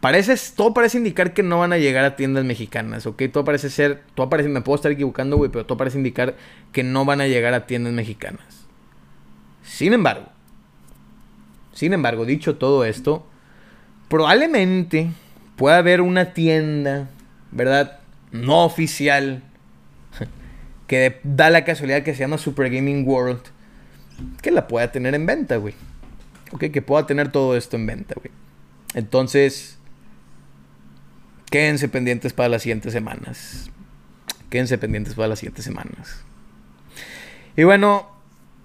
parece 0.00 0.34
todo 0.56 0.72
parece 0.72 0.96
indicar 0.96 1.34
que 1.34 1.42
no 1.42 1.58
van 1.58 1.74
a 1.74 1.78
llegar 1.78 2.06
a 2.06 2.16
tiendas 2.16 2.46
mexicanas, 2.46 3.04
¿ok? 3.04 3.24
Todo 3.30 3.44
parece 3.44 3.68
ser, 3.68 4.02
todo 4.14 4.30
parece, 4.30 4.48
me 4.48 4.62
puedo 4.62 4.76
estar 4.76 4.92
equivocando, 4.92 5.36
güey, 5.36 5.50
pero 5.50 5.66
todo 5.66 5.76
parece 5.76 5.98
indicar 5.98 6.36
que 6.72 6.82
no 6.82 7.04
van 7.04 7.20
a 7.20 7.26
llegar 7.26 7.52
a 7.52 7.66
tiendas 7.66 7.92
mexicanas. 7.92 8.61
Sin 9.62 9.92
embargo, 9.92 10.32
sin 11.72 11.92
embargo, 11.92 12.24
dicho 12.24 12.56
todo 12.56 12.84
esto, 12.84 13.26
probablemente 14.08 15.10
pueda 15.56 15.78
haber 15.78 16.00
una 16.00 16.34
tienda, 16.34 17.08
¿verdad? 17.50 18.00
No 18.30 18.64
oficial 18.64 19.42
que 20.86 21.20
da 21.24 21.50
la 21.50 21.64
casualidad 21.64 22.02
que 22.02 22.14
se 22.14 22.20
llama 22.20 22.38
Super 22.38 22.70
Gaming 22.70 23.06
World, 23.06 23.42
que 24.42 24.50
la 24.50 24.68
pueda 24.68 24.92
tener 24.92 25.14
en 25.14 25.26
venta, 25.26 25.56
güey. 25.56 25.74
Ok, 26.52 26.64
que 26.70 26.82
pueda 26.82 27.06
tener 27.06 27.32
todo 27.32 27.56
esto 27.56 27.76
en 27.76 27.86
venta, 27.86 28.14
güey. 28.16 28.30
Entonces, 28.94 29.78
quédense 31.50 31.88
pendientes 31.88 32.34
para 32.34 32.50
las 32.50 32.62
siguientes 32.62 32.92
semanas. 32.92 33.70
Quédense 34.50 34.76
pendientes 34.76 35.14
para 35.14 35.28
las 35.28 35.38
siguientes 35.38 35.64
semanas. 35.64 36.22
Y 37.56 37.64
bueno, 37.64 38.10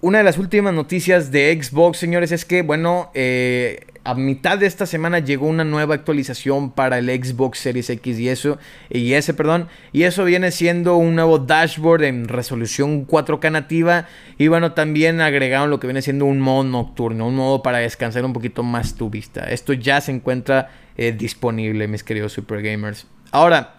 una 0.00 0.18
de 0.18 0.24
las 0.24 0.38
últimas 0.38 0.72
noticias 0.74 1.32
de 1.32 1.60
Xbox, 1.60 1.98
señores, 1.98 2.30
es 2.30 2.44
que, 2.44 2.62
bueno, 2.62 3.10
eh, 3.14 3.80
a 4.04 4.14
mitad 4.14 4.56
de 4.56 4.66
esta 4.66 4.86
semana 4.86 5.18
llegó 5.18 5.46
una 5.46 5.64
nueva 5.64 5.94
actualización 5.94 6.70
para 6.70 6.98
el 6.98 7.08
Xbox 7.08 7.58
Series 7.58 7.90
X 7.90 8.18
y 8.18 8.28
eso 8.28 8.58
y 8.88 9.12
S, 9.12 9.34
perdón, 9.34 9.68
y 9.92 10.04
eso 10.04 10.24
viene 10.24 10.50
siendo 10.50 10.96
un 10.96 11.14
nuevo 11.14 11.38
dashboard 11.38 12.04
en 12.04 12.28
resolución 12.28 13.06
4K 13.06 13.50
nativa 13.50 14.06
y 14.38 14.48
bueno, 14.48 14.72
también 14.72 15.20
agregaron 15.20 15.68
lo 15.68 15.78
que 15.78 15.88
viene 15.88 16.00
siendo 16.00 16.24
un 16.24 16.40
modo 16.40 16.64
nocturno, 16.64 17.26
un 17.26 17.34
modo 17.34 17.62
para 17.62 17.78
descansar 17.78 18.24
un 18.24 18.32
poquito 18.32 18.62
más 18.62 18.94
tu 18.94 19.10
vista. 19.10 19.44
Esto 19.50 19.74
ya 19.74 20.00
se 20.00 20.12
encuentra 20.12 20.70
eh, 20.96 21.12
disponible, 21.12 21.86
mis 21.86 22.02
queridos 22.02 22.32
super 22.32 22.62
gamers. 22.62 23.06
Ahora, 23.30 23.74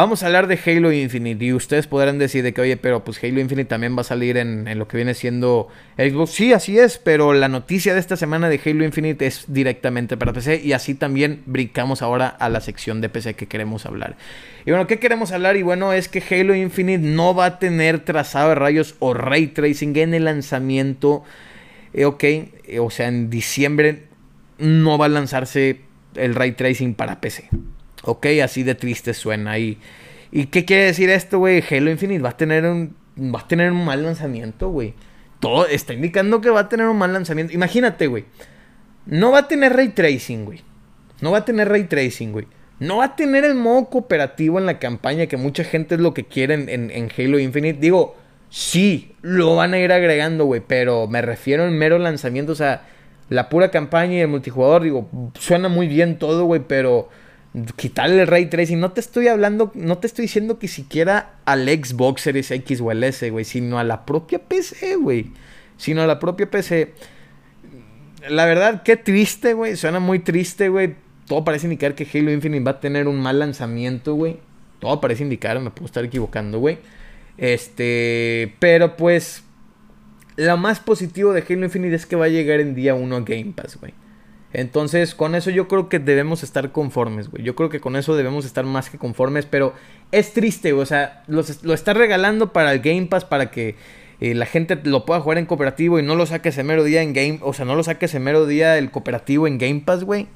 Vamos 0.00 0.22
a 0.22 0.28
hablar 0.28 0.46
de 0.46 0.58
Halo 0.64 0.92
Infinite 0.92 1.44
y 1.44 1.52
ustedes 1.52 1.86
podrán 1.86 2.18
decir 2.18 2.42
de 2.42 2.54
que, 2.54 2.62
oye, 2.62 2.78
pero 2.78 3.04
pues 3.04 3.22
Halo 3.22 3.38
Infinite 3.38 3.68
también 3.68 3.94
va 3.98 4.00
a 4.00 4.04
salir 4.04 4.38
en, 4.38 4.78
lo 4.78 4.88
que 4.88 4.96
viene 4.96 5.12
siendo 5.12 5.68
Xbox. 5.98 6.30
Sí, 6.30 6.54
así 6.54 6.78
es, 6.78 6.96
pero 6.96 7.34
la 7.34 7.48
noticia 7.48 7.92
de 7.92 8.00
esta 8.00 8.16
semana 8.16 8.48
de 8.48 8.58
Halo 8.64 8.82
Infinite 8.82 9.26
es 9.26 9.44
directamente 9.48 10.16
para 10.16 10.32
PC 10.32 10.62
y 10.64 10.72
así 10.72 10.94
también 10.94 11.42
brincamos 11.44 12.00
ahora 12.00 12.28
a 12.28 12.48
la 12.48 12.62
sección 12.62 13.02
de 13.02 13.10
PC 13.10 13.34
que 13.34 13.46
queremos 13.46 13.84
hablar. 13.84 14.16
Y 14.64 14.70
bueno, 14.70 14.86
¿qué 14.86 14.98
queremos 14.98 15.32
hablar? 15.32 15.58
Y 15.58 15.62
bueno, 15.62 15.92
es 15.92 16.08
que 16.08 16.24
Halo 16.30 16.54
Infinite 16.54 17.06
no 17.06 17.34
va 17.34 17.44
a 17.44 17.58
tener 17.58 18.02
trazado 18.02 18.48
de 18.48 18.54
rayos 18.54 18.94
o 19.00 19.12
ray 19.12 19.48
tracing 19.48 19.94
en 19.98 20.14
el 20.14 20.24
lanzamiento. 20.24 21.24
Eh, 21.92 22.06
ok, 22.06 22.24
eh, 22.24 22.78
o 22.80 22.88
sea, 22.88 23.08
en 23.08 23.28
diciembre 23.28 24.04
no 24.56 24.96
va 24.96 25.04
a 25.04 25.10
lanzarse 25.10 25.82
el 26.14 26.34
ray 26.34 26.52
tracing 26.52 26.94
para 26.94 27.20
PC. 27.20 27.50
Ok, 28.02 28.26
así 28.42 28.62
de 28.62 28.74
triste 28.74 29.14
suena. 29.14 29.58
¿Y, 29.58 29.78
¿y 30.32 30.46
qué 30.46 30.64
quiere 30.64 30.84
decir 30.84 31.10
esto, 31.10 31.38
güey? 31.38 31.62
Halo 31.68 31.90
Infinite 31.90 32.22
va 32.22 32.30
a 32.30 32.36
tener 32.36 32.64
un, 32.64 32.96
va 33.18 33.40
a 33.40 33.48
tener 33.48 33.72
un 33.72 33.84
mal 33.84 34.02
lanzamiento, 34.02 34.70
güey. 34.70 34.94
Todo 35.40 35.66
está 35.66 35.94
indicando 35.94 36.40
que 36.40 36.50
va 36.50 36.60
a 36.60 36.68
tener 36.68 36.86
un 36.86 36.98
mal 36.98 37.12
lanzamiento. 37.12 37.52
Imagínate, 37.52 38.06
güey. 38.06 38.24
No 39.06 39.32
va 39.32 39.40
a 39.40 39.48
tener 39.48 39.74
ray 39.74 39.88
tracing, 39.88 40.44
güey. 40.44 40.62
No 41.20 41.32
va 41.32 41.38
a 41.38 41.44
tener 41.44 41.68
ray 41.68 41.84
tracing, 41.84 42.32
güey. 42.32 42.46
No 42.78 42.98
va 42.98 43.04
a 43.04 43.16
tener 43.16 43.44
el 43.44 43.54
modo 43.54 43.90
cooperativo 43.90 44.58
en 44.58 44.66
la 44.66 44.78
campaña, 44.78 45.26
que 45.26 45.36
mucha 45.36 45.64
gente 45.64 45.96
es 45.96 46.00
lo 46.00 46.14
que 46.14 46.24
quiere 46.24 46.54
en, 46.54 46.90
en 46.90 47.10
Halo 47.16 47.38
Infinite. 47.38 47.78
Digo, 47.78 48.16
sí, 48.48 49.14
lo 49.20 49.56
van 49.56 49.74
a 49.74 49.78
ir 49.78 49.92
agregando, 49.92 50.44
güey. 50.46 50.62
Pero 50.66 51.06
me 51.06 51.20
refiero 51.20 51.64
al 51.64 51.70
mero 51.70 51.98
lanzamiento. 51.98 52.52
O 52.52 52.56
sea, 52.56 52.84
la 53.28 53.48
pura 53.48 53.70
campaña 53.70 54.14
y 54.14 54.20
el 54.20 54.28
multijugador, 54.28 54.82
digo, 54.82 55.08
suena 55.38 55.68
muy 55.68 55.88
bien 55.88 56.18
todo, 56.18 56.44
güey. 56.44 56.62
Pero 56.66 57.08
quitarle 57.76 58.22
el 58.22 58.26
ray 58.26 58.46
tracing. 58.46 58.78
No 58.78 58.92
te 58.92 59.00
estoy 59.00 59.28
hablando, 59.28 59.72
no 59.74 59.98
te 59.98 60.06
estoy 60.06 60.24
diciendo 60.24 60.58
que 60.58 60.68
siquiera 60.68 61.34
al 61.44 61.68
Xbox 61.68 62.22
Series 62.22 62.50
X 62.50 62.80
o 62.80 62.90
el 62.90 63.04
S, 63.04 63.28
güey, 63.30 63.44
sino 63.44 63.78
a 63.78 63.84
la 63.84 64.04
propia 64.06 64.38
PC, 64.38 64.96
güey. 64.96 65.30
Sino 65.76 66.02
a 66.02 66.06
la 66.06 66.18
propia 66.18 66.50
PC. 66.50 66.92
La 68.28 68.44
verdad, 68.44 68.82
qué 68.82 68.96
triste, 68.96 69.54
güey. 69.54 69.76
Suena 69.76 69.98
muy 69.98 70.18
triste, 70.18 70.68
güey. 70.68 70.94
Todo 71.26 71.44
parece 71.44 71.66
indicar 71.66 71.94
que 71.94 72.06
Halo 72.12 72.32
Infinite 72.32 72.64
va 72.64 72.72
a 72.72 72.80
tener 72.80 73.08
un 73.08 73.20
mal 73.20 73.38
lanzamiento, 73.38 74.14
güey. 74.14 74.38
Todo 74.78 75.00
parece 75.00 75.22
indicar, 75.22 75.58
me 75.60 75.70
puedo 75.70 75.86
estar 75.86 76.04
equivocando, 76.04 76.58
güey. 76.58 76.78
Este, 77.38 78.54
pero 78.58 78.96
pues 78.96 79.44
lo 80.36 80.56
más 80.56 80.80
positivo 80.80 81.32
de 81.32 81.44
Halo 81.48 81.64
Infinite 81.64 81.94
es 81.94 82.06
que 82.06 82.16
va 82.16 82.26
a 82.26 82.28
llegar 82.28 82.60
en 82.60 82.74
día 82.74 82.94
1 82.94 83.16
a 83.16 83.20
Game 83.20 83.52
Pass, 83.54 83.78
güey. 83.80 83.94
Entonces, 84.52 85.14
con 85.14 85.34
eso 85.34 85.50
yo 85.50 85.68
creo 85.68 85.88
que 85.88 85.98
debemos 85.98 86.42
estar 86.42 86.72
conformes, 86.72 87.30
güey. 87.30 87.44
Yo 87.44 87.54
creo 87.54 87.68
que 87.68 87.80
con 87.80 87.94
eso 87.94 88.16
debemos 88.16 88.44
estar 88.44 88.64
más 88.64 88.90
que 88.90 88.98
conformes, 88.98 89.46
pero 89.46 89.74
es 90.10 90.32
triste, 90.32 90.72
güey. 90.72 90.82
O 90.82 90.86
sea, 90.86 91.22
lo 91.28 91.74
está 91.74 91.94
regalando 91.94 92.52
para 92.52 92.72
el 92.72 92.80
Game 92.80 93.06
Pass 93.06 93.24
para 93.24 93.50
que 93.50 93.76
eh, 94.20 94.34
la 94.34 94.46
gente 94.46 94.78
lo 94.84 95.06
pueda 95.06 95.20
jugar 95.20 95.38
en 95.38 95.46
cooperativo 95.46 95.98
y 95.98 96.02
no 96.02 96.14
lo 96.14 96.26
saque 96.26 96.50
ese 96.50 96.62
mero 96.62 96.84
día 96.84 97.02
en 97.02 97.14
Game... 97.14 97.38
O 97.42 97.54
sea, 97.54 97.64
no 97.64 97.74
lo 97.74 97.82
saque 97.82 98.04
ese 98.04 98.20
mero 98.20 98.46
día 98.46 98.76
el 98.76 98.90
cooperativo 98.90 99.46
en 99.46 99.56
Game 99.56 99.80
Pass, 99.80 100.04
güey. 100.04 100.26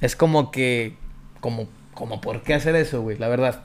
Es 0.00 0.14
como 0.14 0.50
que... 0.50 0.94
Como, 1.40 1.68
como, 1.94 2.20
¿por 2.20 2.42
qué 2.42 2.52
hacer 2.52 2.76
eso, 2.76 3.00
güey? 3.00 3.16
La 3.18 3.28
verdad. 3.28 3.64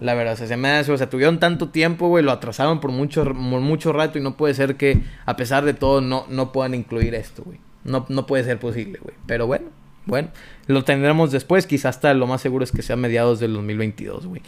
La 0.00 0.14
verdad, 0.14 0.36
se 0.36 0.56
me 0.56 0.70
hace, 0.70 0.92
o 0.92 0.96
sea, 0.96 1.10
tuvieron 1.10 1.40
tanto 1.40 1.68
tiempo, 1.68 2.08
güey, 2.08 2.24
lo 2.24 2.32
atrasaron 2.32 2.80
por 2.80 2.90
mucho, 2.90 3.22
por 3.22 3.34
mucho 3.34 3.92
rato 3.92 4.18
y 4.18 4.22
no 4.22 4.34
puede 4.34 4.54
ser 4.54 4.76
que, 4.76 5.02
a 5.26 5.36
pesar 5.36 5.66
de 5.66 5.74
todo, 5.74 6.00
no, 6.00 6.24
no 6.30 6.52
puedan 6.52 6.72
incluir 6.72 7.14
esto, 7.14 7.42
güey. 7.44 7.58
No, 7.84 8.06
no 8.08 8.26
puede 8.26 8.44
ser 8.44 8.58
posible, 8.58 8.98
güey. 9.02 9.14
Pero 9.26 9.46
bueno, 9.46 9.68
bueno, 10.06 10.28
lo 10.66 10.84
tendremos 10.84 11.30
después. 11.30 11.66
Quizás 11.66 11.96
hasta 11.96 12.14
lo 12.14 12.26
más 12.26 12.40
seguro 12.40 12.64
es 12.64 12.72
que 12.72 12.82
sea 12.82 12.96
mediados 12.96 13.40
del 13.40 13.52
2022, 13.54 14.26
güey. 14.26 14.42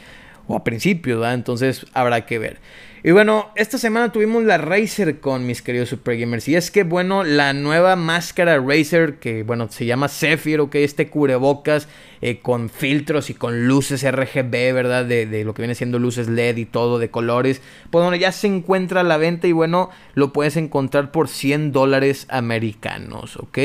A 0.57 0.64
principios, 0.64 1.20
¿verdad? 1.20 1.34
Entonces 1.34 1.86
habrá 1.94 2.26
que 2.26 2.38
ver. 2.38 2.59
Y 3.05 3.11
bueno, 3.11 3.50
esta 3.57 3.78
semana 3.78 4.12
tuvimos 4.12 4.44
la 4.44 4.59
Razer 4.59 5.18
con 5.18 5.44
mis 5.44 5.61
queridos 5.61 5.88
Super 5.88 6.16
Gamers. 6.16 6.46
Y 6.46 6.55
es 6.55 6.70
que, 6.70 6.84
bueno, 6.84 7.24
la 7.24 7.53
nueva 7.53 7.96
máscara 7.96 8.61
Razer, 8.61 9.16
que 9.16 9.42
bueno, 9.42 9.68
se 9.70 9.86
llama 9.86 10.09
Zephyr, 10.09 10.61
ok, 10.61 10.76
este 10.76 11.09
cubrebocas 11.09 11.88
eh, 12.20 12.38
con 12.38 12.70
filtros 12.70 13.28
y 13.28 13.34
con 13.34 13.66
luces 13.66 14.09
RGB, 14.09 14.72
¿verdad? 14.72 15.05
De, 15.05 15.26
de, 15.26 15.42
lo 15.42 15.53
que 15.53 15.62
viene 15.62 15.74
siendo 15.74 15.98
luces 15.98 16.28
LED 16.28 16.59
y 16.59 16.64
todo 16.64 17.00
de 17.00 17.11
colores. 17.11 17.61
Pues 17.90 18.05
bueno, 18.05 18.14
ya 18.14 18.30
se 18.30 18.46
encuentra 18.46 19.00
a 19.00 19.05
la 19.05 19.16
venta 19.16 19.48
y 19.48 19.53
bueno, 19.53 19.90
lo 20.14 20.32
puedes 20.32 20.57
encontrar 20.57 21.11
por 21.11 21.26
100 21.26 21.72
dólares 21.72 22.26
americanos, 22.30 23.36
ok. 23.36 23.59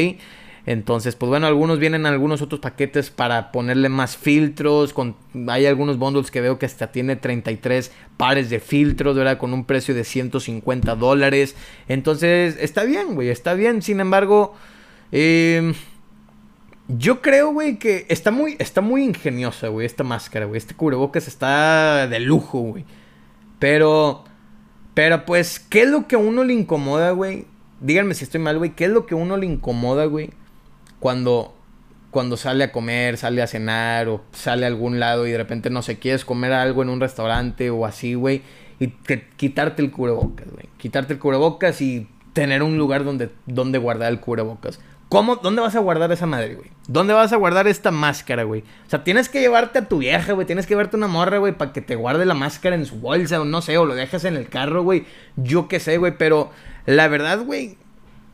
Entonces, 0.68 1.16
pues 1.16 1.30
bueno, 1.30 1.48
algunos 1.48 1.80
vienen 1.80 2.06
algunos 2.06 2.42
otros 2.42 2.60
paquetes 2.60 3.10
para 3.10 3.54
ponerle 3.54 3.88
más 3.88 4.18
filtros. 4.18 4.92
Con, 4.92 5.16
hay 5.48 5.66
algunos 5.66 5.98
bundles 5.98 6.30
que 6.30 6.42
veo 6.42 6.60
que 6.60 6.66
hasta 6.66 6.92
tiene 6.92 7.16
33 7.16 7.90
pares 8.18 8.50
de 8.50 8.60
filtros, 8.60 9.16
¿verdad? 9.16 9.38
Con 9.38 9.54
un 9.54 9.64
precio 9.64 9.96
de 9.96 10.04
150 10.04 10.96
dólares. 10.96 11.56
Entonces, 11.88 12.58
está 12.60 12.84
bien, 12.84 13.16
güey, 13.16 13.30
está 13.30 13.54
bien. 13.54 13.82
Sin 13.82 14.02
embargo, 14.02 14.56
eh, 15.14 15.74
yo 16.90 17.22
creo, 17.22 17.54
güey, 17.54 17.80
que 17.80 18.06
está 18.10 18.32
muy, 18.32 18.58
está 18.60 18.82
muy 18.82 19.06
ingeniosa, 19.06 19.70
güey, 19.70 19.86
esta 19.86 20.04
máscara, 20.04 20.48
güey. 20.48 20.58
Este 20.58 20.76
cubrebocas 20.76 21.30
está 21.30 22.10
de 22.10 22.20
lujo, 22.20 22.60
güey. 22.60 22.84
Pero, 23.58 24.26
pero 24.94 25.26
pues, 25.26 25.62
¿qué 25.62 25.84
es 25.84 25.90
lo 25.90 26.10
que 26.10 26.18
a 26.18 26.20
uno 26.20 26.44
le 26.44 26.52
incomoda, 26.52 27.12
güey? 27.12 27.46
Díganme 27.80 28.16
si 28.16 28.26
estoy 28.26 28.42
mal, 28.42 28.58
güey. 28.58 28.72
¿Qué 28.72 28.84
es 28.84 28.92
lo 28.92 29.06
que 29.06 29.14
a 29.14 29.18
uno 29.18 29.38
le 29.38 29.46
incomoda, 29.46 30.04
güey? 30.04 30.32
Cuando, 31.00 31.56
cuando 32.12 32.38
sale 32.38 32.64
a 32.64 32.72
comer, 32.72 33.18
sale 33.18 33.42
a 33.42 33.48
cenar 33.48 34.08
o 34.08 34.22
sale 34.32 34.66
a 34.66 34.68
algún 34.68 35.00
lado 35.00 35.28
y 35.28 35.32
de 35.32 35.38
repente 35.38 35.70
no 35.70 35.82
sé, 35.82 36.00
quieres 36.00 36.26
comer 36.26 36.54
algo 36.54 36.84
en 36.84 36.90
un 36.90 37.00
restaurante 37.00 37.70
o 37.70 37.86
así, 37.86 38.14
güey, 38.14 38.42
y 38.80 38.90
quitarte 39.38 39.82
el 39.82 39.92
cubrebocas, 39.92 40.48
güey. 40.52 40.66
Quitarte 40.78 41.14
el 41.14 41.20
cubrebocas 41.20 41.82
y 41.82 42.08
tener 42.34 42.62
un 42.62 42.78
lugar 42.78 43.04
donde, 43.04 43.32
donde 43.46 43.80
guardar 43.80 44.12
el 44.12 44.20
cubrebocas. 44.20 44.80
¿Cómo? 45.10 45.38
¿Dónde 45.38 45.62
vas 45.62 45.74
a 45.76 45.80
guardar 45.80 46.12
esa 46.12 46.26
madre, 46.26 46.56
güey? 46.56 46.70
¿Dónde 46.88 47.14
vas 47.14 47.32
a 47.32 47.38
guardar 47.38 47.66
esta 47.68 47.92
máscara, 47.92 48.44
güey? 48.44 48.62
O 48.62 48.90
sea, 48.90 49.06
tienes 49.06 49.30
que 49.30 49.40
llevarte 49.40 49.80
a 49.80 49.88
tu 49.88 50.00
vieja, 50.00 50.34
güey. 50.34 50.46
Tienes 50.46 50.66
que 50.68 50.74
llevarte 50.74 50.98
una 50.98 51.08
morra, 51.08 51.38
güey, 51.38 51.54
para 51.54 51.72
que 51.72 51.82
te 51.82 51.96
guarde 51.96 52.26
la 52.26 52.34
máscara 52.34 52.76
en 52.76 52.86
su 52.86 53.00
bolsa 53.00 53.40
o 53.40 53.46
no 53.46 53.62
sé, 53.62 53.78
o 53.78 53.86
lo 53.86 53.96
dejas 53.96 54.26
en 54.26 54.36
el 54.36 54.50
carro, 54.50 54.84
güey. 54.84 55.06
Yo 55.38 55.70
qué 55.70 55.80
sé, 55.80 55.98
güey. 55.98 56.18
Pero 56.18 56.52
la 56.86 57.08
verdad, 57.08 57.40
güey, 57.40 57.78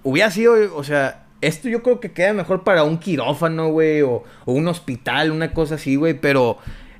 hubiera 0.02 0.32
sido, 0.32 0.76
o 0.76 0.84
sea, 0.84 1.23
esto 1.48 1.70
yo 1.70 1.84
creo 1.84 2.00
que 2.00 2.12
queda 2.12 2.34
mejor 2.34 2.64
para 2.64 2.84
un 2.84 2.98
quirófano, 2.98 3.70
güey, 3.70 4.02
o, 4.02 4.24
un 4.46 4.68
hospital, 4.68 5.32
una 5.32 5.54
cosa 5.54 5.76
así, 5.76 5.96
güey, 5.96 6.14
pero, 6.14 6.58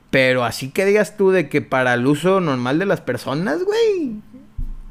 pero 0.10 0.44
así 0.44 0.70
que 0.70 0.86
digas 0.86 1.18
tú 1.18 1.32
de 1.32 1.50
que 1.50 1.62
para 1.62 1.94
el 1.94 2.06
uso 2.06 2.40
normal 2.40 2.80
de 2.80 2.86
las 2.86 3.02
personas, 3.02 3.64
güey, 3.64 4.16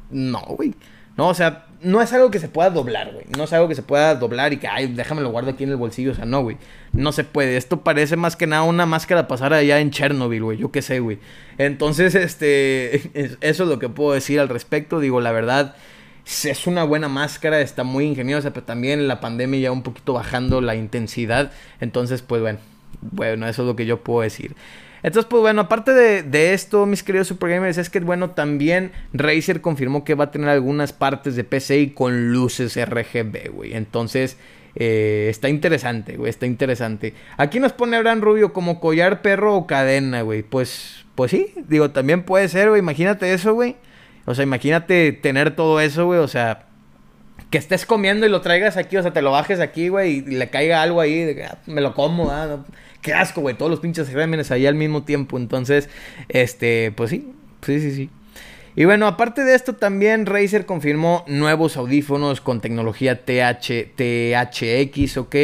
no, 0.09 0.41
güey. 0.41 0.73
No, 1.15 1.27
o 1.27 1.33
sea, 1.35 1.67
no 1.83 2.01
es 2.01 2.11
algo 2.13 2.31
que 2.31 2.39
se 2.39 2.47
pueda 2.47 2.69
doblar, 2.69 3.11
güey. 3.13 3.25
No 3.37 3.43
es 3.43 3.53
algo 3.53 3.67
que 3.67 3.75
se 3.75 3.83
pueda 3.83 4.15
doblar 4.15 4.53
y 4.53 4.57
que, 4.57 4.67
ay, 4.67 4.87
déjame 4.87 5.21
lo 5.21 5.29
guardo 5.29 5.51
aquí 5.51 5.63
en 5.63 5.69
el 5.69 5.75
bolsillo. 5.75 6.11
O 6.11 6.15
sea, 6.15 6.25
no, 6.25 6.41
güey. 6.41 6.57
No 6.91 7.11
se 7.11 7.23
puede. 7.23 7.57
Esto 7.57 7.81
parece 7.81 8.15
más 8.15 8.35
que 8.35 8.47
nada 8.47 8.63
una 8.63 8.85
máscara 8.85 9.27
pasar 9.27 9.53
allá 9.53 9.79
en 9.79 9.91
Chernobyl, 9.91 10.43
güey. 10.43 10.57
Yo 10.57 10.71
qué 10.71 10.81
sé, 10.81 10.99
güey. 11.01 11.19
Entonces, 11.57 12.15
este, 12.15 12.95
eso 13.41 13.63
es 13.63 13.69
lo 13.69 13.79
que 13.79 13.89
puedo 13.89 14.13
decir 14.13 14.39
al 14.39 14.49
respecto. 14.49 14.99
Digo, 14.99 15.21
la 15.21 15.31
verdad, 15.31 15.75
es 16.25 16.67
una 16.67 16.83
buena 16.83 17.09
máscara, 17.09 17.61
está 17.61 17.83
muy 17.83 18.05
ingeniosa, 18.05 18.51
pero 18.51 18.65
también 18.65 19.07
la 19.07 19.19
pandemia 19.19 19.59
ya 19.59 19.71
un 19.71 19.83
poquito 19.83 20.13
bajando 20.13 20.61
la 20.61 20.75
intensidad. 20.75 21.51
Entonces, 21.81 22.21
pues 22.21 22.41
bueno, 22.41 22.59
bueno, 23.01 23.47
eso 23.47 23.63
es 23.63 23.67
lo 23.67 23.75
que 23.75 23.85
yo 23.85 24.03
puedo 24.03 24.21
decir. 24.21 24.55
Entonces, 25.03 25.27
pues 25.29 25.41
bueno, 25.41 25.61
aparte 25.61 25.91
de, 25.93 26.53
esto, 26.53 26.85
mis 26.85 27.03
queridos 27.03 27.27
Super 27.27 27.49
Gamers, 27.49 27.77
es 27.77 27.89
que 27.89 27.99
bueno, 27.99 28.29
también 28.29 28.93
Razer 29.11 29.59
confirmó 29.59 30.05
que 30.05 30.15
va 30.15 30.25
a 30.25 30.31
tener 30.31 30.47
algunas 30.47 30.93
partes 30.93 31.35
de 31.35 31.43
PCI 31.43 31.89
con 31.89 32.31
luces 32.31 32.77
RGB, 32.77 33.49
güey. 33.51 33.73
Entonces, 33.73 34.37
eh, 34.75 35.27
está 35.29 35.49
interesante, 35.49 36.15
güey, 36.15 36.29
está 36.29 36.45
interesante. 36.45 37.13
Aquí 37.35 37.59
nos 37.59 37.73
pone 37.73 37.97
Abraham 37.97 38.21
Rubio 38.21 38.53
como 38.53 38.79
collar, 38.79 39.21
perro 39.21 39.57
o 39.57 39.67
cadena, 39.67 40.21
güey. 40.21 40.41
Pues, 40.41 41.05
pues 41.15 41.31
sí, 41.31 41.53
digo, 41.67 41.91
también 41.91 42.23
puede 42.23 42.47
ser, 42.47 42.69
güey. 42.69 42.79
Imagínate 42.79 43.33
eso, 43.33 43.53
güey. 43.53 43.75
O 44.25 44.35
sea, 44.35 44.43
imagínate 44.43 45.11
tener 45.11 45.55
todo 45.55 45.79
eso, 45.79 46.05
güey. 46.05 46.19
O 46.19 46.27
sea, 46.27 46.65
que 47.49 47.57
estés 47.57 47.85
comiendo 47.85 48.25
y 48.25 48.29
lo 48.29 48.41
traigas 48.41 48.77
aquí, 48.77 48.97
o 48.97 49.01
sea, 49.01 49.13
te 49.13 49.21
lo 49.21 49.31
bajes 49.31 49.59
aquí, 49.59 49.89
güey, 49.89 50.17
y 50.17 50.21
le 50.21 50.49
caiga 50.49 50.81
algo 50.81 51.01
ahí, 51.01 51.35
ah, 51.47 51.59
me 51.67 51.81
lo 51.81 51.93
como, 51.93 52.31
ah, 52.31 52.65
qué 53.01 53.13
asco, 53.13 53.41
güey, 53.41 53.55
todos 53.55 53.69
los 53.69 53.79
pinches 53.79 54.09
gérmenes 54.09 54.49
ahí 54.49 54.65
al 54.65 54.75
mismo 54.75 55.03
tiempo. 55.03 55.37
Entonces, 55.37 55.87
este, 56.29 56.91
pues 56.95 57.11
sí, 57.11 57.31
sí, 57.61 57.79
sí, 57.79 57.91
sí. 57.93 58.09
Y 58.75 58.85
bueno, 58.85 59.05
aparte 59.05 59.43
de 59.43 59.53
esto, 59.53 59.73
también 59.73 60.25
Razer 60.25 60.65
confirmó 60.65 61.23
nuevos 61.27 61.77
audífonos 61.77 62.41
con 62.41 62.59
tecnología 62.59 63.23
TH, 63.23 63.93
THX, 63.95 65.17
¿ok? 65.17 65.35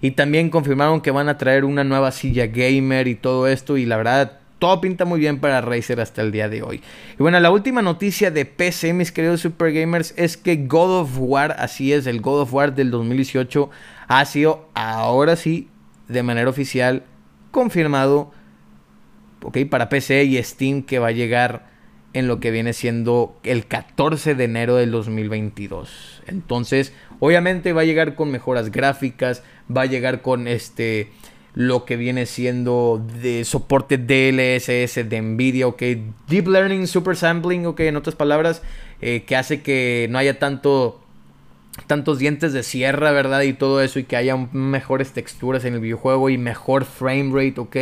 Y 0.00 0.10
también 0.12 0.50
confirmaron 0.50 1.00
que 1.00 1.12
van 1.12 1.28
a 1.28 1.38
traer 1.38 1.64
una 1.64 1.84
nueva 1.84 2.10
silla 2.10 2.48
gamer 2.48 3.06
y 3.06 3.14
todo 3.14 3.46
esto. 3.46 3.76
Y 3.76 3.86
la 3.86 3.98
verdad, 3.98 4.40
todo 4.62 4.80
pinta 4.80 5.04
muy 5.04 5.18
bien 5.18 5.40
para 5.40 5.60
Razer 5.60 6.00
hasta 6.00 6.22
el 6.22 6.30
día 6.30 6.48
de 6.48 6.62
hoy. 6.62 6.82
Y 7.14 7.16
bueno, 7.20 7.40
la 7.40 7.50
última 7.50 7.82
noticia 7.82 8.30
de 8.30 8.44
PC, 8.44 8.92
mis 8.92 9.10
queridos 9.10 9.40
Super 9.40 9.72
Gamers, 9.72 10.14
es 10.16 10.36
que 10.36 10.54
God 10.54 11.00
of 11.00 11.10
War, 11.18 11.56
así 11.58 11.92
es, 11.92 12.06
el 12.06 12.20
God 12.20 12.42
of 12.42 12.54
War 12.54 12.72
del 12.72 12.92
2018, 12.92 13.70
ha 14.06 14.24
sido 14.24 14.68
ahora 14.74 15.34
sí, 15.34 15.68
de 16.06 16.22
manera 16.22 16.48
oficial, 16.48 17.02
confirmado, 17.50 18.30
ok, 19.42 19.58
para 19.68 19.88
PC 19.88 20.22
y 20.22 20.40
Steam 20.40 20.84
que 20.84 21.00
va 21.00 21.08
a 21.08 21.10
llegar 21.10 21.66
en 22.12 22.28
lo 22.28 22.38
que 22.38 22.52
viene 22.52 22.72
siendo 22.72 23.36
el 23.42 23.66
14 23.66 24.36
de 24.36 24.44
enero 24.44 24.76
del 24.76 24.92
2022. 24.92 26.22
Entonces, 26.28 26.92
obviamente 27.18 27.72
va 27.72 27.80
a 27.80 27.84
llegar 27.84 28.14
con 28.14 28.30
mejoras 28.30 28.70
gráficas, 28.70 29.42
va 29.76 29.82
a 29.82 29.86
llegar 29.86 30.22
con 30.22 30.46
este 30.46 31.10
lo 31.54 31.84
que 31.84 31.96
viene 31.96 32.26
siendo 32.26 33.04
de 33.20 33.44
soporte 33.44 33.98
DLSS 33.98 35.08
de 35.08 35.20
Nvidia, 35.20 35.66
ok, 35.66 35.82
Deep 36.28 36.48
Learning 36.48 36.86
Super 36.86 37.16
Sampling, 37.16 37.66
ok, 37.66 37.80
en 37.80 37.96
otras 37.96 38.14
palabras, 38.14 38.62
eh, 39.00 39.24
que 39.26 39.36
hace 39.36 39.62
que 39.62 40.06
no 40.10 40.18
haya 40.18 40.38
tanto 40.38 40.98
tantos 41.86 42.18
dientes 42.18 42.52
de 42.52 42.62
sierra, 42.62 43.12
¿verdad? 43.12 43.42
Y 43.42 43.54
todo 43.54 43.80
eso 43.80 43.98
y 43.98 44.04
que 44.04 44.16
haya 44.16 44.36
mejores 44.36 45.12
texturas 45.12 45.64
en 45.64 45.74
el 45.74 45.80
videojuego 45.80 46.28
y 46.30 46.38
mejor 46.38 46.84
frame 46.84 47.30
rate, 47.32 47.60
¿ok? 47.60 47.76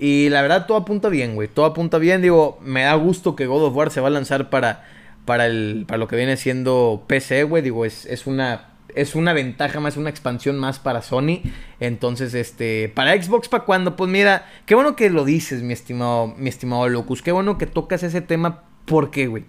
Y 0.00 0.28
la 0.28 0.42
verdad, 0.42 0.66
todo 0.66 0.78
apunta 0.78 1.08
bien, 1.08 1.34
güey. 1.34 1.48
Todo 1.48 1.66
apunta 1.66 1.98
bien. 1.98 2.22
Digo, 2.22 2.58
me 2.62 2.82
da 2.82 2.94
gusto 2.94 3.34
que 3.34 3.46
God 3.46 3.64
of 3.64 3.76
War 3.76 3.90
se 3.90 4.00
va 4.00 4.08
a 4.08 4.10
lanzar 4.10 4.48
para, 4.50 4.84
para, 5.24 5.46
el, 5.46 5.84
para 5.86 5.98
lo 5.98 6.06
que 6.06 6.16
viene 6.16 6.36
siendo 6.36 7.04
PC, 7.08 7.42
güey. 7.44 7.62
Digo, 7.62 7.84
es, 7.84 8.06
es, 8.06 8.26
una, 8.26 8.68
es 8.94 9.14
una 9.14 9.32
ventaja 9.32 9.80
más, 9.80 9.96
una 9.96 10.10
expansión 10.10 10.58
más 10.58 10.78
para 10.78 11.02
Sony. 11.02 11.40
Entonces, 11.80 12.34
este, 12.34 12.90
para 12.94 13.20
Xbox, 13.20 13.48
¿para 13.48 13.64
cuándo? 13.64 13.96
Pues 13.96 14.10
mira, 14.10 14.46
qué 14.66 14.74
bueno 14.74 14.96
que 14.96 15.10
lo 15.10 15.24
dices, 15.24 15.62
mi 15.62 15.72
estimado, 15.72 16.34
mi 16.36 16.48
estimado 16.48 16.88
Locus. 16.88 17.22
Qué 17.22 17.32
bueno 17.32 17.58
que 17.58 17.66
tocas 17.66 18.02
ese 18.02 18.20
tema. 18.20 18.64
¿Por 18.84 19.10
qué, 19.10 19.26
güey? 19.26 19.44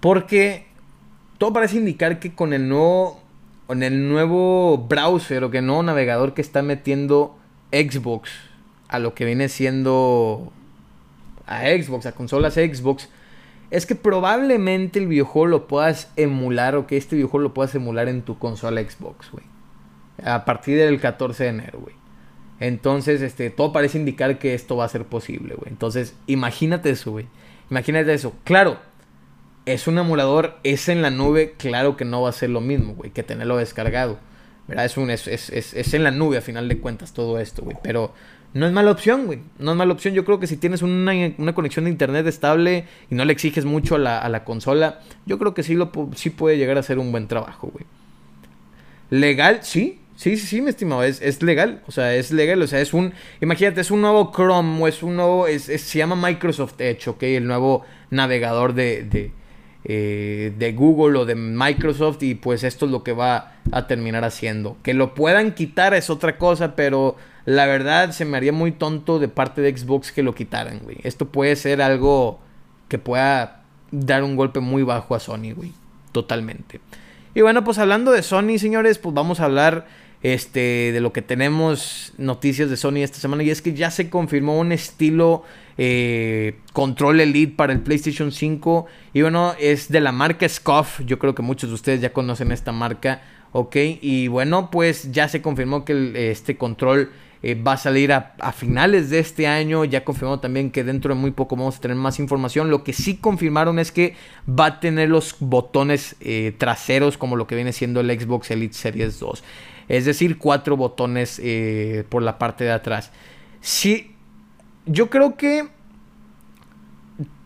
Porque 0.00 0.66
todo 1.38 1.52
parece 1.52 1.76
indicar 1.76 2.18
que 2.18 2.34
con 2.34 2.52
el 2.52 2.68
nuevo, 2.68 3.20
con 3.66 3.82
el 3.82 4.08
nuevo 4.08 4.78
browser 4.78 5.44
o 5.44 5.50
que 5.50 5.62
nuevo 5.62 5.82
navegador 5.82 6.34
que 6.34 6.42
está 6.42 6.62
metiendo 6.62 7.38
Xbox 7.72 8.30
a 8.88 8.98
lo 8.98 9.14
que 9.14 9.24
viene 9.24 9.48
siendo 9.48 10.52
a 11.46 11.62
Xbox, 11.62 12.06
a 12.06 12.12
consolas 12.12 12.54
Xbox, 12.54 13.08
es 13.74 13.86
que 13.86 13.96
probablemente 13.96 15.00
el 15.00 15.08
videojuego 15.08 15.46
lo 15.48 15.66
puedas 15.66 16.08
emular 16.14 16.76
o 16.76 16.86
que 16.86 16.96
este 16.96 17.16
videojuego 17.16 17.42
lo 17.42 17.54
puedas 17.54 17.74
emular 17.74 18.08
en 18.08 18.22
tu 18.22 18.38
consola 18.38 18.80
Xbox, 18.80 19.32
güey. 19.32 19.44
A 20.22 20.44
partir 20.44 20.78
del 20.78 21.00
14 21.00 21.42
de 21.42 21.50
enero, 21.50 21.80
güey. 21.80 21.96
Entonces, 22.60 23.20
este, 23.20 23.50
todo 23.50 23.72
parece 23.72 23.98
indicar 23.98 24.38
que 24.38 24.54
esto 24.54 24.76
va 24.76 24.84
a 24.84 24.88
ser 24.88 25.04
posible, 25.06 25.56
güey. 25.56 25.72
Entonces, 25.72 26.14
imagínate 26.28 26.90
eso, 26.90 27.10
güey. 27.10 27.26
Imagínate 27.68 28.14
eso. 28.14 28.32
Claro, 28.44 28.78
es 29.66 29.88
un 29.88 29.98
emulador, 29.98 30.56
es 30.62 30.88
en 30.88 31.02
la 31.02 31.10
nube, 31.10 31.56
claro 31.58 31.96
que 31.96 32.04
no 32.04 32.22
va 32.22 32.28
a 32.28 32.32
ser 32.32 32.50
lo 32.50 32.60
mismo, 32.60 32.94
güey, 32.94 33.10
que 33.10 33.24
tenerlo 33.24 33.56
descargado. 33.56 34.20
¿Verdad? 34.68 34.84
Es, 34.84 34.96
un, 34.96 35.10
es, 35.10 35.26
es, 35.26 35.50
es 35.50 35.94
en 35.94 36.04
la 36.04 36.12
nube 36.12 36.38
a 36.38 36.42
final 36.42 36.68
de 36.68 36.78
cuentas 36.78 37.12
todo 37.12 37.40
esto, 37.40 37.62
güey. 37.62 37.76
Pero 37.82 38.14
no 38.54 38.66
es 38.66 38.72
mala 38.72 38.92
opción, 38.92 39.26
güey. 39.26 39.40
No 39.58 39.72
es 39.72 39.76
mala 39.76 39.92
opción. 39.92 40.14
Yo 40.14 40.24
creo 40.24 40.38
que 40.38 40.46
si 40.46 40.56
tienes 40.56 40.80
una, 40.80 41.12
conexión 41.54 41.86
de 41.86 41.90
internet 41.90 42.24
estable 42.28 42.84
y 43.10 43.14
no 43.16 43.24
le 43.24 43.32
exiges 43.32 43.64
mucho 43.64 43.96
a 43.96 43.98
la, 43.98 44.44
consola, 44.44 45.00
yo 45.26 45.40
creo 45.40 45.54
que 45.54 45.64
sí, 45.64 45.74
lo, 45.74 45.90
sí 46.14 46.30
puede 46.30 46.56
llegar 46.56 46.78
a 46.78 46.84
ser 46.84 47.00
un 47.00 47.10
buen 47.10 47.26
trabajo, 47.26 47.68
güey. 47.72 47.84
Legal, 49.10 49.58
sí. 49.62 49.98
Sí, 50.14 50.36
sí, 50.36 50.46
sí, 50.46 50.62
mi 50.62 50.70
estimado. 50.70 51.02
Es, 51.02 51.20
es 51.20 51.42
legal. 51.42 51.82
O 51.88 51.92
sea, 51.92 52.14
es 52.14 52.30
legal. 52.30 52.62
O 52.62 52.68
sea, 52.68 52.80
es 52.80 52.94
un. 52.94 53.12
Imagínate, 53.40 53.80
es 53.80 53.90
un 53.90 54.00
nuevo 54.00 54.30
Chrome 54.32 54.80
o 54.80 54.86
es 54.86 55.02
un 55.02 55.16
nuevo. 55.16 55.48
Es, 55.48 55.64
se 55.64 55.98
llama 55.98 56.14
Microsoft 56.14 56.80
Edge, 56.80 57.08
¿ok? 57.08 57.24
El 57.24 57.48
nuevo 57.48 57.84
navegador 58.10 58.74
de, 58.74 59.02
de, 59.02 59.32
eh, 59.82 60.52
de 60.56 60.72
Google 60.72 61.18
o 61.18 61.24
de 61.24 61.34
Microsoft. 61.34 62.22
Y 62.22 62.36
pues 62.36 62.62
esto 62.62 62.86
es 62.86 62.92
lo 62.92 63.02
que 63.02 63.14
va 63.14 63.56
a 63.72 63.88
terminar 63.88 64.22
haciendo. 64.22 64.76
Que 64.84 64.94
lo 64.94 65.12
puedan 65.12 65.54
quitar 65.54 65.92
es 65.92 66.08
otra 66.08 66.38
cosa, 66.38 66.76
pero 66.76 67.16
la 67.46 67.66
verdad, 67.66 68.12
se 68.12 68.24
me 68.24 68.36
haría 68.36 68.52
muy 68.52 68.72
tonto 68.72 69.18
de 69.18 69.28
parte 69.28 69.60
de 69.60 69.76
Xbox 69.76 70.12
que 70.12 70.22
lo 70.22 70.34
quitaran, 70.34 70.80
güey. 70.82 70.96
Esto 71.02 71.28
puede 71.28 71.56
ser 71.56 71.82
algo 71.82 72.40
que 72.88 72.98
pueda 72.98 73.62
dar 73.90 74.22
un 74.24 74.36
golpe 74.36 74.60
muy 74.60 74.82
bajo 74.82 75.14
a 75.14 75.20
Sony, 75.20 75.52
güey. 75.54 75.72
Totalmente. 76.12 76.80
Y 77.34 77.42
bueno, 77.42 77.64
pues 77.64 77.78
hablando 77.78 78.12
de 78.12 78.22
Sony, 78.22 78.58
señores, 78.58 78.98
pues 78.98 79.14
vamos 79.14 79.40
a 79.40 79.44
hablar 79.44 79.86
este, 80.22 80.90
de 80.92 81.00
lo 81.00 81.12
que 81.12 81.20
tenemos 81.20 82.14
noticias 82.16 82.70
de 82.70 82.76
Sony 82.76 82.98
esta 82.98 83.18
semana. 83.18 83.42
Y 83.42 83.50
es 83.50 83.60
que 83.60 83.74
ya 83.74 83.90
se 83.90 84.08
confirmó 84.08 84.58
un 84.58 84.72
estilo 84.72 85.42
eh, 85.76 86.60
control 86.72 87.20
elite 87.20 87.54
para 87.54 87.72
el 87.72 87.80
PlayStation 87.80 88.32
5. 88.32 88.86
Y 89.12 89.20
bueno, 89.20 89.54
es 89.58 89.90
de 89.90 90.00
la 90.00 90.12
marca 90.12 90.48
Scoff. 90.48 91.00
Yo 91.04 91.18
creo 91.18 91.34
que 91.34 91.42
muchos 91.42 91.68
de 91.68 91.74
ustedes 91.74 92.00
ya 92.00 92.12
conocen 92.12 92.52
esta 92.52 92.72
marca. 92.72 93.22
Ok, 93.52 93.76
y 94.00 94.26
bueno, 94.28 94.70
pues 94.70 95.12
ya 95.12 95.28
se 95.28 95.40
confirmó 95.40 95.84
que 95.84 96.30
este 96.30 96.56
control 96.56 97.10
eh, 97.46 97.54
va 97.54 97.72
a 97.72 97.76
salir 97.76 98.10
a, 98.10 98.52
finales 98.56 99.10
de 99.10 99.18
este 99.18 99.46
año. 99.46 99.84
Ya 99.84 100.02
confirmó 100.02 100.40
también 100.40 100.70
que 100.70 100.82
dentro 100.82 101.14
de 101.14 101.20
muy 101.20 101.30
poco 101.30 101.56
vamos 101.56 101.76
a 101.76 101.80
tener 101.80 101.94
más 101.94 102.18
información. 102.18 102.70
Lo 102.70 102.82
que 102.82 102.94
sí 102.94 103.18
confirmaron 103.18 103.78
es 103.78 103.92
que 103.92 104.16
va 104.48 104.64
a 104.64 104.80
tener 104.80 105.10
los 105.10 105.36
botones 105.40 106.16
eh, 106.22 106.54
traseros 106.56 107.18
como 107.18 107.36
lo 107.36 107.46
que 107.46 107.54
viene 107.54 107.74
siendo 107.74 108.00
el 108.00 108.18
Xbox 108.18 108.50
Elite 108.50 108.72
Series 108.72 109.20
2. 109.20 109.44
Es 109.88 110.06
decir, 110.06 110.38
cuatro 110.38 110.78
botones 110.78 111.38
eh, 111.44 112.04
por 112.08 112.22
la 112.22 112.38
parte 112.38 112.64
de 112.64 112.72
atrás. 112.72 113.12
Sí, 113.60 114.14
yo 114.86 115.10
creo 115.10 115.36
que 115.36 115.68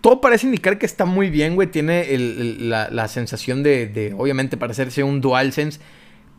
todo 0.01 0.21
parece 0.21 0.47
indicar 0.47 0.79
que 0.79 0.87
está 0.87 1.07
muy 1.07 1.29
bien, 1.29 1.57
güey. 1.57 1.73
Tiene 1.73 2.07
la, 2.61 3.09
sensación 3.09 3.65
de, 3.65 3.89
de, 3.89 4.15
obviamente, 4.17 4.57
parecerse 4.57 5.03
un 5.03 5.21
DualSense. 5.21 5.81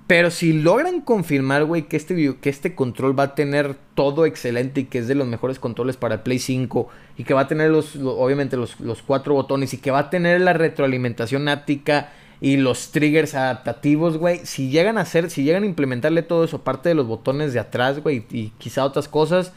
Pero 0.10 0.32
si 0.32 0.53
logran 0.53 1.01
confirmar, 1.01 1.66
güey, 1.66 1.84
que 1.84 1.95
este, 1.95 2.36
que 2.41 2.49
este 2.49 2.74
control 2.74 3.18
va 3.18 3.26
a 3.26 3.36
tener 3.36 3.76
todo 3.93 4.26
excelente 4.26 4.82
y 4.82 4.86
que 4.86 4.97
es 4.97 5.07
de 5.07 5.14
los 5.14 5.28
mejores 5.28 5.60
controles 5.60 5.97
para 5.97 6.16
el 6.16 6.22
Play 6.22 6.39
5 6.39 6.89
y 7.16 7.26
que 7.26 7.36
va 7.36 7.41
a 7.41 7.47
tener 7.47 7.70
los, 7.70 7.95
obviamente 7.95 8.57
los, 8.57 8.76
cuatro 9.05 9.36
botones 9.36 9.72
y 9.76 9.78
que 9.78 9.91
va 9.91 9.99
a 9.99 10.10
tener 10.10 10.41
la 10.41 10.53
retroalimentación 10.53 11.47
áptica 11.47 12.10
y 12.41 12.57
los 12.57 12.89
triggers 12.89 13.36
adaptativos, 13.36 14.18
güey, 14.18 14.39
si 14.47 14.72
llegan 14.72 14.97
a 14.97 15.01
hacer, 15.01 15.30
si 15.30 15.43
llegan 15.43 15.62
a 15.62 15.68
implementarle 15.68 16.24
todo 16.24 16.43
eso, 16.43 16.57
aparte 16.57 16.89
de 16.89 16.95
los 16.95 17.05
botones 17.05 17.53
de 17.53 17.60
atrás, 17.60 18.01
güey, 18.01 18.26
y 18.32 18.49
quizá 18.57 18.86
otras 18.86 19.07
cosas, 19.07 19.53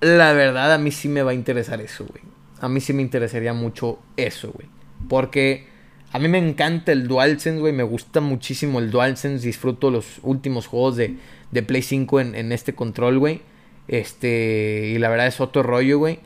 la 0.00 0.32
verdad 0.32 0.72
a 0.72 0.78
mí 0.78 0.90
sí 0.92 1.10
me 1.10 1.22
va 1.22 1.32
a 1.32 1.34
interesar 1.34 1.82
eso, 1.82 2.06
güey. 2.06 2.22
A 2.62 2.70
mí 2.70 2.80
sí 2.80 2.94
me 2.94 3.02
interesaría 3.02 3.52
mucho 3.52 3.98
eso, 4.16 4.50
güey. 4.50 4.66
Porque 5.10 5.66
a 6.12 6.18
mí 6.18 6.28
me 6.28 6.38
encanta 6.38 6.92
el 6.92 7.06
DualSense, 7.06 7.60
güey. 7.60 7.72
Me 7.72 7.82
gusta 7.82 8.20
muchísimo 8.20 8.78
el 8.78 8.90
DualSense. 8.90 9.46
Disfruto 9.46 9.90
los 9.90 10.20
últimos 10.22 10.66
juegos 10.66 10.96
de, 10.96 11.16
de 11.50 11.62
Play 11.62 11.82
5 11.82 12.20
en, 12.20 12.52
este 12.52 12.74
control, 12.74 13.18
güey. 13.18 13.42
Este, 13.88 14.92
y 14.94 14.98
la 14.98 15.08
verdad 15.10 15.26
es 15.26 15.40
otro 15.40 15.62
rollo, 15.62 15.98
güey. 15.98 16.20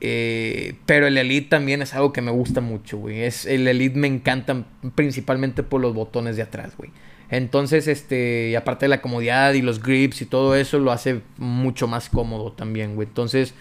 Eh, 0.00 0.74
pero 0.86 1.06
el 1.06 1.16
Elite 1.16 1.48
también 1.48 1.82
es 1.82 1.94
algo 1.94 2.12
que 2.12 2.22
me 2.22 2.30
gusta 2.30 2.60
mucho, 2.60 2.96
güey. 2.98 3.22
Es, 3.22 3.44
el 3.46 3.68
Elite 3.68 3.98
me 3.98 4.08
encanta 4.08 4.64
principalmente 4.94 5.62
por 5.62 5.80
los 5.80 5.94
botones 5.94 6.36
de 6.36 6.42
atrás, 6.42 6.76
güey. 6.76 6.90
Entonces, 7.30 7.88
este, 7.88 8.50
y 8.50 8.54
aparte 8.54 8.84
de 8.84 8.90
la 8.90 9.02
comodidad 9.02 9.54
y 9.54 9.62
los 9.62 9.82
grips 9.82 10.22
y 10.22 10.26
todo 10.26 10.54
eso, 10.54 10.78
lo 10.78 10.92
hace 10.92 11.20
mucho 11.36 11.88
más 11.88 12.08
cómodo 12.08 12.52
también, 12.52 12.94
güey. 12.94 13.08
Entonces, 13.08 13.54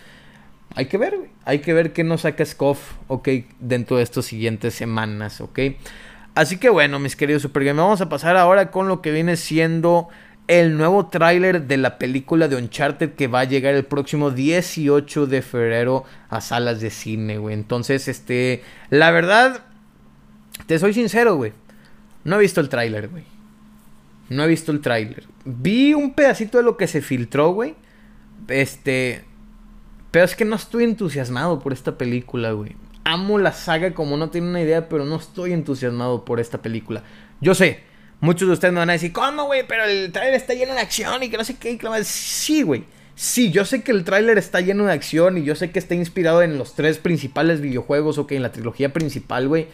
hay 0.76 0.86
que 0.86 0.98
ver, 0.98 1.16
Hay 1.46 1.60
que 1.60 1.74
ver 1.74 1.94
qué 1.94 2.04
nos 2.04 2.22
saca 2.22 2.46
Scoff, 2.46 2.94
ok, 3.08 3.30
dentro 3.60 3.98
de 3.98 4.04
estas 4.04 4.26
siguientes 4.26 4.74
semanas, 4.74 5.42
ok. 5.42 5.60
Así 6.36 6.58
que 6.58 6.70
bueno, 6.70 6.98
mis 7.00 7.16
queridos 7.16 7.44
Super 7.44 7.64
Game, 7.64 7.80
vamos 7.80 8.02
a 8.02 8.10
pasar 8.10 8.38
ahora 8.38 8.72
con 8.72 8.88
lo 8.88 9.02
que 9.02 9.12
viene 9.12 9.38
siendo 9.38 10.10
el 10.48 10.78
nuevo 10.78 11.08
tráiler 11.08 11.68
de 11.68 11.78
la 11.78 11.98
película 11.98 12.48
de 12.48 12.56
Uncharted 12.56 13.12
que 13.12 13.28
va 13.28 13.42
a 13.42 13.46
llegar 13.46 13.76
el 13.76 13.86
próximo 13.86 14.32
18 14.32 15.28
de 15.28 15.42
febrero 15.42 16.06
a 16.30 16.42
salas 16.42 16.82
de 16.82 16.90
cine, 16.90 17.38
güey. 17.38 17.54
Entonces, 17.54 18.08
este, 18.08 18.64
la 18.90 19.12
verdad, 19.12 19.62
te 20.66 20.80
soy 20.80 20.94
sincero, 20.94 21.36
güey. 21.36 21.54
No 22.24 22.38
he 22.38 22.40
visto 22.40 22.62
el 22.62 22.70
tráiler, 22.70 23.10
güey. 23.10 23.24
No 24.30 24.44
he 24.44 24.48
visto 24.48 24.72
el 24.72 24.82
tráiler. 24.82 25.26
Vi 25.46 25.94
un 25.94 26.14
pedacito 26.14 26.58
de 26.58 26.64
lo 26.64 26.78
que 26.78 26.88
se 26.88 27.02
filtró, 27.02 27.52
güey. 27.52 27.76
Este, 28.48 29.24
pero 30.14 30.26
es 30.26 30.36
que 30.36 30.45
no 30.45 30.55
estoy 30.55 30.84
entusiasmado 30.84 31.59
por 31.59 31.74
esta 31.74 31.97
película, 31.97 32.51
güey. 32.51 32.76
Amo 33.03 33.39
la 33.39 33.51
saga 33.51 33.95
como 33.95 34.16
no 34.16 34.30
tiene 34.30 34.47
una 34.47 34.61
idea, 34.61 34.88
pero 34.88 35.05
no 35.05 35.16
estoy 35.16 35.53
entusiasmado 35.53 36.24
por 36.24 36.39
esta 36.39 36.61
película. 36.61 37.01
Yo 37.41 37.55
sé, 37.55 37.80
muchos 38.20 38.47
de 38.47 38.53
ustedes 38.53 38.76
me 38.76 38.80
van 38.80 38.91
a 38.91 38.93
decir, 38.93 39.11
¿cómo, 39.11 39.45
güey? 39.45 39.68
Pero 39.68 39.86
el 39.86 40.11
trailer 40.11 40.36
está 40.36 40.53
lleno 40.53 40.76
de 40.76 40.82
acción 40.82 41.24
y 41.24 41.32
que 41.32 41.38
no 41.38 41.43
sé 41.43 41.57
qué. 41.57 41.80
Sí, 42.03 42.61
güey. 42.61 42.84
Sí, 43.16 43.49
yo 43.49 43.66
sé 43.66 43.82
que 43.82 43.91
el 43.91 44.03
tráiler 44.03 44.38
está 44.38 44.61
lleno 44.61 44.86
de 44.86 44.93
acción 44.93 45.39
y 45.39 45.43
yo 45.45 45.55
sé 45.55 45.72
que 45.72 45.80
está 45.80 45.95
inspirado 45.95 46.43
en 46.43 46.59
los 46.59 46.76
tres 46.76 46.99
principales 46.99 47.59
videojuegos, 47.59 48.20
o 48.20 48.28
que 48.28 48.36
en 48.36 48.43
la 48.43 48.51
trilogía 48.51 48.93
principal, 48.93 49.47
güey. 49.47 49.66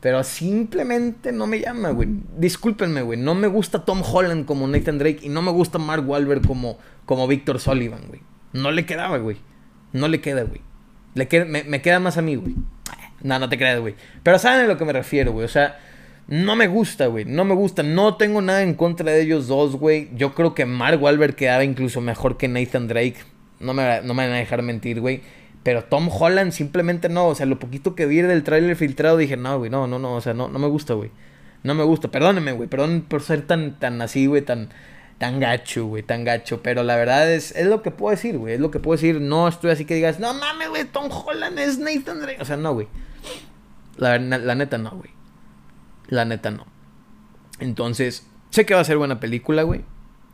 Pero 0.00 0.24
simplemente 0.24 1.30
no 1.30 1.46
me 1.46 1.60
llama, 1.60 1.90
güey. 1.90 2.08
Discúlpenme, 2.36 3.02
güey. 3.02 3.20
No 3.20 3.36
me 3.36 3.46
gusta 3.46 3.84
Tom 3.84 4.02
Holland 4.02 4.46
como 4.46 4.66
Nathan 4.66 4.98
Drake 4.98 5.20
y 5.22 5.28
no 5.28 5.42
me 5.42 5.52
gusta 5.52 5.78
Mark 5.78 6.08
Wahlberg 6.08 6.44
como, 6.44 6.76
como 7.04 7.28
Victor 7.28 7.60
Sullivan, 7.60 8.08
güey. 8.08 8.22
No 8.52 8.72
le 8.72 8.84
quedaba, 8.84 9.18
güey. 9.18 9.36
No 9.96 10.08
le 10.08 10.20
queda, 10.20 10.42
güey. 10.42 10.60
Le 11.14 11.28
queda, 11.28 11.46
me, 11.46 11.80
queda 11.80 11.98
más 12.00 12.18
a 12.18 12.22
mí, 12.22 12.36
güey. 12.36 12.54
No, 13.22 13.38
no 13.38 13.48
te 13.48 13.56
creas, 13.56 13.80
güey. 13.80 13.94
Pero 14.22 14.38
saben 14.38 14.66
a 14.66 14.68
lo 14.68 14.76
que 14.76 14.84
me 14.84 14.92
refiero, 14.92 15.32
güey. 15.32 15.46
O 15.46 15.48
sea, 15.48 15.78
no 16.28 16.54
me 16.54 16.66
gusta, 16.66 17.06
güey. 17.06 17.24
No 17.24 17.44
me 17.44 17.54
gusta. 17.54 17.82
No 17.82 18.16
tengo 18.16 18.42
nada 18.42 18.62
en 18.62 18.74
contra 18.74 19.10
de 19.10 19.22
ellos 19.22 19.48
dos, 19.48 19.76
güey. 19.76 20.10
Yo 20.14 20.34
creo 20.34 20.54
que 20.54 20.66
Mark 20.66 21.02
Wahlberg 21.02 21.34
quedaba 21.34 21.64
incluso 21.64 22.02
mejor 22.02 22.36
que 22.36 22.48
Nathan 22.48 22.88
Drake. 22.88 23.16
No 23.58 23.72
me, 23.72 24.02
no 24.02 24.12
me 24.12 24.24
van 24.24 24.34
a 24.34 24.38
dejar 24.38 24.62
mentir, 24.62 25.00
güey. 25.00 25.22
Pero 25.62 25.84
Tom 25.84 26.10
Holland 26.10 26.52
simplemente 26.52 27.08
no. 27.08 27.28
O 27.28 27.34
sea, 27.34 27.46
lo 27.46 27.58
poquito 27.58 27.94
que 27.94 28.04
vi 28.04 28.20
del 28.20 28.42
tráiler 28.42 28.76
filtrado 28.76 29.16
dije, 29.16 29.38
no, 29.38 29.58
güey, 29.58 29.70
no, 29.70 29.86
no, 29.86 29.98
no. 29.98 30.16
O 30.16 30.20
sea, 30.20 30.34
no, 30.34 30.48
no 30.48 30.58
me 30.58 30.68
gusta, 30.68 30.92
güey. 30.92 31.10
No 31.62 31.74
me 31.74 31.84
gusta. 31.84 32.08
Perdónenme, 32.08 32.52
güey. 32.52 32.68
Perdón 32.68 33.06
por 33.08 33.22
ser 33.22 33.46
tan, 33.46 33.78
tan 33.78 34.02
así, 34.02 34.26
güey. 34.26 34.42
Tan, 34.42 34.68
tan 35.18 35.40
gacho, 35.40 35.86
güey. 35.86 36.02
Tan 36.02 36.24
gacho. 36.24 36.62
Pero 36.62 36.82
la 36.82 36.96
verdad 36.96 37.30
es, 37.32 37.52
es 37.52 37.66
lo 37.66 37.82
que 37.82 37.90
puedo 37.90 38.10
decir, 38.10 38.38
güey. 38.38 38.54
Es 38.54 38.60
lo 38.60 38.70
que 38.70 38.78
puedo 38.78 38.96
decir. 38.96 39.20
No 39.20 39.48
estoy 39.48 39.70
así 39.70 39.84
que 39.84 39.94
digas, 39.94 40.20
no 40.20 40.34
mames, 40.34 40.68
güey. 40.68 40.84
Tom 40.84 41.10
Holland 41.10 41.58
es 41.58 41.78
Nathan 41.78 42.20
Drake. 42.20 42.40
O 42.40 42.44
sea, 42.44 42.56
no, 42.56 42.74
güey. 42.74 42.88
La, 43.96 44.18
la 44.18 44.54
neta, 44.54 44.78
no, 44.78 44.90
güey. 44.90 45.10
La 46.08 46.24
neta 46.24 46.50
no. 46.50 46.66
Entonces, 47.58 48.26
sé 48.50 48.66
que 48.66 48.74
va 48.74 48.80
a 48.80 48.84
ser 48.84 48.98
buena 48.98 49.20
película, 49.20 49.62
güey. 49.62 49.82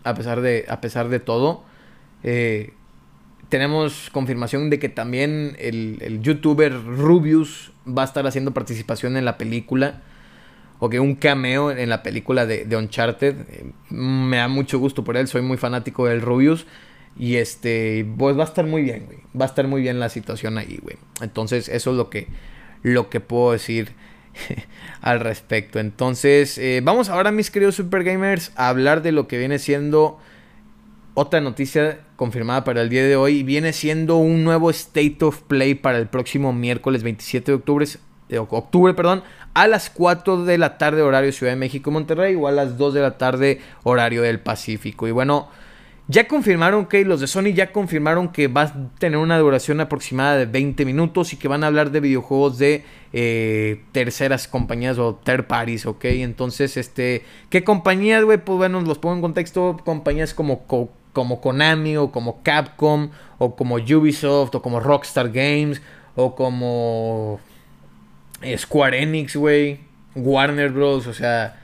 A 0.05 0.15
pesar 0.15 0.41
de, 0.41 0.65
a 0.69 0.81
pesar 0.81 1.09
de 1.09 1.21
todo. 1.21 1.65
Eh, 2.23 2.75
tenemos 3.49 4.09
confirmación 4.13 4.71
de 4.71 4.79
que 4.79 4.89
también 4.89 5.57
el, 5.59 6.21
youtuber 6.23 6.73
Rubius 6.73 7.73
va 7.87 8.03
a 8.03 8.05
estar 8.07 8.27
haciendo 8.27 8.55
participación 8.55 9.17
en 9.17 9.25
la 9.25 9.37
película. 9.37 10.03
O 10.85 10.91
que 10.91 10.99
un 10.99 11.15
cameo 11.15 11.71
en 11.71 11.89
la 11.89 12.03
película 12.03 12.45
de, 12.45 12.77
Uncharted. 12.77 13.37
Eh, 13.49 13.71
me 13.91 14.39
da 14.39 14.49
mucho 14.49 14.81
gusto 14.81 15.05
por 15.05 15.17
él. 15.17 15.29
Soy 15.29 15.41
muy 15.41 15.57
fanático 15.57 16.07
del 16.07 16.21
Rubius. 16.21 16.67
Y 17.17 17.37
este, 17.37 18.05
pues 18.19 18.37
va 18.37 18.43
a 18.43 18.47
estar 18.47 18.67
muy 18.67 18.83
bien, 18.83 19.07
güey. 19.07 19.19
Va 19.41 19.45
a 19.45 19.49
estar 19.49 19.69
muy 19.69 19.81
bien 19.81 20.01
la 20.01 20.09
situación 20.09 20.59
ahí, 20.59 20.81
güey. 20.83 20.97
Entonces, 21.21 21.69
eso 21.69 21.93
es 21.93 21.97
lo 21.97 22.11
que, 22.11 22.27
lo 22.83 23.11
que 23.11 23.21
puedo 23.21 23.53
decir 23.53 23.93
al 25.03 25.21
respecto. 25.21 25.79
Entonces, 25.79 26.59
eh, 26.59 26.81
vamos 26.83 27.11
ahora, 27.11 27.31
mis 27.31 27.53
queridos 27.53 27.77
Super 27.77 28.03
Gamers, 28.03 28.51
a 28.57 28.69
hablar 28.69 29.03
de 29.03 29.13
lo 29.13 29.29
que 29.29 29.39
viene 29.39 29.61
siendo 29.61 30.19
otra 31.15 31.41
noticia 31.41 32.01
confirmada 32.17 32.65
para 32.65 32.83
el 32.83 32.89
día 32.89 33.05
de 33.05 33.15
hoy. 33.15 33.45
Viene 33.45 33.73
siendo 33.73 34.17
un 34.17 34.43
nuevo 34.43 34.69
State 34.69 35.19
of 35.21 35.43
Play 35.43 35.77
para 35.77 35.99
el 35.99 36.09
próximo 36.09 36.53
miércoles 36.53 37.05
27 37.05 37.53
de 37.53 37.57
octubre, 37.57 37.87
octubre 38.39 38.95
perdón, 38.95 39.23
a 39.55 39.67
las 39.67 39.91
4 39.91 40.45
de 40.45 40.59
la 40.59 40.79
tarde 40.79 41.03
horario 41.03 41.33
Ciudad 41.33 41.53
de 41.53 41.57
México 41.57 41.91
Monterrey 41.91 42.35
o 42.35 42.47
a 42.49 42.53
las 42.53 42.79
2 42.79 42.95
de 42.95 43.01
la 43.01 43.19
tarde 43.19 43.61
horario 43.83 44.23
del 44.23 44.41
Pacífico. 44.41 45.07
Y 45.07 45.11
bueno, 45.11 45.49
ya 46.09 46.27
confirmaron 46.27 46.87
que 46.87 47.05
los 47.05 47.21
de 47.21 47.27
Sony 47.27 47.55
ya 47.55 47.73
confirmaron 47.73 48.29
que 48.29 48.49
va 48.49 48.63
a 48.63 48.91
tener 48.99 49.19
una 49.19 49.39
duración 49.39 49.81
aproximada 49.81 50.37
de 50.37 50.47
20 50.47 50.85
minutos 50.85 51.33
y 51.33 51.37
que 51.37 51.49
van 51.49 51.63
a 51.63 51.69
hablar 51.69 51.91
de 51.91 52.01
videojuegos 52.01 52.59
de 52.59 52.85
eh, 53.13 53.83
terceras 53.93 54.49
compañías 54.49 54.99
o 54.99 55.15
third 55.15 55.47
parties, 55.47 55.87
¿ok? 55.87 56.05
Entonces, 56.07 56.77
este, 56.77 57.25
¿qué 57.51 57.63
compañías, 57.63 58.25
güey? 58.25 58.39
Pues 58.39 58.59
bueno, 58.59 58.81
los 58.81 58.99
pongo 58.99 59.15
en 59.15 59.21
contexto, 59.23 59.77
compañías 59.85 60.35
como, 60.35 60.67
como 61.13 61.41
Konami 61.41 61.97
o 61.97 62.11
como 62.11 62.43
Capcom 62.43 63.11
o 63.39 63.55
como 63.55 63.77
Ubisoft 63.77 64.55
o 64.57 64.63
como 64.63 64.81
Rockstar 64.81 65.31
Games 65.31 65.81
o 66.17 66.35
como 66.35 67.41
Square 68.57 69.03
Enix, 69.03 69.37
güey, 69.37 69.81
Warner 70.15 70.71
Bros., 70.71 71.07
o 71.07 71.15
sea 71.15 71.59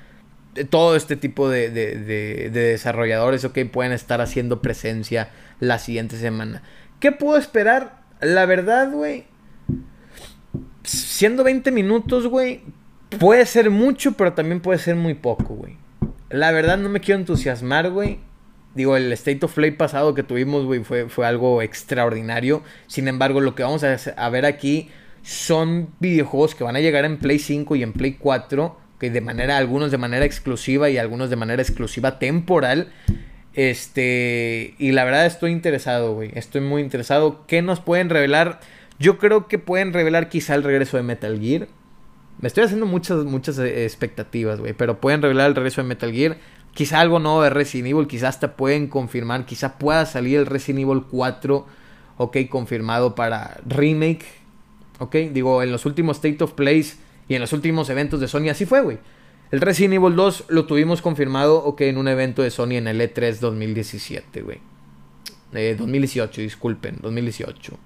todo 0.65 0.97
este 0.97 1.17
tipo 1.17 1.49
de, 1.49 1.71
de, 1.71 2.51
desarrolladores 2.51 3.47
que 3.47 3.67
pueden 3.67 3.93
estar 3.93 4.21
haciendo 4.21 4.63
presencia 4.63 5.31
la 5.61 5.79
siguiente 5.79 6.17
semana. 6.17 6.63
¿Qué 7.01 7.13
puedo 7.13 7.39
esperar? 7.39 8.03
La 8.21 8.47
verdad, 8.47 8.91
güey. 8.91 9.27
Siendo 10.83 11.45
20 11.45 11.71
minutos, 11.71 12.27
güey. 12.27 12.63
Puede 13.19 13.47
ser 13.47 13.71
mucho, 13.71 14.13
pero 14.13 14.33
también 14.33 14.61
puede 14.61 14.79
ser 14.79 14.97
muy 14.97 15.15
poco, 15.15 15.55
güey. 15.55 15.77
La 16.31 16.51
verdad 16.53 16.77
no 16.77 16.89
me 16.89 17.01
quiero 17.01 17.21
entusiasmar, 17.21 17.91
güey. 17.91 18.21
Digo, 18.75 18.97
el 18.97 19.13
State 19.13 19.45
of 19.45 19.55
Play 19.55 19.73
pasado 19.73 20.15
que 20.15 20.23
tuvimos, 20.23 20.65
güey, 20.65 20.85
fue, 20.85 21.09
fue 21.09 21.27
algo 21.27 21.63
extraordinario. 21.63 22.63
Sin 22.87 23.09
embargo, 23.09 23.41
lo 23.41 23.55
que 23.55 23.63
vamos 23.63 23.83
a 23.83 24.29
ver 24.29 24.45
aquí 24.45 24.91
son 25.23 25.89
videojuegos 26.01 26.55
que 26.55 26.65
van 26.65 26.77
a 26.77 26.81
llegar 26.81 27.05
en 27.05 27.19
Play 27.19 27.39
5 27.39 27.77
y 27.77 27.83
en 27.83 27.93
Play 27.93 28.15
4 28.15 28.89
que 28.99 29.11
de 29.11 29.21
manera, 29.21 29.57
algunos 29.57 29.91
de 29.91 29.99
manera 29.99 30.25
exclusiva 30.25 30.91
y 30.91 30.99
algunos 30.99 31.31
de 31.31 31.37
manera 31.37 31.63
exclusiva 31.63 32.19
temporal. 32.19 32.89
Este, 33.55 34.75
y 34.79 34.93
la 34.93 35.05
verdad 35.05 35.27
estoy 35.27 35.53
interesado, 35.53 36.15
güey. 36.15 36.31
Estoy 36.35 36.61
muy 36.61 36.83
interesado. 36.83 37.45
¿Qué 37.47 37.63
nos 37.63 37.81
pueden 37.81 38.11
revelar? 38.11 38.61
Yo 38.99 39.19
creo 39.19 39.47
que 39.47 39.59
pueden 39.59 39.93
revelar 39.93 40.29
quizá 40.29 40.55
el 40.55 40.65
regreso 40.65 40.97
de 40.97 41.05
Metal 41.05 41.39
Gear. 41.41 41.69
Me 42.41 42.49
estoy 42.49 42.65
haciendo 42.65 42.87
muchas, 42.87 43.25
muchas 43.25 43.59
eh, 43.59 43.85
expectativas, 43.85 44.61
güey. 44.61 44.73
Pero 44.73 45.01
pueden 45.01 45.23
revelar 45.23 45.49
el 45.49 45.55
regreso 45.55 45.81
de 45.81 45.89
Metal 45.89 46.13
Gear. 46.13 46.37
Quizá 46.73 47.01
algo 47.01 47.19
nuevo 47.21 47.43
de 47.43 47.51
Resident 47.51 47.91
Evil. 47.91 48.09
Quizá 48.09 48.29
hasta 48.29 48.57
pueden 48.57 48.89
confirmar. 48.89 49.47
Quizá 49.47 49.79
pueda 49.79 50.07
salir 50.07 50.39
el 50.39 50.47
Resident 50.47 50.81
Evil 50.81 51.05
4. 51.09 51.67
Ok, 52.17 52.37
confirmado 52.49 53.15
para 53.15 53.61
remake. 53.65 54.25
Ok, 54.99 55.15
digo, 55.33 55.63
en 55.63 55.71
los 55.71 55.87
últimos 55.87 56.17
State 56.19 56.43
of 56.43 56.53
Plays 56.53 56.99
y 57.29 57.35
en 57.35 57.41
los 57.41 57.53
últimos 57.53 57.89
eventos 57.91 58.21
de 58.21 58.29
Sony 58.29 58.49
así 58.51 58.67
fue, 58.67 58.81
güey. 58.81 58.99
El 59.51 59.61
Resident 59.61 59.95
Evil 59.95 60.15
2 60.15 60.47
lo 60.49 60.67
tuvimos 60.67 61.01
confirmado, 61.01 61.65
ok, 61.65 61.83
en 61.83 61.99
un 61.99 62.09
evento 62.09 62.43
de 62.43 62.51
Sony 62.51 62.73
en 62.73 62.87
el 62.89 63.01
E3 63.01 63.39
2017, 63.39 64.43
güey. 64.43 64.59
Eh, 65.55 65.75
2018, 65.79 66.43
disculpen, 66.43 66.97
2018. 67.01 67.79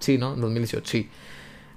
Sí, 0.00 0.18
¿no? 0.18 0.34
2018, 0.34 0.90
sí. 0.90 1.08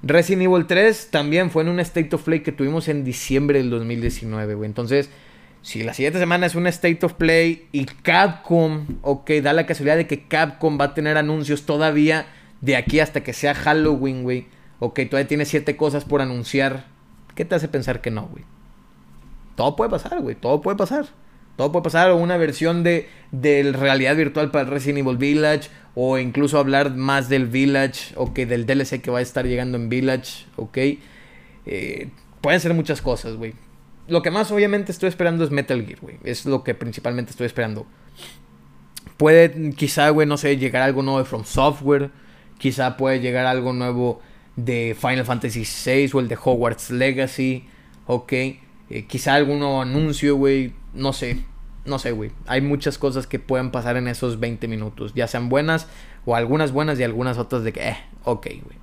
Resident 0.04 0.44
Evil 0.44 0.66
3 0.66 1.10
también 1.12 1.52
fue 1.52 1.62
en 1.62 1.70
un 1.70 1.80
State 1.80 2.16
of 2.16 2.24
Play 2.24 2.40
que 2.40 2.52
tuvimos 2.52 2.88
en 2.88 3.04
diciembre 3.04 3.60
del 3.60 3.70
2019, 3.70 4.56
güey. 4.56 4.68
Entonces, 4.68 5.12
si 5.62 5.84
la 5.84 5.94
siguiente 5.94 6.18
semana 6.18 6.48
es 6.48 6.56
un 6.56 6.66
State 6.66 7.06
of 7.06 7.14
Play 7.14 7.68
y 7.72 7.86
Capcom, 7.86 8.88
ok, 9.04 9.30
da 9.44 9.54
la 9.54 9.68
casualidad 9.68 9.98
de 9.98 10.08
que 10.08 10.24
Capcom 10.24 10.80
va 10.80 10.86
a 10.86 10.94
tener 10.96 11.18
anuncios 11.18 11.68
todavía 11.68 12.26
de 12.62 12.76
aquí 12.76 13.00
hasta 13.00 13.22
que 13.24 13.34
sea 13.34 13.54
Halloween, 13.54 14.24
güey. 14.24 14.48
Ok, 14.84 15.00
todavía 15.10 15.28
tiene 15.28 15.46
siete 15.46 15.78
cosas 15.78 16.04
por 16.04 16.22
anunciar 16.22 16.86
¿Qué 17.36 17.46
te 17.46 17.56
hace 17.56 17.68
pensar 17.68 18.02
que 18.02 18.12
no, 18.12 18.28
güey? 18.28 18.44
Todo 19.56 19.76
puede 19.76 19.90
pasar, 19.90 20.22
güey. 20.22 20.36
Todo 20.36 20.62
puede 20.62 20.78
pasar. 20.78 21.06
Todo 21.56 21.72
puede 21.72 21.84
pasar. 21.84 22.12
O 22.12 22.18
una 22.18 22.38
versión 22.38 22.84
de, 22.84 23.10
de 23.32 23.72
realidad 23.72 24.16
virtual 24.16 24.52
para 24.52 24.70
Resident 24.70 25.00
Evil 25.00 25.18
Village. 25.18 25.70
O 25.96 26.18
incluso 26.18 26.58
hablar 26.60 26.96
más 26.96 27.30
del 27.30 27.48
Village. 27.48 28.14
O 28.16 28.34
que 28.34 28.46
del 28.46 28.66
DLC 28.66 29.02
que 29.02 29.12
va 29.12 29.20
a 29.20 29.22
estar 29.22 29.46
llegando 29.46 29.78
en 29.78 29.90
Village. 29.90 30.46
Ok. 30.56 30.78
Eh, 31.66 32.10
pueden 32.42 32.60
ser 32.60 32.74
muchas 32.74 33.02
cosas, 33.02 33.36
güey. 33.36 33.54
Lo 34.08 34.22
que 34.22 34.32
más 34.32 34.52
obviamente 34.52 34.92
estoy 34.92 35.10
esperando 35.10 35.44
es 35.44 35.52
Metal 35.52 35.86
Gear, 35.86 36.00
güey. 36.02 36.18
Es 36.24 36.46
lo 36.46 36.64
que 36.64 36.74
principalmente 36.74 37.32
estoy 37.32 37.46
esperando. 37.46 37.86
Puede 39.16 39.74
quizá, 39.76 40.10
güey, 40.10 40.28
no 40.28 40.38
sé, 40.38 40.58
llegar 40.58 40.82
algo 40.82 41.04
nuevo 41.04 41.20
de 41.20 41.26
From 41.26 41.46
Software. 41.46 42.10
Quizá 42.58 42.98
puede 42.98 43.20
llegar 43.20 43.46
algo 43.46 43.74
nuevo 43.74 44.22
de 44.56 44.96
Final 45.00 45.26
Fantasy 45.26 45.64
VI 45.64 46.12
o 46.14 46.20
el 46.20 46.28
de 46.28 46.38
Hogwarts 46.42 46.92
Legacy, 46.92 47.66
ok. 48.08 48.34
Eh, 48.34 49.06
quizá 49.08 49.36
algún 49.36 49.64
anuncio, 49.64 50.36
güey, 50.36 50.74
no 50.94 51.14
sé, 51.14 51.44
no 51.86 52.00
sé, 52.00 52.12
güey. 52.12 52.32
Hay 52.48 52.62
muchas 52.62 52.98
cosas 52.98 53.28
que 53.28 53.40
pueden 53.40 53.72
pasar 53.72 53.98
en 53.98 54.08
esos 54.08 54.40
20 54.40 54.68
minutos, 54.68 55.14
ya 55.14 55.28
sean 55.28 55.50
buenas 55.50 55.88
o 56.26 56.36
algunas 56.36 56.72
buenas 56.72 57.00
y 57.00 57.04
algunas 57.04 57.38
otras 57.38 57.64
de 57.64 57.74
que, 57.74 57.88
eh, 57.88 57.98
ok, 58.26 58.48
güey. 58.64 58.78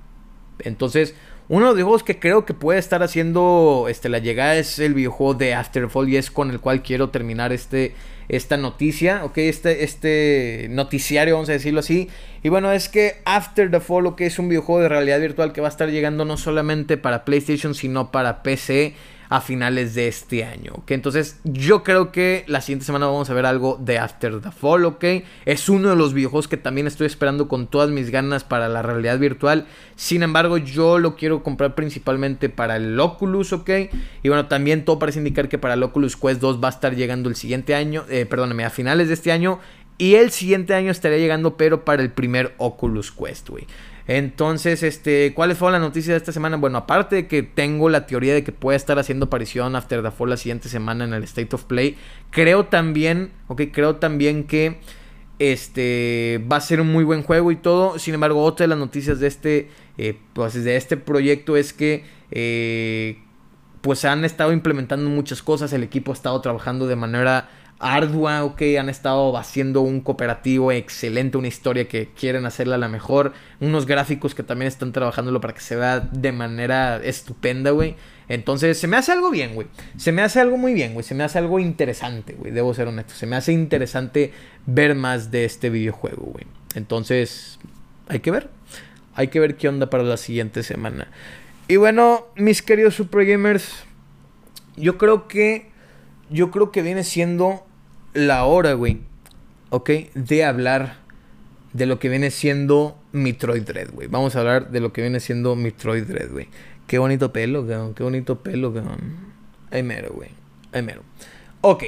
Entonces, 0.59 1.15
uno 1.49 1.73
de 1.73 1.81
los 1.81 1.83
juegos 1.83 2.03
que 2.03 2.19
creo 2.19 2.45
que 2.45 2.53
puede 2.53 2.79
estar 2.79 3.03
haciendo 3.03 3.87
este, 3.89 4.07
la 4.07 4.19
llegada 4.19 4.55
es 4.55 4.79
el 4.79 4.93
videojuego 4.93 5.33
de 5.33 5.55
Afterfall 5.55 6.07
y 6.07 6.15
es 6.15 6.31
con 6.31 6.51
el 6.51 6.59
cual 6.59 6.83
quiero 6.83 7.09
terminar 7.09 7.51
este 7.51 7.95
esta 8.29 8.57
noticia, 8.57 9.25
ok, 9.25 9.39
este, 9.39 9.83
este 9.83 10.67
noticiario, 10.69 11.33
vamos 11.33 11.49
a 11.49 11.53
decirlo 11.53 11.79
así. 11.79 12.09
Y 12.43 12.49
bueno, 12.49 12.71
es 12.71 12.87
que 12.87 13.21
After 13.25 13.71
the 13.71 13.79
Fall, 13.79 14.15
que 14.15 14.27
es 14.27 14.37
un 14.37 14.49
videojuego 14.49 14.83
de 14.83 14.89
realidad 14.89 15.19
virtual 15.19 15.51
que 15.51 15.61
va 15.61 15.67
a 15.67 15.71
estar 15.71 15.89
llegando 15.89 16.25
no 16.25 16.37
solamente 16.37 16.95
para 16.97 17.25
PlayStation, 17.25 17.73
sino 17.73 18.11
para 18.11 18.43
PC 18.43 18.93
a 19.29 19.41
finales 19.41 19.93
de 19.93 20.07
este 20.07 20.43
año, 20.43 20.73
¿ok? 20.73 20.91
Entonces 20.91 21.39
yo 21.43 21.83
creo 21.83 22.11
que 22.11 22.43
la 22.47 22.61
siguiente 22.61 22.85
semana 22.85 23.05
vamos 23.05 23.29
a 23.29 23.33
ver 23.35 23.45
algo 23.45 23.77
de 23.79 23.99
After 23.99 24.41
the 24.41 24.51
Fall, 24.51 24.85
¿ok? 24.85 25.05
Es 25.45 25.69
uno 25.69 25.91
de 25.91 25.95
los 25.95 26.15
videojuegos 26.15 26.47
que 26.47 26.57
también 26.57 26.87
estoy 26.87 27.05
esperando 27.05 27.47
con 27.47 27.67
todas 27.67 27.91
mis 27.91 28.09
ganas 28.09 28.43
para 28.43 28.67
la 28.69 28.81
realidad 28.81 29.19
virtual. 29.19 29.67
Sin 29.95 30.23
embargo, 30.23 30.57
yo 30.57 30.97
lo 30.97 31.15
quiero 31.15 31.43
comprar 31.43 31.75
principalmente 31.75 32.49
para 32.49 32.77
el 32.77 32.99
Oculus, 32.99 33.53
¿ok? 33.53 33.69
Y 34.23 34.29
bueno, 34.29 34.47
también 34.47 34.83
todo 34.83 34.97
parece 34.97 35.19
indicar 35.19 35.47
que 35.47 35.59
para 35.59 35.75
el 35.75 35.83
Oculus 35.83 36.17
Quest 36.17 36.41
2 36.41 36.63
va 36.63 36.69
a 36.69 36.71
estar 36.71 36.95
llegando 36.95 37.29
el 37.29 37.35
siguiente 37.35 37.75
año, 37.75 38.05
eh, 38.09 38.25
perdóname, 38.25 38.65
a 38.65 38.71
finales 38.71 39.09
de 39.09 39.13
este 39.13 39.31
año. 39.31 39.59
Y 39.99 40.15
el 40.15 40.31
siguiente 40.31 40.73
año 40.73 40.91
estaría 40.91 41.17
llegando, 41.17 41.57
pero 41.57 41.83
para 41.83 42.01
el 42.01 42.09
primer 42.09 42.55
Oculus 42.57 43.11
Quest, 43.11 43.49
güey. 43.49 43.67
Entonces, 44.11 44.81
este, 44.81 45.35
¿cuáles 45.35 45.59
fueron 45.59 45.73
las 45.73 45.87
noticias 45.87 46.13
de 46.13 46.17
esta 46.17 46.31
semana? 46.31 46.57
Bueno, 46.57 46.79
aparte 46.79 47.15
de 47.15 47.27
que 47.27 47.43
tengo 47.43 47.89
la 47.89 48.07
teoría 48.07 48.33
de 48.33 48.43
que 48.43 48.51
puede 48.51 48.75
estar 48.75 48.97
haciendo 48.97 49.27
aparición 49.27 49.75
After 49.75 50.01
the 50.01 50.09
Fall 50.09 50.31
la 50.31 50.37
siguiente 50.37 50.67
semana 50.67 51.03
en 51.03 51.13
el 51.13 51.23
State 51.25 51.55
of 51.55 51.65
Play, 51.65 51.95
creo 52.31 52.65
también, 52.65 53.31
ok, 53.49 53.61
creo 53.71 53.97
también 53.97 54.45
que 54.45 54.79
este 55.37 56.43
va 56.51 56.57
a 56.57 56.61
ser 56.61 56.81
un 56.81 56.91
muy 56.91 57.03
buen 57.03 57.21
juego 57.21 57.51
y 57.51 57.55
todo. 57.55 57.99
Sin 57.99 58.15
embargo, 58.15 58.43
otra 58.43 58.63
de 58.63 58.69
las 58.69 58.79
noticias 58.79 59.19
de 59.19 59.27
este, 59.27 59.69
eh, 59.99 60.17
pues, 60.33 60.55
de 60.55 60.75
este 60.75 60.97
proyecto 60.97 61.55
es 61.55 61.71
que 61.71 62.03
eh, 62.31 63.19
pues 63.81 64.05
han 64.05 64.25
estado 64.25 64.53
implementando 64.53 65.07
muchas 65.07 65.43
cosas. 65.43 65.71
El 65.71 65.83
equipo 65.83 66.13
ha 66.13 66.15
estado 66.15 66.41
trabajando 66.41 66.87
de 66.87 66.95
manera 66.95 67.47
ardua, 67.79 68.43
ok, 68.43 68.61
han 68.77 68.89
estado 68.89 69.35
haciendo 69.37 69.81
un 69.81 70.01
cooperativo 70.01 70.71
excelente, 70.71 71.37
una 71.37 71.47
historia 71.47 71.87
que 71.87 72.09
quieren 72.09 72.45
hacerla 72.45 72.77
la 72.77 72.89
mejor, 72.89 73.33
unos 73.61 73.85
gráficos 73.85 74.35
que 74.35 74.43
también 74.43 74.67
están 74.67 74.91
trabajándolo 74.91 75.39
para 75.39 75.53
que 75.53 75.61
se 75.61 75.77
vea 75.77 76.01
de 76.01 76.31
manera 76.31 76.97
estupenda, 76.97 77.71
güey. 77.71 77.95
Entonces, 78.27 78.77
se 78.77 78.87
me 78.87 78.97
hace 78.97 79.11
algo 79.13 79.31
bien, 79.31 79.55
güey. 79.55 79.67
Se 79.97 80.11
me 80.11 80.21
hace 80.21 80.39
algo 80.39 80.57
muy 80.57 80.73
bien, 80.73 80.93
güey. 80.93 81.03
Se 81.03 81.15
me 81.15 81.23
hace 81.23 81.39
algo 81.39 81.57
interesante, 81.59 82.33
güey. 82.33 82.51
Debo 82.51 82.73
ser 82.75 82.87
honesto. 82.87 83.15
Se 83.15 83.25
me 83.25 83.35
hace 83.35 83.53
interesante 83.53 84.33
ver 84.67 84.93
más 84.93 85.31
de 85.31 85.45
este 85.45 85.71
videojuego, 85.71 86.25
güey. 86.25 86.45
Entonces, 86.75 87.57
hay 88.07 88.19
que 88.19 88.29
ver. 88.29 88.49
Hay 89.15 89.29
que 89.29 89.39
ver 89.39 89.57
qué 89.57 89.67
onda 89.67 89.89
para 89.89 90.03
la 90.03 90.17
siguiente 90.17 90.61
semana. 90.61 91.07
Y 91.67 91.77
bueno, 91.77 92.27
mis 92.35 92.61
queridos 92.61 92.95
Super 92.95 93.25
Gamers, 93.25 93.83
yo 94.75 94.97
creo 94.97 95.27
que 95.27 95.69
yo 96.29 96.51
creo 96.51 96.71
que 96.71 96.81
viene 96.81 97.03
siendo 97.03 97.65
la 98.13 98.45
hora, 98.45 98.73
güey, 98.73 99.01
¿ok? 99.69 99.89
De 100.13 100.43
hablar 100.43 100.97
de 101.73 101.85
lo 101.85 101.99
que 101.99 102.09
viene 102.09 102.31
siendo 102.31 102.99
Metroid 103.11 103.63
Dread, 103.63 103.91
güey. 103.91 104.07
Vamos 104.07 104.35
a 104.35 104.39
hablar 104.39 104.71
de 104.71 104.79
lo 104.79 104.93
que 104.93 105.01
viene 105.01 105.19
siendo 105.19 105.55
Metroid 105.55 106.03
Dread, 106.03 106.31
güey. 106.31 106.47
Qué 106.87 106.97
bonito 106.97 107.31
pelo, 107.31 107.67
cabrón. 107.67 107.93
Qué 107.93 108.03
bonito 108.03 108.41
pelo, 108.41 108.73
cabrón. 108.73 108.99
Ay, 109.71 109.83
mero, 109.83 110.11
güey. 110.13 110.29
Ay, 110.71 110.81
mero. 110.81 111.03
Ok. 111.61 111.83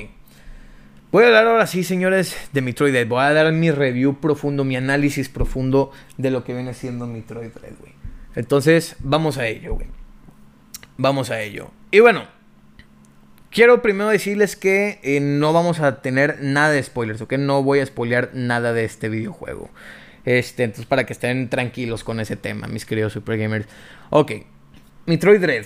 Voy 1.12 1.24
a 1.24 1.28
hablar 1.28 1.48
ahora 1.48 1.68
sí, 1.68 1.84
señores, 1.84 2.38
de 2.54 2.62
Metroid 2.62 2.92
Dread. 2.92 3.08
Voy 3.08 3.24
a 3.24 3.34
dar 3.34 3.52
mi 3.52 3.72
review 3.72 4.20
profundo, 4.20 4.64
mi 4.64 4.76
análisis 4.76 5.28
profundo 5.30 5.92
de 6.18 6.32
lo 6.32 6.44
que 6.44 6.54
viene 6.54 6.74
siendo 6.74 7.08
Metroid 7.08 7.50
Dread, 7.50 7.74
güey. 7.80 7.94
Entonces, 8.36 8.96
vamos 9.00 9.38
a 9.38 9.48
ello, 9.48 9.74
güey. 9.74 9.88
Vamos 10.98 11.32
a 11.32 11.42
ello. 11.42 11.72
Y 11.90 12.00
bueno, 12.00 12.24
Quiero 13.52 13.82
primero 13.82 14.10
decirles 14.10 14.56
que 14.56 15.00
eh, 15.04 15.20
no 15.20 15.52
vamos 15.52 15.82
a 15.82 16.02
tener 16.02 16.38
nada 16.42 16.70
de 16.70 16.82
spoilers, 16.82 17.20
¿ok? 17.20 17.34
No 17.34 17.62
voy 17.64 17.80
a 17.80 17.86
spoilear 17.86 18.30
nada 18.34 18.72
de 18.72 18.86
este 18.86 19.10
videojuego. 19.10 19.70
Este, 20.24 20.64
entonces 20.64 20.86
para 20.86 21.06
que 21.06 21.12
estén 21.12 21.50
tranquilos 21.50 22.06
con 22.06 22.22
ese 22.22 22.38
tema, 22.38 22.68
mis 22.68 22.86
queridos 22.86 23.12
super 23.12 23.38
gamers. 23.38 23.68
Ok, 24.10 24.32
Metroid 25.06 25.42
Dread. 25.42 25.66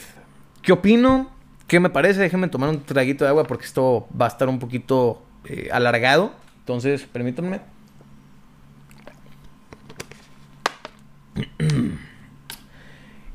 ¿Qué 0.64 0.72
opino? 0.72 1.30
¿Qué 1.68 1.80
me 1.80 1.92
parece? 1.92 2.22
Déjenme 2.22 2.48
tomar 2.48 2.70
un 2.70 2.84
traguito 2.84 3.24
de 3.24 3.30
agua 3.30 3.44
porque 3.44 3.66
esto 3.66 4.08
va 4.20 4.26
a 4.26 4.30
estar 4.30 4.50
un 4.50 4.58
poquito 4.58 5.24
eh, 5.46 5.70
alargado. 5.72 6.34
Entonces, 6.62 7.04
permítanme. 7.04 7.62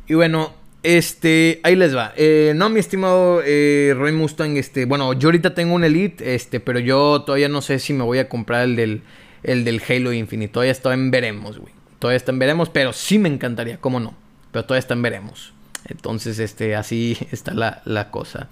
y 0.08 0.14
bueno, 0.14 0.54
este, 0.82 1.60
ahí 1.62 1.76
les 1.76 1.94
va. 1.94 2.12
Eh, 2.16 2.52
no, 2.56 2.70
mi 2.70 2.80
estimado 2.80 3.42
eh, 3.44 3.94
Roy 3.96 4.12
Mustang, 4.12 4.56
este, 4.56 4.86
bueno, 4.86 5.12
yo 5.12 5.28
ahorita 5.28 5.54
tengo 5.54 5.74
un 5.74 5.84
Elite, 5.84 6.34
este, 6.34 6.60
pero 6.60 6.78
yo 6.78 7.22
todavía 7.22 7.48
no 7.48 7.60
sé 7.60 7.78
si 7.78 7.92
me 7.92 8.04
voy 8.04 8.18
a 8.18 8.28
comprar 8.28 8.64
el 8.64 8.76
del, 8.76 9.02
el 9.42 9.64
del 9.64 9.82
Halo 9.86 10.12
Infinite. 10.12 10.52
Todavía 10.52 10.72
está 10.72 10.92
en 10.94 11.10
veremos, 11.10 11.58
güey. 11.58 11.72
Todavía 11.98 12.16
está 12.16 12.32
en 12.32 12.38
veremos, 12.38 12.70
pero 12.70 12.92
sí 12.94 13.18
me 13.18 13.28
encantaría, 13.28 13.78
cómo 13.78 14.00
no. 14.00 14.14
Pero 14.52 14.64
todavía 14.64 14.80
está 14.80 14.94
en 14.94 15.02
veremos. 15.02 15.52
Entonces, 15.86 16.38
este, 16.38 16.74
así 16.74 17.16
está 17.30 17.52
la, 17.52 17.82
la 17.84 18.10
cosa. 18.10 18.48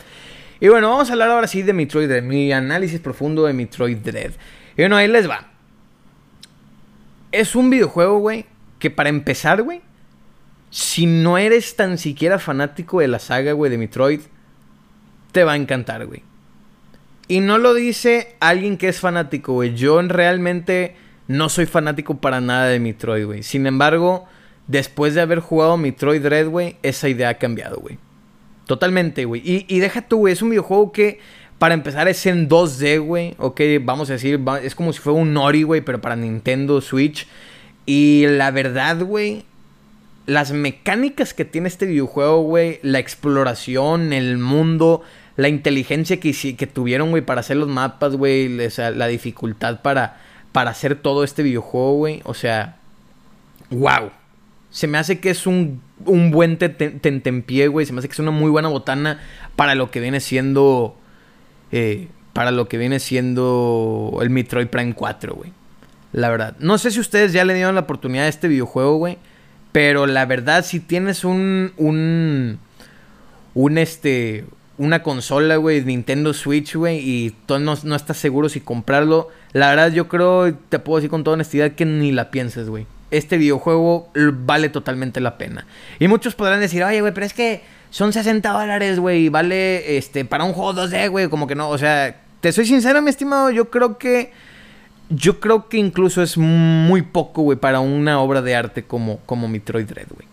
Y 0.60 0.68
bueno, 0.68 0.90
vamos 0.90 1.08
a 1.08 1.12
hablar 1.12 1.30
ahora 1.30 1.46
sí 1.46 1.62
de 1.62 1.72
Metroid 1.72 2.08
Dread, 2.08 2.24
mi 2.24 2.52
análisis 2.52 3.00
profundo 3.00 3.44
de 3.46 3.54
Metroid 3.54 3.98
Dread. 3.98 4.32
Y 4.76 4.82
bueno, 4.82 4.96
ahí 4.96 5.08
les 5.08 5.28
va. 5.28 5.48
Es 7.32 7.54
un 7.54 7.70
videojuego, 7.70 8.18
güey, 8.18 8.46
que 8.78 8.90
para 8.90 9.08
empezar, 9.08 9.62
güey, 9.62 9.80
si 10.70 11.06
no 11.06 11.38
eres 11.38 11.76
tan 11.76 11.98
siquiera 11.98 12.38
fanático 12.38 13.00
de 13.00 13.08
la 13.08 13.18
saga, 13.18 13.52
güey, 13.52 13.70
de 13.70 13.78
Metroid, 13.78 14.20
te 15.32 15.44
va 15.44 15.52
a 15.52 15.56
encantar, 15.56 16.06
güey. 16.06 16.22
Y 17.26 17.40
no 17.40 17.58
lo 17.58 17.74
dice 17.74 18.36
alguien 18.40 18.78
que 18.78 18.88
es 18.88 19.00
fanático, 19.00 19.52
güey. 19.52 19.74
Yo 19.74 20.00
realmente 20.02 20.96
no 21.26 21.48
soy 21.50 21.66
fanático 21.66 22.18
para 22.18 22.40
nada 22.40 22.66
de 22.68 22.80
Metroid, 22.80 23.26
güey. 23.26 23.42
Sin 23.42 23.66
embargo, 23.66 24.26
después 24.66 25.14
de 25.14 25.20
haber 25.20 25.40
jugado 25.40 25.76
Metroid 25.76 26.26
Red, 26.26 26.48
güey, 26.48 26.76
esa 26.82 27.08
idea 27.08 27.28
ha 27.28 27.34
cambiado, 27.34 27.76
güey. 27.80 27.98
Totalmente, 28.66 29.26
güey. 29.26 29.42
Y, 29.44 29.66
y 29.68 29.78
deja 29.78 30.02
tú, 30.02 30.18
güey, 30.18 30.32
es 30.32 30.42
un 30.42 30.50
videojuego 30.50 30.92
que, 30.92 31.20
para 31.58 31.74
empezar, 31.74 32.08
es 32.08 32.24
en 32.26 32.48
2D, 32.48 33.00
güey. 33.00 33.34
Ok, 33.38 33.60
vamos 33.82 34.08
a 34.08 34.14
decir, 34.14 34.40
es 34.62 34.74
como 34.74 34.92
si 34.92 35.00
fuera 35.00 35.18
un 35.18 35.34
Nori, 35.34 35.62
güey, 35.64 35.82
pero 35.82 36.00
para 36.00 36.16
Nintendo 36.16 36.80
Switch. 36.80 37.26
Y 37.84 38.26
la 38.26 38.50
verdad, 38.50 39.02
güey, 39.02 39.44
las 40.28 40.52
mecánicas 40.52 41.32
que 41.32 41.46
tiene 41.46 41.68
este 41.68 41.86
videojuego, 41.86 42.42
güey, 42.42 42.80
la 42.82 42.98
exploración, 42.98 44.12
el 44.12 44.36
mundo, 44.36 45.00
la 45.36 45.48
inteligencia 45.48 46.20
que, 46.20 46.34
que 46.54 46.66
tuvieron, 46.66 47.08
güey, 47.08 47.24
para 47.24 47.40
hacer 47.40 47.56
los 47.56 47.68
mapas, 47.68 48.14
güey, 48.14 48.46
la 48.50 49.06
dificultad 49.06 49.80
para, 49.80 50.20
para 50.52 50.70
hacer 50.70 50.96
todo 50.96 51.24
este 51.24 51.42
videojuego, 51.42 51.94
güey, 51.94 52.20
o 52.24 52.34
sea, 52.34 52.76
wow. 53.70 54.10
Se 54.68 54.86
me 54.86 54.98
hace 54.98 55.18
que 55.18 55.30
es 55.30 55.46
un, 55.46 55.80
un 56.04 56.30
buen 56.30 56.58
tentempié, 56.58 57.68
güey, 57.68 57.86
se 57.86 57.94
me 57.94 58.00
hace 58.00 58.08
que 58.08 58.12
es 58.12 58.18
una 58.18 58.30
muy 58.30 58.50
buena 58.50 58.68
botana 58.68 59.22
para 59.56 59.74
lo 59.74 59.90
que 59.90 59.98
viene 59.98 60.20
siendo, 60.20 60.94
eh, 61.72 62.08
para 62.34 62.50
lo 62.50 62.68
que 62.68 62.76
viene 62.76 63.00
siendo 63.00 64.18
el 64.20 64.28
Metroid 64.28 64.66
Prime 64.66 64.92
4, 64.92 65.34
güey. 65.34 65.54
La 66.12 66.28
verdad. 66.28 66.54
No 66.58 66.76
sé 66.76 66.90
si 66.90 67.00
ustedes 67.00 67.32
ya 67.32 67.46
le 67.46 67.54
dieron 67.54 67.74
la 67.74 67.82
oportunidad 67.82 68.26
a 68.26 68.28
este 68.28 68.46
videojuego, 68.46 68.96
güey. 68.96 69.16
Pero 69.78 70.06
la 70.06 70.26
verdad, 70.26 70.64
si 70.64 70.80
tienes 70.80 71.22
un. 71.22 71.72
un. 71.76 72.58
un 73.54 73.78
este. 73.78 74.44
una 74.76 75.04
consola, 75.04 75.54
güey, 75.54 75.84
Nintendo 75.84 76.34
Switch, 76.34 76.74
güey, 76.74 76.98
y 76.98 77.30
tú 77.46 77.60
no, 77.60 77.78
no, 77.84 77.94
estás 77.94 78.16
seguro 78.16 78.48
si 78.48 78.60
comprarlo. 78.60 79.28
La 79.52 79.68
verdad, 79.68 79.92
yo 79.92 80.08
creo, 80.08 80.52
te 80.52 80.80
puedo 80.80 80.96
decir 80.96 81.10
con 81.10 81.22
toda 81.22 81.34
honestidad 81.34 81.76
que 81.76 81.84
ni 81.84 82.10
la 82.10 82.32
pienses, 82.32 82.68
güey. 82.68 82.88
Este 83.12 83.38
videojuego 83.38 84.10
vale 84.44 84.68
totalmente 84.68 85.20
la 85.20 85.38
pena. 85.38 85.64
Y 86.00 86.08
muchos 86.08 86.34
podrán 86.34 86.58
decir, 86.58 86.82
oye, 86.82 87.00
güey, 87.00 87.14
pero 87.14 87.26
es 87.26 87.32
que 87.32 87.62
son 87.90 88.12
60 88.12 88.50
dólares, 88.50 88.98
güey, 88.98 89.26
y 89.26 89.28
vale, 89.28 89.96
este, 89.96 90.24
para 90.24 90.42
un 90.42 90.54
juego 90.54 90.74
2D, 90.74 91.08
güey, 91.08 91.28
como 91.28 91.46
que 91.46 91.54
no, 91.54 91.68
o 91.68 91.78
sea, 91.78 92.20
te 92.40 92.50
soy 92.50 92.66
sincero, 92.66 93.00
mi 93.00 93.10
estimado, 93.10 93.52
yo 93.52 93.70
creo 93.70 93.96
que 93.96 94.32
yo 95.10 95.40
creo 95.40 95.68
que 95.68 95.78
incluso 95.78 96.22
es 96.22 96.36
muy 96.36 97.02
poco, 97.02 97.42
güey, 97.42 97.58
para 97.58 97.80
una 97.80 98.20
obra 98.20 98.42
de 98.42 98.54
arte 98.54 98.84
como, 98.84 99.18
como 99.26 99.48
Metroid 99.48 99.86
Dread, 99.86 100.08
güey. 100.14 100.28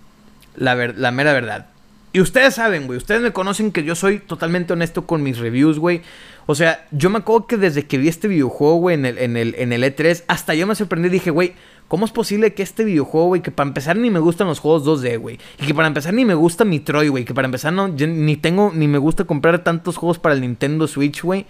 La, 0.56 0.76
la 0.76 1.12
mera 1.12 1.34
verdad. 1.34 1.68
Y 2.16 2.22
ustedes 2.22 2.56
saben, 2.56 2.88
güey, 2.88 2.98
ustedes 2.98 3.22
me 3.22 3.34
conocen 3.34 3.74
que 3.74 3.84
yo 3.84 3.94
soy 3.94 4.20
totalmente 4.20 4.72
honesto 4.72 5.06
con 5.06 5.22
mis 5.22 5.38
reviews, 5.38 5.80
güey. 5.80 6.02
O 6.46 6.56
sea, 6.56 6.88
yo 6.92 7.10
me 7.10 7.18
acuerdo 7.18 7.48
que 7.48 7.58
desde 7.58 7.88
que 7.88 7.98
vi 7.98 8.08
este 8.08 8.30
videojuego, 8.30 8.78
güey, 8.78 8.96
en 8.96 9.06
el, 9.06 9.18
en, 9.18 9.36
el, 9.36 9.56
en 9.58 9.74
el 9.74 9.84
E3, 9.84 10.24
hasta 10.28 10.54
yo 10.54 10.66
me 10.66 10.76
sorprendí 10.76 11.10
y 11.10 11.12
dije, 11.12 11.30
güey, 11.32 11.56
¿cómo 11.90 12.06
es 12.06 12.12
posible 12.12 12.54
que 12.54 12.64
este 12.64 12.86
videojuego, 12.86 13.28
güey, 13.28 13.42
que 13.42 13.52
para 13.52 13.68
empezar 13.68 13.98
ni 13.98 14.10
me 14.12 14.20
gustan 14.20 14.48
los 14.48 14.60
juegos 14.60 14.86
2D, 14.86 15.20
güey? 15.20 15.40
Y 15.60 15.66
que 15.66 15.74
para 15.74 15.90
empezar 15.90 16.14
ni 16.14 16.24
me 16.24 16.36
gusta 16.36 16.64
Metroid, 16.64 17.10
güey, 17.10 17.26
que 17.26 17.34
para 17.34 17.48
empezar 17.48 17.74
no, 17.74 17.90
ni 17.90 18.38
tengo, 18.38 18.72
ni 18.74 18.88
me 18.88 18.98
gusta 18.98 19.26
comprar 19.26 19.64
tantos 19.66 19.98
juegos 19.98 20.18
para 20.18 20.36
el 20.36 20.42
Nintendo 20.42 20.88
Switch, 20.88 21.22
güey. 21.22 21.46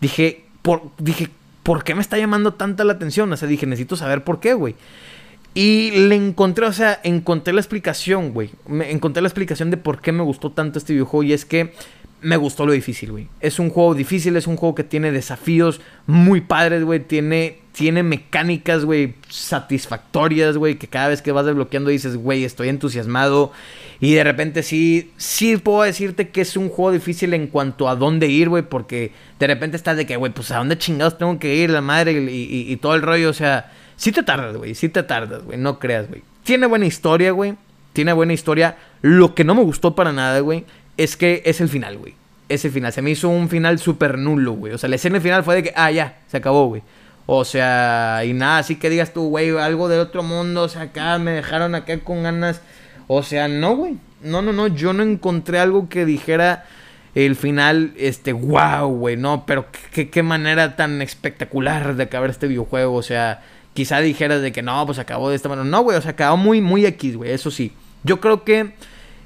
Dije, 0.00 0.44
por, 0.62 0.82
dije, 0.98 1.28
¿por 1.62 1.84
qué 1.84 1.94
me 1.94 2.00
está 2.00 2.18
llamando 2.18 2.54
tanta 2.54 2.84
la 2.84 2.94
atención? 2.94 3.32
O 3.32 3.36
sea, 3.36 3.48
dije, 3.48 3.66
necesito 3.66 3.96
saber 3.96 4.24
por 4.24 4.40
qué, 4.40 4.54
güey. 4.54 4.74
Y 5.54 5.90
le 5.90 6.14
encontré, 6.14 6.66
o 6.66 6.72
sea, 6.72 6.98
encontré 7.02 7.52
la 7.52 7.60
explicación, 7.60 8.32
güey. 8.32 8.50
Encontré 8.68 9.20
la 9.22 9.28
explicación 9.28 9.70
de 9.70 9.76
por 9.76 10.00
qué 10.00 10.12
me 10.12 10.22
gustó 10.22 10.52
tanto 10.52 10.78
este 10.78 10.94
videojuego. 10.94 11.24
Y 11.24 11.32
es 11.34 11.44
que 11.44 11.74
me 12.22 12.36
gustó 12.36 12.64
lo 12.64 12.72
difícil, 12.72 13.10
güey. 13.10 13.28
Es 13.40 13.58
un 13.58 13.68
juego 13.68 13.94
difícil, 13.94 14.36
es 14.36 14.46
un 14.46 14.56
juego 14.56 14.74
que 14.74 14.84
tiene 14.84 15.10
desafíos 15.10 15.80
muy 16.06 16.40
padres, 16.40 16.84
güey. 16.84 17.00
Tiene, 17.00 17.58
tiene 17.72 18.02
mecánicas, 18.02 18.84
güey, 18.84 19.14
satisfactorias, 19.28 20.56
güey, 20.56 20.76
que 20.76 20.86
cada 20.86 21.08
vez 21.08 21.20
que 21.20 21.32
vas 21.32 21.46
desbloqueando 21.46 21.90
dices, 21.90 22.16
güey, 22.16 22.44
estoy 22.44 22.68
entusiasmado. 22.68 23.52
Y 24.00 24.14
de 24.14 24.24
repente 24.24 24.62
sí, 24.62 25.12
sí 25.16 25.56
puedo 25.56 25.82
decirte 25.82 26.30
que 26.30 26.40
es 26.40 26.56
un 26.56 26.68
juego 26.68 26.92
difícil 26.92 27.34
en 27.34 27.48
cuanto 27.48 27.88
a 27.88 27.96
dónde 27.96 28.28
ir, 28.28 28.48
güey, 28.48 28.62
porque 28.62 29.12
de 29.38 29.46
repente 29.46 29.76
estás 29.76 29.96
de 29.96 30.06
que, 30.06 30.16
güey, 30.16 30.32
pues 30.32 30.50
a 30.50 30.58
dónde 30.58 30.78
chingados 30.78 31.18
tengo 31.18 31.38
que 31.38 31.56
ir, 31.56 31.70
la 31.70 31.80
madre, 31.80 32.12
y, 32.12 32.72
y 32.72 32.76
todo 32.76 32.94
el 32.94 33.02
rollo, 33.02 33.30
o 33.30 33.34
sea, 33.34 33.72
sí 33.96 34.12
te 34.12 34.22
tardas, 34.22 34.56
güey, 34.56 34.74
sí 34.74 34.88
te 34.88 35.02
tardas, 35.02 35.42
güey, 35.44 35.58
no 35.58 35.78
creas, 35.78 36.08
güey. 36.08 36.22
Tiene 36.44 36.66
buena 36.66 36.86
historia, 36.86 37.30
güey, 37.30 37.54
tiene 37.92 38.12
buena 38.12 38.32
historia. 38.32 38.76
Lo 39.00 39.34
que 39.34 39.44
no 39.44 39.54
me 39.54 39.62
gustó 39.62 39.94
para 39.94 40.12
nada, 40.12 40.40
güey, 40.40 40.64
es 40.96 41.16
que 41.16 41.42
es 41.44 41.60
el 41.60 41.68
final, 41.68 41.98
güey. 41.98 42.14
Ese 42.48 42.70
final. 42.70 42.92
Se 42.92 43.02
me 43.02 43.10
hizo 43.10 43.28
un 43.28 43.48
final 43.48 43.78
súper 43.78 44.18
nulo, 44.18 44.52
güey. 44.52 44.72
O 44.72 44.78
sea, 44.78 44.88
la 44.88 44.96
escena 44.96 45.20
final 45.20 45.44
fue 45.44 45.56
de 45.56 45.62
que, 45.62 45.72
ah, 45.76 45.90
ya, 45.90 46.18
se 46.28 46.36
acabó, 46.36 46.66
güey. 46.66 46.82
O 47.26 47.44
sea, 47.44 48.22
y 48.26 48.32
nada, 48.32 48.58
así 48.58 48.76
que 48.76 48.90
digas 48.90 49.12
tú, 49.12 49.28
güey, 49.28 49.56
algo 49.56 49.88
de 49.88 49.98
otro 50.00 50.22
mundo, 50.22 50.64
o 50.64 50.68
sea, 50.68 50.82
acá 50.82 51.18
me 51.18 51.30
dejaron 51.30 51.74
acá 51.74 51.98
con 52.00 52.22
ganas. 52.22 52.60
O 53.06 53.22
sea, 53.22 53.48
no, 53.48 53.76
güey. 53.76 53.96
No, 54.22 54.42
no, 54.42 54.52
no, 54.52 54.66
yo 54.68 54.92
no 54.92 55.02
encontré 55.02 55.58
algo 55.58 55.88
que 55.88 56.04
dijera 56.04 56.64
el 57.14 57.36
final, 57.36 57.92
este, 57.96 58.32
wow, 58.32 58.88
güey, 58.88 59.16
no, 59.16 59.44
pero 59.46 59.66
qué, 59.92 60.08
qué 60.08 60.22
manera 60.22 60.76
tan 60.76 61.02
espectacular 61.02 61.94
de 61.94 62.04
acabar 62.04 62.30
este 62.30 62.46
videojuego, 62.46 62.94
o 62.94 63.02
sea, 63.02 63.42
quizá 63.74 64.00
dijeras 64.00 64.40
de 64.40 64.52
que 64.52 64.62
no, 64.62 64.86
pues 64.86 64.98
acabó 64.98 65.28
de 65.28 65.36
esta 65.36 65.48
manera, 65.48 65.66
no, 65.68 65.82
güey, 65.82 65.98
o 65.98 66.00
sea, 66.00 66.12
acabó 66.12 66.36
muy, 66.36 66.60
muy 66.60 66.86
X, 66.86 67.16
güey, 67.16 67.32
eso 67.32 67.50
sí. 67.50 67.72
Yo 68.04 68.20
creo 68.20 68.44
que 68.44 68.72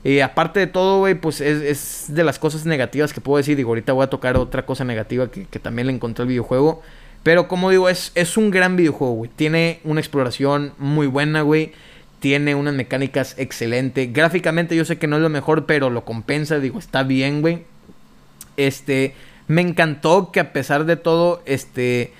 y 0.06 0.20
aparte 0.20 0.60
de 0.60 0.68
todo, 0.68 1.00
güey, 1.00 1.16
pues 1.16 1.40
es, 1.40 2.04
de 2.06 2.22
las 2.22 2.38
cosas 2.38 2.64
negativas 2.64 3.12
que 3.12 3.20
puedo 3.20 3.38
decir. 3.38 3.56
Digo, 3.56 3.70
ahorita 3.70 3.92
voy 3.92 4.04
a 4.04 4.06
tocar 4.06 4.36
otra 4.36 4.64
cosa 4.64 4.84
negativa 4.84 5.28
que, 5.32 5.58
también 5.58 5.88
le 5.88 5.94
encontré 5.94 6.22
al 6.22 6.28
videojuego. 6.28 6.80
Pero 7.24 7.48
como 7.48 7.70
digo, 7.70 7.88
es, 7.88 8.12
es 8.14 8.36
un 8.36 8.52
gran 8.52 8.76
videojuego, 8.76 9.14
güey. 9.14 9.30
Tiene 9.34 9.80
una 9.82 9.98
exploración 9.98 10.74
muy 10.78 11.08
buena, 11.08 11.42
güey. 11.42 11.72
Tiene 12.20 12.54
unas 12.54 12.74
mecánicas 12.74 13.34
excelentes. 13.36 14.12
Gráficamente 14.12 14.76
yo 14.76 14.84
sé 14.84 14.96
que 14.96 15.08
no 15.08 15.16
es 15.16 15.22
lo 15.22 15.28
mejor, 15.28 15.66
pero 15.66 15.90
lo 15.90 16.04
compensa. 16.04 16.60
Digo, 16.60 16.78
está 16.78 17.02
bien, 17.02 17.40
güey. 17.40 17.64
Este, 18.56 19.12
me 19.48 19.60
encantó 19.60 20.30
que 20.30 20.38
a 20.38 20.52
pesar 20.52 20.84
de 20.84 20.94
todo, 20.94 21.42
este 21.46 22.12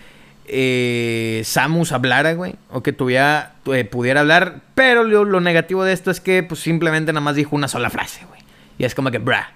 eh, 0.49 1.43
Samus 1.45 1.93
hablara, 1.93 2.35
güey, 2.35 2.55
o 2.71 2.83
que 2.83 2.93
tuviera, 2.93 3.55
eh, 3.73 3.85
pudiera 3.85 4.21
hablar, 4.21 4.61
pero 4.75 5.05
lo, 5.05 5.41
negativo 5.41 5.85
de 5.85 5.93
esto 5.93 6.11
es 6.11 6.21
que 6.21 6.43
pues 6.43 6.61
simplemente 6.61 7.13
nada 7.13 7.21
más 7.21 7.37
dijo 7.37 7.57
una 7.57 7.69
sola 7.69 7.91
frase, 7.91 8.25
güey. 8.27 8.41
Y 8.79 8.85
es 8.85 8.95
como 8.95 9.11
que, 9.11 9.19
bra, 9.19 9.53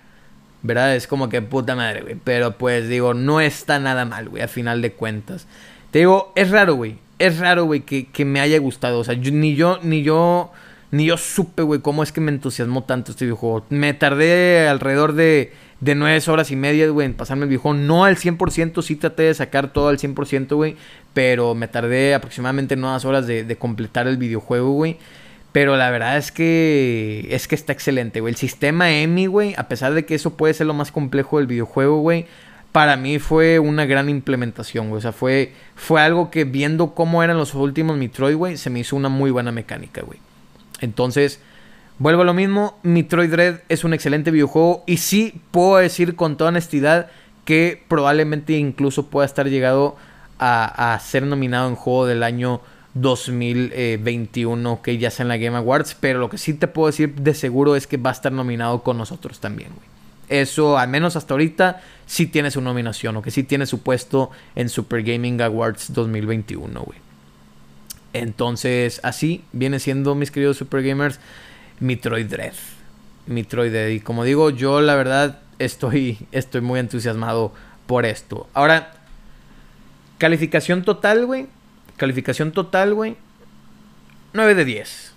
¿verdad? 0.63 0.95
Es 0.95 1.07
como 1.07 1.29
que 1.29 1.43
puta 1.43 1.77
madre, 1.77 2.03
güey. 2.03 2.17
Pero 2.23 2.57
pues 2.59 2.89
digo, 2.89 3.15
no 3.15 3.41
está 3.41 3.79
nada 3.79 4.05
mal, 4.05 4.29
güey, 4.29 4.43
a 4.43 4.49
final 4.49 4.83
de 4.83 4.93
cuentas. 4.93 5.47
Te 5.91 6.01
digo, 6.01 6.33
es 6.37 6.51
raro, 6.51 6.75
güey. 6.75 6.99
Es 7.19 7.39
raro, 7.39 7.65
güey, 7.65 7.81
que, 7.81 8.07
que, 8.07 8.25
me 8.25 8.41
haya 8.41 8.59
gustado. 8.59 9.01
O 9.01 9.05
sea, 9.05 9.15
ni 9.15 9.55
yo, 9.55 9.79
ni 9.83 10.03
yo, 10.03 10.53
ni 10.91 11.07
yo 11.07 11.17
supe, 11.17 11.63
güey, 11.63 11.81
cómo 11.81 12.03
es 12.03 12.13
que 12.13 12.21
me 12.21 12.31
entusiasmó 12.31 12.85
tanto 12.85 13.13
este 13.13 13.27
videojuego. 13.27 13.67
Me 13.69 13.93
tardé 13.93 14.69
alrededor 14.69 15.13
de 15.13 15.53
de 15.81 15.95
9 15.95 16.23
horas 16.29 16.51
y 16.51 16.57
media, 16.57 16.89
güey, 16.89 17.07
en 17.07 17.15
pasarme 17.15 17.45
el 17.45 17.49
videojuego. 17.49 17.79
No 17.79 18.05
al 18.05 18.17
100%, 18.17 18.83
sí 18.83 18.97
traté 18.97 19.25
de 19.25 19.35
sacar 19.35 19.73
todo 19.73 19.89
al 19.89 19.99
100%, 19.99 20.55
güey. 20.55 20.77
Pero 21.15 21.55
me 21.55 21.69
tardé 21.69 22.15
aproximadamente 22.15 22.77
9 22.77 23.07
horas 23.07 23.27
de, 23.27 23.57
completar 23.59 24.07
el 24.07 24.17
videojuego, 24.17 24.73
güey. 24.73 24.99
Pero 25.53 25.77
la 25.77 25.91
verdad 25.91 26.17
es 26.17 26.31
que 26.31 27.27
es 27.31 27.49
que 27.49 27.57
está 27.57 27.73
excelente, 27.73 28.21
güey. 28.21 28.33
El 28.33 28.37
sistema 28.37 28.93
EMI, 28.93 29.27
güey, 29.27 29.55
a 29.57 29.67
pesar 29.67 29.95
de 29.95 30.05
que 30.05 30.15
eso 30.15 30.37
puede 30.37 30.55
ser 30.55 30.67
lo 30.69 30.75
más 30.75 30.93
complejo 30.93 31.39
del 31.39 31.49
videojuego, 31.49 32.01
güey, 32.01 32.27
para 32.71 32.97
mí 32.97 33.19
fue 33.19 33.59
una 33.59 33.85
gran 33.85 34.09
implementación, 34.09 34.91
güey. 34.91 34.99
O 34.99 35.03
sea, 35.03 35.11
fue, 35.13 35.53
fue 35.75 36.01
algo 36.03 36.31
que 36.31 36.45
viendo 36.45 36.95
cómo 36.95 37.25
eran 37.25 37.37
los 37.37 37.55
últimos 37.55 37.97
Metroid, 37.97 38.37
güey, 38.37 38.57
se 38.59 38.71
me 38.71 38.79
hizo 38.79 38.95
una 38.95 39.09
muy 39.09 39.33
buena 39.33 39.51
mecánica, 39.51 40.03
güey. 40.03 40.21
Entonces, 40.81 41.41
Vuelvo 42.01 42.23
a 42.23 42.25
lo 42.25 42.33
mismo, 42.33 42.79
Metroid 42.83 43.31
Dread 43.31 43.61
es 43.69 43.85
un 43.85 43.93
excelente 43.93 44.31
videojuego 44.31 44.85
y 44.87 44.97
sí 44.97 45.39
puedo 45.51 45.77
decir 45.77 46.17
con 46.17 46.39
toda 46.39 46.49
honestidad 46.49 47.11
que 47.45 47.83
probablemente 47.89 48.55
incluso 48.55 49.09
pueda 49.09 49.27
estar 49.27 49.47
llegado 49.51 49.97
a, 50.39 50.99
ser 51.05 51.25
nominado 51.25 51.69
en 51.69 51.75
juego 51.75 52.07
del 52.07 52.23
año 52.23 52.63
2021 52.95 54.81
que 54.81 54.97
ya 54.97 55.11
sea 55.11 55.25
en 55.25 55.29
la 55.29 55.37
Game 55.37 55.59
Awards, 55.59 55.95
pero 56.01 56.21
lo 56.21 56.31
que 56.31 56.39
sí 56.39 56.55
te 56.55 56.69
puedo 56.69 56.87
decir 56.87 57.17
de 57.17 57.35
seguro 57.35 57.77
es 57.77 57.87
que 57.87 57.99
va 57.99 58.09
a 58.09 58.15
estar 58.15 58.33
nominado 58.33 58.83
con 58.83 58.97
nosotros 58.97 59.39
también, 59.39 59.69
güey. 59.69 59.87
Eso, 60.31 60.79
al 60.79 60.89
menos 60.89 61.17
hasta 61.17 61.35
ahorita, 61.35 61.83
sí 62.07 62.29
tiene 62.29 62.51
su 62.51 62.63
nominación 62.63 63.15
o 63.19 63.21
que 63.21 63.31
sí 63.31 63.43
tiene 63.43 63.67
su 63.67 63.83
puesto 63.83 64.31
en 64.55 64.71
Super 64.71 65.03
Gaming 65.03 65.43
Awards 65.43 65.93
2021, 65.93 66.81
güey. 66.81 66.99
Entonces, 68.15 69.01
así 69.03 69.45
viene 69.53 69.81
siendo, 69.81 70.15
mis 70.15 70.31
queridos 70.31 70.57
Super 70.57 70.83
Gamers. 70.83 71.21
Metroid 71.81 72.27
Dread. 72.27 72.55
Metroid 73.27 73.71
Dread. 73.71 73.89
Y 73.89 74.01
como 74.01 74.25
digo, 74.25 74.51
yo 74.51 74.81
la 74.81 74.95
verdad 74.95 75.41
estoy, 75.59 76.19
muy 76.63 76.81
entusiasmado 76.81 77.53
por 77.87 78.07
esto. 78.07 78.49
Ahora, 78.55 78.93
calificación 80.19 80.85
total, 80.85 81.27
güey. 81.27 81.47
Calificación 81.97 82.53
total, 82.53 82.95
güey. 82.95 83.17
9 84.33 84.55
de 84.55 84.65
10. 84.65 85.13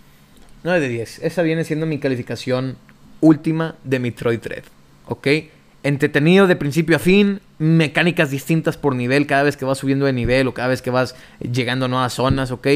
9 0.63 0.79
de 0.79 0.89
10. 0.89 1.19
Esa 1.19 1.41
viene 1.41 1.63
siendo 1.63 1.85
mi 1.85 1.99
calificación 1.99 2.77
última 3.21 3.75
de 3.83 3.99
Metroid 3.99 4.39
Dread. 4.39 4.63
¿Ok? 5.07 5.27
Entretenido 5.83 6.47
de 6.47 6.55
principio 6.55 6.95
a 6.95 6.99
fin, 6.99 7.41
mecánicas 7.59 8.31
distintas 8.31 8.77
por 8.77 8.95
nivel 8.95 9.27
cada 9.27 9.43
vez 9.43 9.57
que 9.57 9.65
vas 9.65 9.77
subiendo 9.77 10.05
de 10.05 10.13
nivel 10.13 10.47
o 10.47 10.53
cada 10.53 10.69
vez 10.69 10.81
que 10.81 10.89
vas 10.89 11.15
llegando 11.39 11.85
a 11.85 11.87
nuevas 11.89 12.13
zonas, 12.13 12.51
¿ok? 12.51 12.67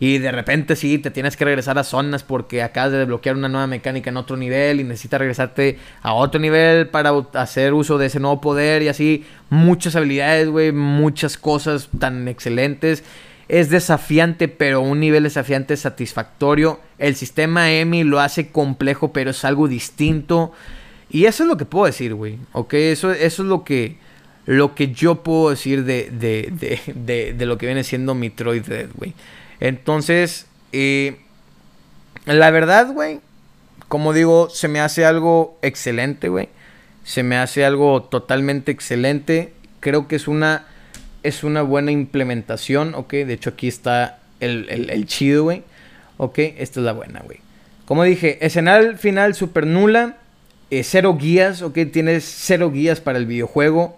Y 0.00 0.18
de 0.18 0.32
repente 0.32 0.74
sí, 0.74 0.98
te 0.98 1.12
tienes 1.12 1.36
que 1.36 1.44
regresar 1.44 1.78
a 1.78 1.84
zonas 1.84 2.24
porque 2.24 2.62
acabas 2.62 2.90
de 2.90 2.98
desbloquear 2.98 3.36
una 3.36 3.48
nueva 3.48 3.68
mecánica 3.68 4.10
en 4.10 4.16
otro 4.16 4.36
nivel 4.36 4.80
y 4.80 4.84
necesitas 4.84 5.20
regresarte 5.20 5.78
a 6.02 6.12
otro 6.12 6.40
nivel 6.40 6.88
para 6.88 7.12
hacer 7.34 7.72
uso 7.72 7.98
de 7.98 8.06
ese 8.06 8.18
nuevo 8.18 8.40
poder 8.40 8.82
y 8.82 8.88
así. 8.88 9.24
Muchas 9.48 9.94
habilidades, 9.94 10.48
güey, 10.48 10.72
muchas 10.72 11.38
cosas 11.38 11.88
tan 11.98 12.26
excelentes. 12.26 13.04
Es 13.48 13.70
desafiante, 13.70 14.48
pero 14.48 14.80
un 14.80 14.98
nivel 14.98 15.22
desafiante 15.22 15.76
satisfactorio. 15.76 16.80
El 16.98 17.14
sistema 17.14 17.70
EMI 17.70 18.02
lo 18.02 18.18
hace 18.18 18.48
complejo, 18.50 19.12
pero 19.12 19.30
es 19.30 19.44
algo 19.44 19.68
distinto. 19.68 20.52
Y 21.10 21.26
eso 21.26 21.44
es 21.44 21.48
lo 21.48 21.56
que 21.56 21.64
puedo 21.64 21.86
decir, 21.86 22.14
güey. 22.14 22.38
Eso, 22.72 23.12
eso 23.12 23.42
es 23.42 23.48
lo 23.48 23.64
que, 23.64 23.96
lo 24.44 24.74
que 24.74 24.92
yo 24.92 25.22
puedo 25.22 25.50
decir 25.50 25.84
de, 25.84 26.10
de, 26.10 26.52
de, 26.94 27.32
de, 27.32 27.46
lo 27.46 27.58
que 27.58 27.66
viene 27.66 27.84
siendo 27.84 28.14
Metroid 28.14 28.62
Dread, 28.62 28.88
güey. 28.94 29.14
Entonces, 29.60 30.46
eh, 30.72 31.18
la 32.24 32.50
verdad, 32.50 32.92
güey, 32.92 33.20
como 33.88 34.12
digo, 34.12 34.50
se 34.50 34.68
me 34.68 34.80
hace 34.80 35.04
algo 35.04 35.58
excelente, 35.62 36.28
güey. 36.28 36.48
Se 37.04 37.22
me 37.22 37.36
hace 37.36 37.64
algo 37.64 38.02
totalmente 38.02 38.72
excelente. 38.72 39.52
Creo 39.78 40.08
que 40.08 40.16
es 40.16 40.26
una, 40.26 40.66
es 41.22 41.44
una 41.44 41.62
buena 41.62 41.92
implementación, 41.92 42.94
ok. 42.94 43.12
De 43.12 43.32
hecho, 43.34 43.50
aquí 43.50 43.68
está 43.68 44.18
el, 44.40 44.66
el, 44.70 44.90
el 44.90 45.06
chido, 45.06 45.44
güey. 45.44 45.62
Ok, 46.16 46.38
esta 46.38 46.80
es 46.80 46.86
la 46.86 46.92
buena, 46.92 47.20
güey. 47.20 47.38
Como 47.84 48.02
dije, 48.02 48.44
escenario 48.44 48.96
final 48.98 49.36
super 49.36 49.66
nula 49.66 50.16
eh, 50.70 50.82
cero 50.82 51.16
guías, 51.18 51.62
ok, 51.62 51.78
tienes 51.92 52.24
cero 52.24 52.70
guías 52.70 53.00
para 53.00 53.18
el 53.18 53.26
videojuego. 53.26 53.96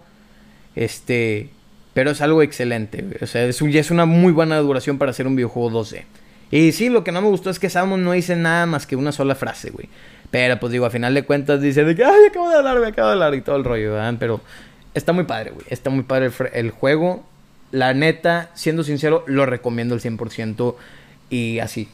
Este, 0.75 1.49
pero 1.93 2.11
es 2.11 2.21
algo 2.21 2.41
excelente, 2.41 3.03
o 3.21 3.27
sea, 3.27 3.43
es, 3.45 3.91
una 3.91 4.05
muy 4.05 4.31
buena 4.31 4.57
duración 4.59 4.97
para 4.97 5.11
hacer 5.11 5.27
un 5.27 5.35
videojuego 5.35 5.83
2D. 5.83 6.03
Y 6.51 6.71
sí, 6.71 6.89
lo 6.89 7.03
que 7.03 7.11
no 7.11 7.21
me 7.21 7.27
gustó 7.27 7.49
es 7.49 7.59
que 7.59 7.69
Samus 7.69 7.99
no 7.99 8.13
dice 8.13 8.35
nada 8.35 8.65
más 8.65 8.87
que 8.87 8.95
una 8.95 9.11
sola 9.11 9.35
frase, 9.35 9.69
güey. 9.69 9.89
Pero 10.31 10.59
pues 10.59 10.71
digo, 10.71 10.85
a 10.85 10.89
final 10.89 11.13
de 11.13 11.23
cuentas 11.23 11.61
dice 11.61 11.83
de 11.83 11.95
que, 11.95 12.03
ay, 12.03 12.27
acabo 12.29 12.49
de 12.49 12.55
hablar, 12.55 12.79
me 12.79 12.87
acabo 12.87 13.07
de 13.07 13.13
hablar 13.13 13.35
y 13.35 13.41
todo 13.41 13.55
el 13.55 13.63
rollo, 13.63 13.93
¿verdad? 13.93 14.15
Pero 14.19 14.41
está 14.93 15.11
muy 15.11 15.25
padre, 15.25 15.51
güey. 15.51 15.65
Está 15.69 15.89
muy 15.89 16.03
padre 16.03 16.31
el, 16.53 16.71
juego. 16.71 17.23
La 17.71 17.93
neta, 17.93 18.49
siendo 18.53 18.83
sincero, 18.83 19.23
lo 19.27 19.45
recomiendo 19.45 19.95
al 19.95 20.01
100%. 20.01 20.75
Y 21.29 21.59
así, 21.59 21.89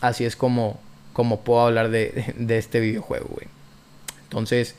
así 0.00 0.24
es 0.24 0.36
como, 0.36 0.80
como 1.12 1.40
puedo 1.40 1.66
hablar 1.66 1.90
de, 1.90 2.34
de 2.36 2.58
este 2.58 2.80
videojuego, 2.80 3.28
güey. 3.28 3.53
Entonces, 4.34 4.74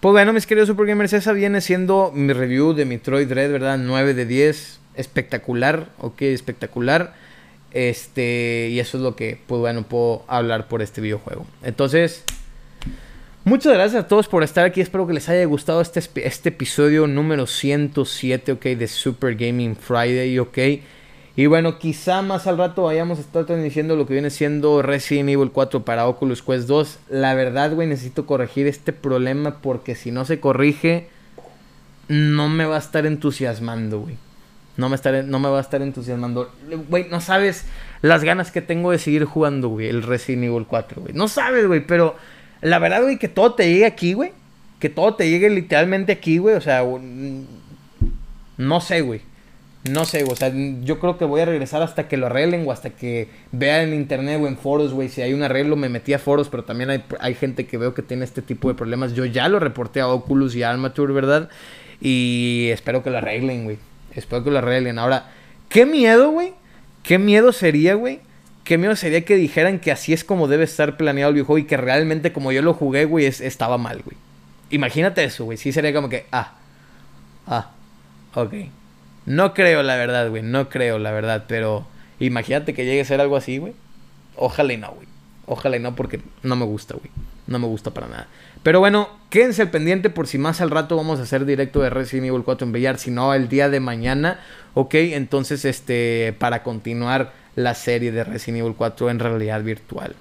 pues 0.00 0.10
bueno, 0.10 0.32
mis 0.32 0.46
queridos 0.46 0.68
Super 0.68 0.84
Gamers, 0.84 1.12
esa 1.12 1.32
viene 1.32 1.60
siendo 1.60 2.10
mi 2.12 2.32
review 2.32 2.72
de 2.72 2.84
Metroid 2.86 3.28
Dread, 3.28 3.52
¿verdad? 3.52 3.78
9 3.78 4.14
de 4.14 4.26
10. 4.26 4.80
Espectacular, 4.96 5.90
ok, 5.98 6.22
espectacular. 6.22 7.14
Este, 7.70 8.66
y 8.72 8.80
eso 8.80 8.96
es 8.96 9.04
lo 9.04 9.14
que, 9.14 9.38
pues 9.46 9.60
bueno, 9.60 9.84
puedo 9.84 10.24
hablar 10.26 10.66
por 10.66 10.82
este 10.82 11.00
videojuego. 11.00 11.46
Entonces, 11.62 12.24
muchas 13.44 13.74
gracias 13.74 14.02
a 14.02 14.08
todos 14.08 14.26
por 14.26 14.42
estar 14.42 14.64
aquí. 14.64 14.80
Espero 14.80 15.06
que 15.06 15.12
les 15.12 15.28
haya 15.28 15.44
gustado 15.44 15.80
este, 15.80 16.00
este 16.26 16.48
episodio 16.48 17.06
número 17.06 17.46
107, 17.46 18.50
ok, 18.50 18.64
de 18.64 18.88
Super 18.88 19.36
Gaming 19.36 19.76
Friday, 19.76 20.36
ok. 20.40 20.58
Y 21.36 21.46
bueno, 21.46 21.78
quizá 21.78 22.22
más 22.22 22.46
al 22.46 22.58
rato 22.58 22.84
vayamos 22.84 23.18
a 23.18 23.22
estar 23.22 23.46
transmitiendo 23.46 23.96
lo 23.96 24.06
que 24.06 24.14
viene 24.14 24.30
siendo 24.30 24.82
Resident 24.82 25.28
Evil 25.28 25.50
4 25.52 25.84
para 25.84 26.06
Oculus 26.06 26.42
Quest 26.42 26.66
2. 26.66 26.98
La 27.08 27.34
verdad, 27.34 27.72
güey, 27.72 27.88
necesito 27.88 28.26
corregir 28.26 28.66
este 28.66 28.92
problema 28.92 29.58
porque 29.62 29.94
si 29.94 30.10
no 30.10 30.24
se 30.24 30.40
corrige, 30.40 31.08
no 32.08 32.48
me 32.48 32.64
va 32.64 32.76
a 32.76 32.80
estar 32.80 33.06
entusiasmando, 33.06 34.00
güey. 34.00 34.16
No 34.76 34.88
me, 34.88 34.96
no 35.24 35.38
me 35.38 35.48
va 35.48 35.58
a 35.58 35.60
estar 35.60 35.82
entusiasmando. 35.82 36.50
Güey, 36.88 37.08
no 37.08 37.20
sabes 37.20 37.64
las 38.02 38.24
ganas 38.24 38.50
que 38.50 38.62
tengo 38.62 38.90
de 38.90 38.98
seguir 38.98 39.24
jugando, 39.24 39.68
güey, 39.68 39.88
el 39.88 40.02
Resident 40.02 40.44
Evil 40.44 40.66
4, 40.66 41.02
güey. 41.02 41.14
No 41.14 41.28
sabes, 41.28 41.66
güey, 41.66 41.86
pero 41.86 42.16
la 42.60 42.78
verdad, 42.78 43.02
güey, 43.02 43.18
que 43.18 43.28
todo 43.28 43.54
te 43.54 43.70
llegue 43.70 43.86
aquí, 43.86 44.14
güey. 44.14 44.32
Que 44.80 44.88
todo 44.88 45.14
te 45.14 45.28
llegue 45.28 45.50
literalmente 45.50 46.12
aquí, 46.12 46.38
güey. 46.38 46.56
O 46.56 46.60
sea, 46.60 46.82
no 48.56 48.80
sé, 48.80 49.02
güey. 49.02 49.20
No 49.84 50.04
sé, 50.04 50.24
o 50.24 50.36
sea, 50.36 50.52
yo 50.82 51.00
creo 51.00 51.16
que 51.16 51.24
voy 51.24 51.40
a 51.40 51.46
regresar 51.46 51.80
hasta 51.82 52.06
que 52.06 52.18
lo 52.18 52.26
arreglen 52.26 52.68
o 52.68 52.72
hasta 52.72 52.90
que 52.90 53.28
vea 53.50 53.82
en 53.82 53.94
internet 53.94 54.38
o 54.42 54.46
en 54.46 54.58
foros, 54.58 54.92
güey, 54.92 55.08
si 55.08 55.22
hay 55.22 55.32
un 55.32 55.42
arreglo, 55.42 55.74
me 55.74 55.88
metí 55.88 56.12
a 56.12 56.18
foros, 56.18 56.50
pero 56.50 56.64
también 56.64 56.90
hay, 56.90 57.02
hay, 57.18 57.34
gente 57.34 57.66
que 57.66 57.78
veo 57.78 57.94
que 57.94 58.02
tiene 58.02 58.24
este 58.24 58.42
tipo 58.42 58.68
de 58.68 58.74
problemas. 58.74 59.14
Yo 59.14 59.24
ya 59.24 59.48
lo 59.48 59.58
reporté 59.58 60.00
a 60.00 60.08
Oculus 60.08 60.54
y 60.54 60.62
a 60.62 60.70
Armature, 60.70 61.14
¿verdad? 61.14 61.48
Y 61.98 62.68
espero 62.72 63.02
que 63.02 63.08
lo 63.08 63.18
arreglen, 63.18 63.64
güey. 63.64 63.78
Espero 64.14 64.44
que 64.44 64.50
lo 64.50 64.58
arreglen. 64.58 64.98
Ahora, 64.98 65.30
qué 65.70 65.86
miedo, 65.86 66.30
güey. 66.30 66.52
Qué 67.02 67.18
miedo 67.18 67.52
sería, 67.52 67.94
güey. 67.94 68.20
Qué 68.64 68.76
miedo 68.76 68.96
sería 68.96 69.24
que 69.24 69.36
dijeran 69.36 69.80
que 69.80 69.92
así 69.92 70.12
es 70.12 70.24
como 70.24 70.46
debe 70.46 70.64
estar 70.64 70.98
planeado 70.98 71.30
el 71.30 71.34
videojuego 71.36 71.58
y 71.58 71.64
que 71.64 71.78
realmente 71.78 72.32
como 72.32 72.52
yo 72.52 72.60
lo 72.60 72.74
jugué, 72.74 73.06
güey, 73.06 73.24
estaba 73.24 73.78
mal, 73.78 74.02
güey. 74.02 74.16
Imagínate 74.70 75.24
eso, 75.24 75.44
güey. 75.44 75.56
Sí 75.56 75.72
sería 75.72 75.94
como 75.94 76.10
que, 76.10 76.26
ah, 76.30 76.52
ah, 77.46 77.70
ok. 78.34 78.54
No 79.26 79.54
creo, 79.54 79.82
la 79.82 79.96
verdad, 79.96 80.28
güey. 80.30 80.42
No 80.42 80.68
creo, 80.68 80.98
la 80.98 81.10
verdad. 81.12 81.44
Pero 81.46 81.86
imagínate 82.18 82.74
que 82.74 82.84
llegue 82.84 83.00
a 83.00 83.04
ser 83.04 83.20
algo 83.20 83.36
así, 83.36 83.58
güey. 83.58 83.74
Ojalá 84.36 84.72
y 84.72 84.76
no, 84.76 84.92
güey. 84.92 85.06
Ojalá 85.46 85.76
y 85.76 85.80
no, 85.80 85.94
porque 85.96 86.20
no 86.42 86.56
me 86.56 86.64
gusta, 86.64 86.94
güey. 86.94 87.10
No 87.46 87.58
me 87.58 87.66
gusta 87.66 87.90
para 87.90 88.06
nada. 88.06 88.28
Pero 88.62 88.78
bueno, 88.78 89.08
quédense 89.30 89.62
al 89.62 89.70
pendiente 89.70 90.10
por 90.10 90.26
si 90.26 90.36
más 90.36 90.60
al 90.60 90.70
rato 90.70 90.96
vamos 90.96 91.18
a 91.18 91.22
hacer 91.22 91.46
directo 91.46 91.80
de 91.80 91.90
Resident 91.90 92.28
Evil 92.28 92.42
4 92.44 92.66
en 92.66 92.72
VR, 92.72 92.98
si 92.98 93.10
no 93.10 93.32
el 93.32 93.48
día 93.48 93.70
de 93.70 93.80
mañana, 93.80 94.40
ok, 94.74 94.94
entonces 94.94 95.64
este, 95.64 96.34
para 96.38 96.62
continuar 96.62 97.32
la 97.56 97.74
serie 97.74 98.12
de 98.12 98.22
Resident 98.22 98.60
Evil 98.60 98.74
4 98.76 99.10
en 99.10 99.18
realidad 99.18 99.62
virtual. 99.62 100.14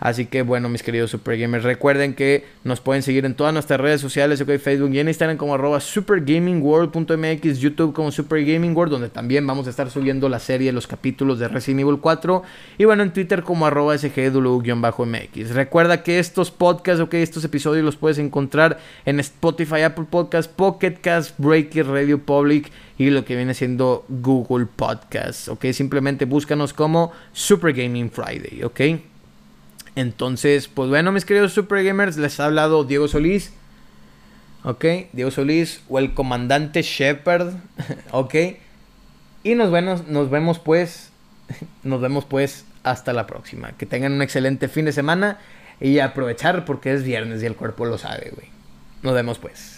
Así 0.00 0.26
que 0.26 0.42
bueno, 0.42 0.68
mis 0.68 0.82
queridos 0.82 1.10
Super 1.10 1.38
Gamers, 1.38 1.64
recuerden 1.64 2.14
que 2.14 2.44
nos 2.62 2.80
pueden 2.80 3.02
seguir 3.02 3.24
en 3.24 3.34
todas 3.34 3.52
nuestras 3.52 3.80
redes 3.80 4.00
sociales, 4.00 4.40
ok, 4.40 4.58
Facebook 4.58 4.92
y 4.92 4.98
en 4.98 5.08
Instagram 5.08 5.36
como 5.36 5.54
arroba 5.54 5.80
supergamingworld.mx, 5.80 7.58
YouTube 7.58 7.94
como 7.94 8.10
Super 8.10 8.44
Gaming 8.44 8.76
World, 8.76 8.92
donde 8.92 9.08
también 9.08 9.46
vamos 9.46 9.66
a 9.66 9.70
estar 9.70 9.90
subiendo 9.90 10.28
la 10.28 10.38
serie, 10.38 10.72
los 10.72 10.86
capítulos 10.86 11.38
de 11.38 11.48
Resident 11.48 11.80
Evil 11.80 11.98
4, 12.00 12.42
y 12.78 12.84
bueno, 12.84 13.02
en 13.02 13.12
Twitter 13.12 13.42
como 13.42 13.66
arroba 13.66 13.94
sgw-mx. 13.94 15.50
Recuerda 15.50 16.02
que 16.02 16.18
estos 16.18 16.50
podcasts, 16.50 17.00
ok, 17.00 17.14
estos 17.14 17.44
episodios 17.44 17.84
los 17.84 17.96
puedes 17.96 18.18
encontrar 18.18 18.78
en 19.04 19.20
Spotify, 19.20 19.82
Apple 19.82 20.06
Podcasts, 20.10 20.52
Pocket 20.54 20.98
Cast, 21.00 21.38
Breaker, 21.38 21.86
Radio 21.86 22.18
Public 22.18 22.70
y 22.98 23.10
lo 23.10 23.24
que 23.24 23.36
viene 23.36 23.54
siendo 23.54 24.04
Google 24.08 24.66
Podcasts, 24.66 25.48
ok, 25.48 25.66
simplemente 25.72 26.24
búscanos 26.24 26.72
como 26.72 27.12
Super 27.32 27.72
Gaming 27.72 28.10
Friday, 28.10 28.62
ok. 28.64 29.13
Entonces, 29.96 30.68
pues 30.68 30.88
bueno, 30.88 31.12
mis 31.12 31.24
queridos 31.24 31.52
Super 31.52 31.84
Gamers, 31.84 32.16
les 32.16 32.40
ha 32.40 32.46
hablado 32.46 32.84
Diego 32.84 33.08
Solís. 33.08 33.52
Ok, 34.64 34.84
Diego 35.12 35.30
Solís 35.30 35.82
o 35.88 35.98
el 35.98 36.14
comandante 36.14 36.82
Shepard. 36.82 37.54
ok. 38.10 38.34
Y 39.42 39.54
nos 39.54 39.70
vemos, 39.70 40.06
nos 40.08 40.30
vemos 40.30 40.58
pues. 40.58 41.10
Nos 41.82 42.00
vemos 42.00 42.24
pues 42.24 42.64
hasta 42.82 43.12
la 43.12 43.26
próxima. 43.26 43.72
Que 43.72 43.84
tengan 43.84 44.12
un 44.12 44.22
excelente 44.22 44.68
fin 44.68 44.86
de 44.86 44.92
semana. 44.92 45.38
Y 45.80 45.98
aprovechar 45.98 46.64
porque 46.64 46.94
es 46.94 47.04
viernes 47.04 47.42
y 47.42 47.46
el 47.46 47.54
cuerpo 47.54 47.84
lo 47.84 47.98
sabe, 47.98 48.32
güey. 48.34 48.48
Nos 49.02 49.12
vemos 49.12 49.38
pues. 49.38 49.73